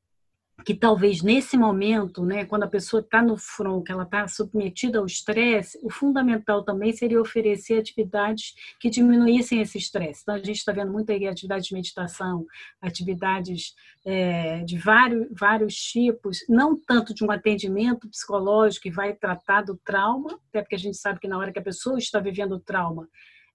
que 0.65 0.73
talvez 0.73 1.21
nesse 1.21 1.57
momento, 1.57 2.23
né, 2.25 2.45
quando 2.45 2.63
a 2.63 2.67
pessoa 2.67 3.01
está 3.01 3.21
no 3.21 3.37
front, 3.37 3.83
que 3.83 3.91
ela 3.91 4.03
está 4.03 4.27
submetida 4.27 4.99
ao 4.99 5.05
estresse, 5.05 5.79
o 5.83 5.89
fundamental 5.89 6.63
também 6.63 6.91
seria 6.93 7.21
oferecer 7.21 7.79
atividades 7.79 8.53
que 8.79 8.89
diminuíssem 8.89 9.61
esse 9.61 9.77
estresse. 9.77 10.21
Então, 10.21 10.35
a 10.35 10.39
gente 10.39 10.57
está 10.57 10.71
vendo 10.71 10.91
muita 10.91 11.13
atividade 11.13 11.65
de 11.65 11.73
meditação, 11.73 12.45
atividades 12.81 13.73
é, 14.05 14.63
de 14.63 14.77
vários, 14.77 15.27
vários 15.31 15.75
tipos, 15.75 16.39
não 16.47 16.75
tanto 16.75 17.13
de 17.13 17.23
um 17.23 17.31
atendimento 17.31 18.09
psicológico 18.09 18.83
que 18.83 18.91
vai 18.91 19.13
tratar 19.13 19.63
do 19.63 19.77
trauma, 19.77 20.39
até 20.49 20.61
porque 20.61 20.75
a 20.75 20.79
gente 20.79 20.97
sabe 20.97 21.19
que 21.19 21.27
na 21.27 21.37
hora 21.37 21.51
que 21.51 21.59
a 21.59 21.63
pessoa 21.63 21.97
está 21.97 22.19
vivendo 22.19 22.53
o 22.53 22.59
trauma, 22.59 23.07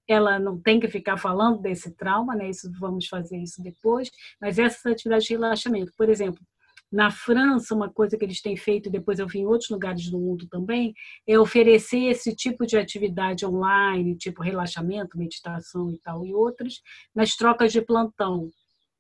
ela 0.06 0.38
não 0.38 0.60
tem 0.60 0.78
que 0.78 0.88
ficar 0.88 1.16
falando 1.16 1.60
desse 1.60 1.90
trauma, 1.92 2.34
né? 2.34 2.50
Isso 2.50 2.70
vamos 2.78 3.06
fazer 3.06 3.38
isso 3.38 3.62
depois, 3.62 4.10
mas 4.40 4.58
essas 4.58 4.84
atividades 4.84 5.26
de 5.26 5.32
relaxamento, 5.32 5.92
por 5.96 6.08
exemplo, 6.08 6.42
na 6.94 7.10
França, 7.10 7.74
uma 7.74 7.90
coisa 7.90 8.16
que 8.16 8.24
eles 8.24 8.40
têm 8.40 8.56
feito, 8.56 8.88
e 8.88 8.92
depois 8.92 9.18
eu 9.18 9.26
vi 9.26 9.40
em 9.40 9.46
outros 9.46 9.68
lugares 9.68 10.08
do 10.08 10.16
mundo 10.16 10.46
também, 10.48 10.94
é 11.26 11.36
oferecer 11.36 12.04
esse 12.04 12.36
tipo 12.36 12.64
de 12.64 12.76
atividade 12.76 13.44
online, 13.44 14.16
tipo 14.16 14.44
relaxamento, 14.44 15.18
meditação 15.18 15.90
e 15.90 15.98
tal, 15.98 16.24
e 16.24 16.32
outras, 16.32 16.74
nas 17.12 17.34
trocas 17.34 17.72
de 17.72 17.82
plantão. 17.82 18.48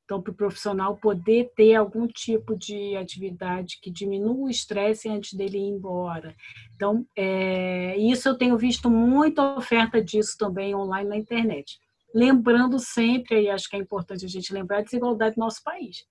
Então, 0.04 0.20
para 0.20 0.32
o 0.32 0.34
profissional 0.34 0.96
poder 0.96 1.52
ter 1.54 1.76
algum 1.76 2.08
tipo 2.08 2.58
de 2.58 2.96
atividade 2.96 3.78
que 3.80 3.92
diminua 3.92 4.46
o 4.46 4.50
estresse 4.50 5.08
antes 5.08 5.32
dele 5.32 5.58
ir 5.58 5.68
embora. 5.68 6.34
Então, 6.74 7.06
é, 7.16 7.96
isso 7.96 8.28
eu 8.28 8.36
tenho 8.36 8.58
visto 8.58 8.90
muita 8.90 9.56
oferta 9.56 10.02
disso 10.02 10.34
também 10.36 10.74
online 10.74 11.08
na 11.08 11.16
internet. 11.16 11.78
Lembrando 12.12 12.76
sempre, 12.80 13.42
e 13.42 13.48
acho 13.48 13.70
que 13.70 13.76
é 13.76 13.78
importante 13.78 14.24
a 14.24 14.28
gente 14.28 14.52
lembrar, 14.52 14.78
a 14.78 14.82
desigualdade 14.82 15.36
do 15.36 15.40
nosso 15.40 15.62
país 15.62 16.04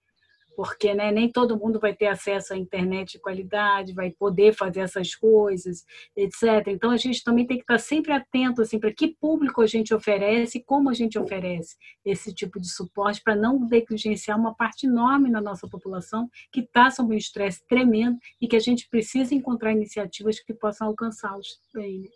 porque 0.55 0.93
né, 0.93 1.11
nem 1.11 1.31
todo 1.31 1.57
mundo 1.57 1.79
vai 1.79 1.93
ter 1.93 2.07
acesso 2.07 2.53
à 2.53 2.57
internet 2.57 3.13
de 3.13 3.19
qualidade, 3.19 3.93
vai 3.93 4.11
poder 4.11 4.53
fazer 4.53 4.81
essas 4.81 5.15
coisas, 5.15 5.85
etc. 6.15 6.67
Então 6.67 6.91
a 6.91 6.97
gente 6.97 7.23
também 7.23 7.45
tem 7.45 7.57
que 7.57 7.63
estar 7.63 7.79
sempre 7.79 8.11
atento 8.11 8.61
assim 8.61 8.79
para 8.79 8.93
que 8.93 9.07
público 9.07 9.61
a 9.61 9.67
gente 9.67 9.93
oferece 9.93 10.57
e 10.57 10.63
como 10.63 10.89
a 10.89 10.93
gente 10.93 11.17
oferece 11.17 11.75
esse 12.05 12.33
tipo 12.33 12.59
de 12.59 12.69
suporte 12.69 13.21
para 13.23 13.35
não 13.35 13.59
negligenciar 13.59 14.39
uma 14.39 14.53
parte 14.53 14.85
enorme 14.85 15.31
da 15.31 15.41
nossa 15.41 15.67
população 15.67 16.29
que 16.51 16.61
está 16.61 16.89
sob 16.89 17.13
um 17.13 17.17
estresse 17.17 17.65
tremendo 17.67 18.17
e 18.39 18.47
que 18.47 18.55
a 18.55 18.59
gente 18.59 18.87
precisa 18.89 19.33
encontrar 19.33 19.71
iniciativas 19.71 20.39
que 20.39 20.53
possam 20.53 20.87
alcançá-los 20.87 21.59
bem. 21.73 22.01
Né? 22.01 22.09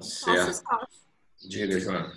Certo. 0.00 0.62
Diga, 1.48 1.78
Joana. 1.78 2.12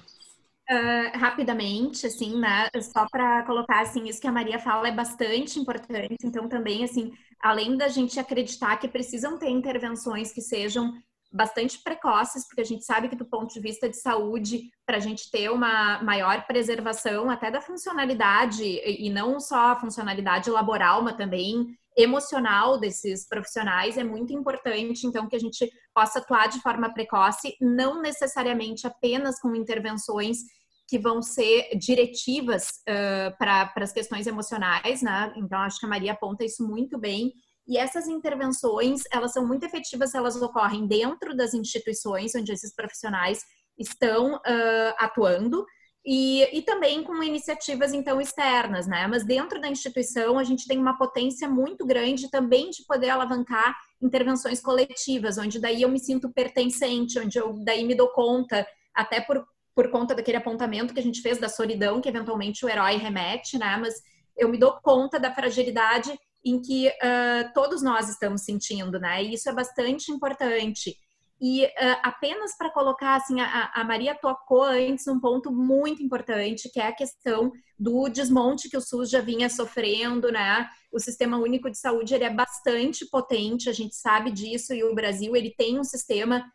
Uh, 0.68 1.16
rapidamente, 1.16 2.08
assim, 2.08 2.40
né? 2.40 2.68
Só 2.82 3.06
para 3.12 3.44
colocar 3.44 3.82
assim, 3.82 4.08
isso 4.08 4.20
que 4.20 4.28
a 4.28 4.32
Maria 4.32 4.58
fala 4.58 4.88
é 4.88 4.92
bastante 4.92 5.60
importante. 5.60 6.18
Então, 6.24 6.50
também, 6.50 6.84
assim, 6.84 7.14
além 7.40 7.78
da 7.78 7.88
gente 7.88 8.20
acreditar 8.20 8.78
que 8.78 8.88
precisam 8.88 9.38
ter 9.38 9.50
intervenções 9.50 10.32
que 10.32 10.42
sejam 10.42 10.92
bastante 11.32 11.80
precoces, 11.84 12.48
porque 12.48 12.62
a 12.62 12.66
gente 12.66 12.84
sabe 12.84 13.10
que 13.10 13.16
do 13.16 13.26
ponto 13.26 13.54
de 13.54 13.60
vista 13.60 13.90
de 13.90 13.98
saúde, 13.98 14.70
para 14.86 14.98
a 14.98 15.00
gente 15.00 15.30
ter 15.30 15.52
uma 15.52 16.02
maior 16.02 16.48
preservação 16.48 17.30
até 17.30 17.52
da 17.52 17.62
funcionalidade 17.62 18.64
e 18.64 19.10
não 19.10 19.40
só 19.40 19.72
a 19.72 19.80
funcionalidade 19.80 20.50
laboral, 20.50 21.04
mas 21.04 21.18
também 21.18 21.78
emocional 21.98 22.80
desses 22.80 23.28
profissionais 23.28 23.98
é 23.98 24.04
muito 24.04 24.34
importante, 24.34 25.08
então, 25.08 25.28
que 25.28 25.36
a 25.36 25.40
gente 25.40 25.70
possa 25.94 26.20
atuar 26.20 26.48
de 26.48 26.62
forma 26.62 26.94
precoce, 26.94 27.56
não 27.62 28.02
necessariamente 28.02 28.86
apenas 28.86 29.40
com 29.40 29.56
intervenções 29.56 30.40
que 30.88 31.00
vão 31.00 31.22
ser 31.22 31.70
diretivas 31.78 32.68
uh, 32.88 33.36
para 33.40 33.72
as 33.78 33.92
questões 33.92 34.28
emocionais, 34.28 35.02
né? 35.02 35.34
Então, 35.36 35.60
acho 35.60 35.80
que 35.80 35.86
a 35.86 35.90
Maria 35.90 36.12
aponta 36.12 36.46
isso 36.46 36.68
muito 36.68 37.00
bem. 37.00 37.34
E 37.68 37.78
essas 37.78 38.08
intervenções, 38.08 39.02
elas 39.12 39.34
são 39.34 39.48
muito 39.48 39.66
efetivas, 39.66 40.14
elas 40.14 40.40
ocorrem 40.40 40.86
dentro 40.88 41.36
das 41.36 41.54
instituições 41.54 42.36
onde 42.36 42.52
esses 42.52 42.76
profissionais 42.76 43.40
estão 43.78 44.36
uh, 44.36 44.94
atuando, 45.00 45.66
e, 46.06 46.58
e 46.58 46.62
também 46.62 47.04
com 47.04 47.24
iniciativas 47.24 47.92
então 47.92 48.22
externas, 48.22 48.86
né? 48.86 49.08
Mas 49.08 49.26
dentro 49.26 49.60
da 49.60 49.68
instituição 49.68 50.38
a 50.38 50.44
gente 50.44 50.68
tem 50.68 50.78
uma 50.78 50.98
potência 50.98 51.50
muito 51.50 51.84
grande 51.86 52.30
também 52.30 52.70
de 52.70 52.86
poder 52.86 53.10
alavancar 53.10 53.76
intervenções 54.00 54.62
coletivas, 54.62 55.40
onde 55.40 55.60
daí 55.60 55.82
eu 55.82 55.90
me 55.90 56.00
sinto 56.00 56.32
pertencente, 56.32 57.18
onde 57.18 57.40
eu 57.40 57.54
daí 57.64 57.84
me 57.84 57.96
dou 57.96 58.10
conta, 58.10 58.68
até 58.94 59.20
por, 59.20 59.44
por 59.74 59.90
conta 59.90 60.14
daquele 60.14 60.38
apontamento 60.38 60.94
que 60.94 61.00
a 61.00 61.04
gente 61.04 61.22
fez 61.22 61.40
da 61.40 61.50
solidão, 61.50 62.00
que 62.00 62.10
eventualmente 62.10 62.64
o 62.64 62.70
herói 62.70 62.98
remete, 62.98 63.58
né? 63.58 63.76
Mas 63.78 63.96
eu 64.38 64.48
me 64.48 64.60
dou 64.60 64.80
conta 64.84 65.20
da 65.20 65.34
fragilidade 65.34 66.16
em 66.46 66.62
que 66.62 66.88
uh, 66.88 67.52
todos 67.56 67.82
nós 67.82 68.08
estamos 68.08 68.44
sentindo, 68.44 69.00
né? 69.00 69.24
E 69.24 69.34
isso 69.34 69.50
é 69.50 69.54
bastante 69.54 70.12
importante. 70.12 70.96
E 71.40 71.66
uh, 71.66 71.70
apenas 72.02 72.58
para 72.58 72.72
colocar, 72.72 73.16
assim, 73.16 73.42
a, 73.42 73.72
a, 73.76 73.84
Maria 73.84 74.16
tocou 74.16 74.64
antes 74.64 75.06
um 75.08 75.20
ponto 75.20 75.52
muito 75.52 76.02
importante, 76.02 76.70
que 76.72 76.80
é 76.80 76.88
a 76.88 76.96
questão 76.96 77.52
do 77.78 78.08
desmonte 78.08 78.70
que 78.70 78.78
o 78.78 78.82
SUS 78.82 79.10
já 79.10 79.20
vinha 79.20 79.50
sofrendo, 79.50 80.32
né? 80.32 80.70
O 80.94 81.00
Sistema 81.00 81.38
Único 81.38 81.70
de 81.70 81.78
Saúde 81.78 82.16
ele 82.16 82.24
é 82.24 82.30
bastante 82.30 83.06
potente, 83.10 83.70
a 83.70 83.74
gente 83.74 83.96
sabe 83.96 84.32
disso, 84.32 84.74
e 84.74 84.84
o 84.84 84.96
Brasil 84.96 85.36
ele 85.36 85.54
tem 85.58 85.78
um 85.78 85.84
sistema 85.84 86.46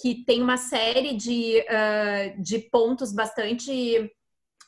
que 0.00 0.24
tem 0.24 0.40
uma 0.40 0.56
série 0.56 1.16
de, 1.16 1.58
uh, 1.58 2.40
de 2.40 2.60
pontos 2.70 3.12
bastante, 3.12 4.08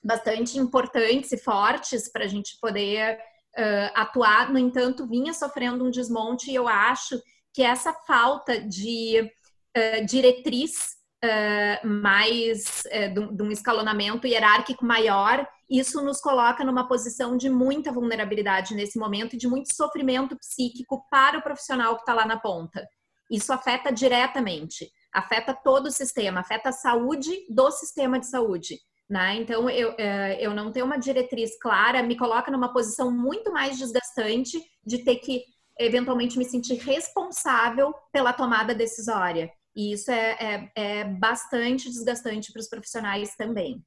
bastante 0.02 0.58
importantes 0.58 1.30
e 1.30 1.38
fortes 1.38 2.10
para 2.10 2.24
a 2.24 2.28
gente 2.28 2.58
poder 2.60 3.16
uh, 3.56 3.90
atuar. 3.94 4.52
No 4.52 4.58
entanto, 4.58 5.06
vinha 5.06 5.32
sofrendo 5.32 5.84
um 5.84 5.90
desmonte 5.90 6.50
e 6.50 6.56
eu 6.56 6.66
acho 6.66 7.20
que 7.52 7.62
essa 7.62 7.92
falta 7.92 8.60
de 8.60 9.30
uh, 9.76 10.04
diretriz 10.04 10.96
uh, 11.24 11.86
mais 11.86 12.82
uh, 12.86 13.34
de, 13.34 13.42
um 13.42 13.50
escalonamento 13.50 14.26
hierárquico 14.26 14.84
maior, 14.84 15.46
isso 15.68 16.02
nos 16.02 16.20
coloca 16.20 16.64
numa 16.64 16.88
posição 16.88 17.36
de 17.36 17.48
muita 17.48 17.92
vulnerabilidade 17.92 18.74
nesse 18.74 18.98
momento 18.98 19.34
e 19.34 19.38
de 19.38 19.46
muito 19.46 19.74
sofrimento 19.74 20.36
psíquico 20.36 21.04
para 21.10 21.38
o 21.38 21.42
profissional 21.42 21.94
que 21.94 22.02
está 22.02 22.14
lá 22.14 22.26
na 22.26 22.38
ponta. 22.38 22.86
Isso 23.30 23.52
afeta 23.52 23.92
diretamente, 23.92 24.90
afeta 25.12 25.54
todo 25.54 25.86
o 25.86 25.92
sistema, 25.92 26.40
afeta 26.40 26.70
a 26.70 26.72
saúde 26.72 27.30
do 27.48 27.70
sistema 27.70 28.18
de 28.18 28.26
saúde. 28.26 28.78
Né? 29.08 29.36
Então, 29.36 29.68
eu, 29.68 29.94
eu 30.38 30.54
não 30.54 30.70
ter 30.70 30.82
uma 30.82 30.96
diretriz 30.96 31.58
clara 31.60 32.02
me 32.02 32.16
coloca 32.16 32.50
numa 32.50 32.72
posição 32.72 33.10
muito 33.10 33.52
mais 33.52 33.76
desgastante 33.76 34.60
de 34.84 35.04
ter 35.04 35.16
que 35.16 35.44
eventualmente 35.80 36.38
me 36.38 36.44
sentir 36.44 36.74
responsável 36.74 37.94
pela 38.12 38.32
tomada 38.32 38.74
decisória. 38.74 39.50
E 39.74 39.92
isso 39.92 40.10
é, 40.10 40.36
é, 40.40 40.72
é 40.74 41.04
bastante 41.04 41.88
desgastante 41.88 42.52
para 42.52 42.60
os 42.60 42.68
profissionais 42.68 43.34
também. 43.36 43.82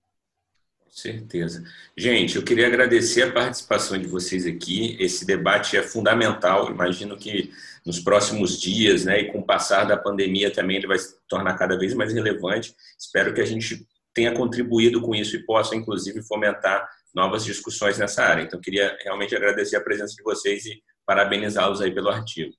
Certeza. 0.93 1.63
Gente, 1.97 2.35
eu 2.35 2.43
queria 2.43 2.67
agradecer 2.67 3.23
a 3.23 3.31
participação 3.31 3.97
de 3.97 4.05
vocês 4.05 4.45
aqui. 4.45 4.95
Esse 4.99 5.25
debate 5.25 5.75
é 5.75 5.81
fundamental. 5.81 6.69
Imagino 6.69 7.17
que 7.17 7.51
nos 7.83 7.99
próximos 7.99 8.61
dias, 8.61 9.03
né, 9.03 9.21
e 9.21 9.31
com 9.31 9.39
o 9.39 9.45
passar 9.45 9.85
da 9.85 9.97
pandemia 9.97 10.51
também 10.51 10.77
ele 10.77 10.85
vai 10.85 10.99
se 10.99 11.15
tornar 11.27 11.57
cada 11.57 11.75
vez 11.79 11.95
mais 11.95 12.13
relevante. 12.13 12.75
Espero 12.97 13.33
que 13.33 13.41
a 13.41 13.45
gente 13.45 13.87
tenha 14.13 14.33
contribuído 14.33 15.01
com 15.01 15.15
isso 15.15 15.35
e 15.35 15.43
possa, 15.43 15.75
inclusive, 15.75 16.21
fomentar 16.21 16.87
novas 17.13 17.43
discussões 17.43 17.97
nessa 17.97 18.23
área. 18.23 18.43
Então, 18.43 18.61
queria 18.61 18.95
realmente 19.03 19.35
agradecer 19.35 19.75
a 19.75 19.81
presença 19.81 20.13
de 20.15 20.21
vocês 20.21 20.63
e 20.65 20.79
parabenizá-los 21.07 21.81
aí 21.81 21.91
pelo 21.91 22.09
artigo. 22.09 22.53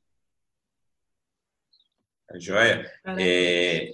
Tá 2.29 2.39
joia? 2.39 2.91
É, 3.19 3.91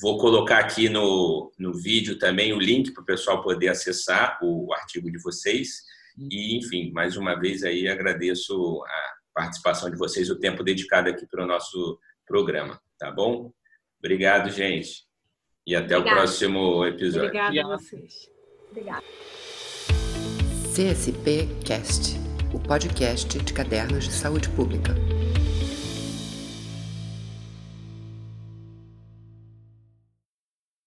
vou 0.00 0.18
colocar 0.18 0.58
aqui 0.58 0.88
no, 0.88 1.52
no 1.58 1.72
vídeo 1.72 2.18
também 2.18 2.52
o 2.52 2.58
link 2.58 2.92
para 2.92 3.02
o 3.02 3.06
pessoal 3.06 3.42
poder 3.42 3.68
acessar 3.68 4.38
o 4.42 4.72
artigo 4.72 5.10
de 5.10 5.18
vocês. 5.22 5.82
E, 6.30 6.56
enfim, 6.56 6.92
mais 6.92 7.16
uma 7.16 7.34
vez 7.34 7.64
aí 7.64 7.88
agradeço 7.88 8.82
a 8.86 9.14
participação 9.34 9.90
de 9.90 9.96
vocês, 9.96 10.30
o 10.30 10.38
tempo 10.38 10.62
dedicado 10.62 11.08
aqui 11.08 11.26
para 11.26 11.42
o 11.42 11.46
nosso 11.46 11.98
programa, 12.26 12.80
tá 12.98 13.10
bom? 13.10 13.52
Obrigado, 13.98 14.50
gente. 14.50 15.04
E 15.66 15.74
até 15.74 15.96
Obrigada. 15.96 16.10
o 16.10 16.22
próximo 16.22 16.84
episódio. 16.84 17.28
Obrigada 17.28 17.60
a 17.62 17.76
vocês. 17.76 18.30
Obrigada. 18.70 19.04
CSP 20.74 21.48
Cast, 21.64 22.16
o 22.52 22.58
podcast 22.58 23.38
de 23.38 23.52
cadernos 23.52 24.04
de 24.04 24.12
saúde 24.12 24.48
pública. 24.50 24.94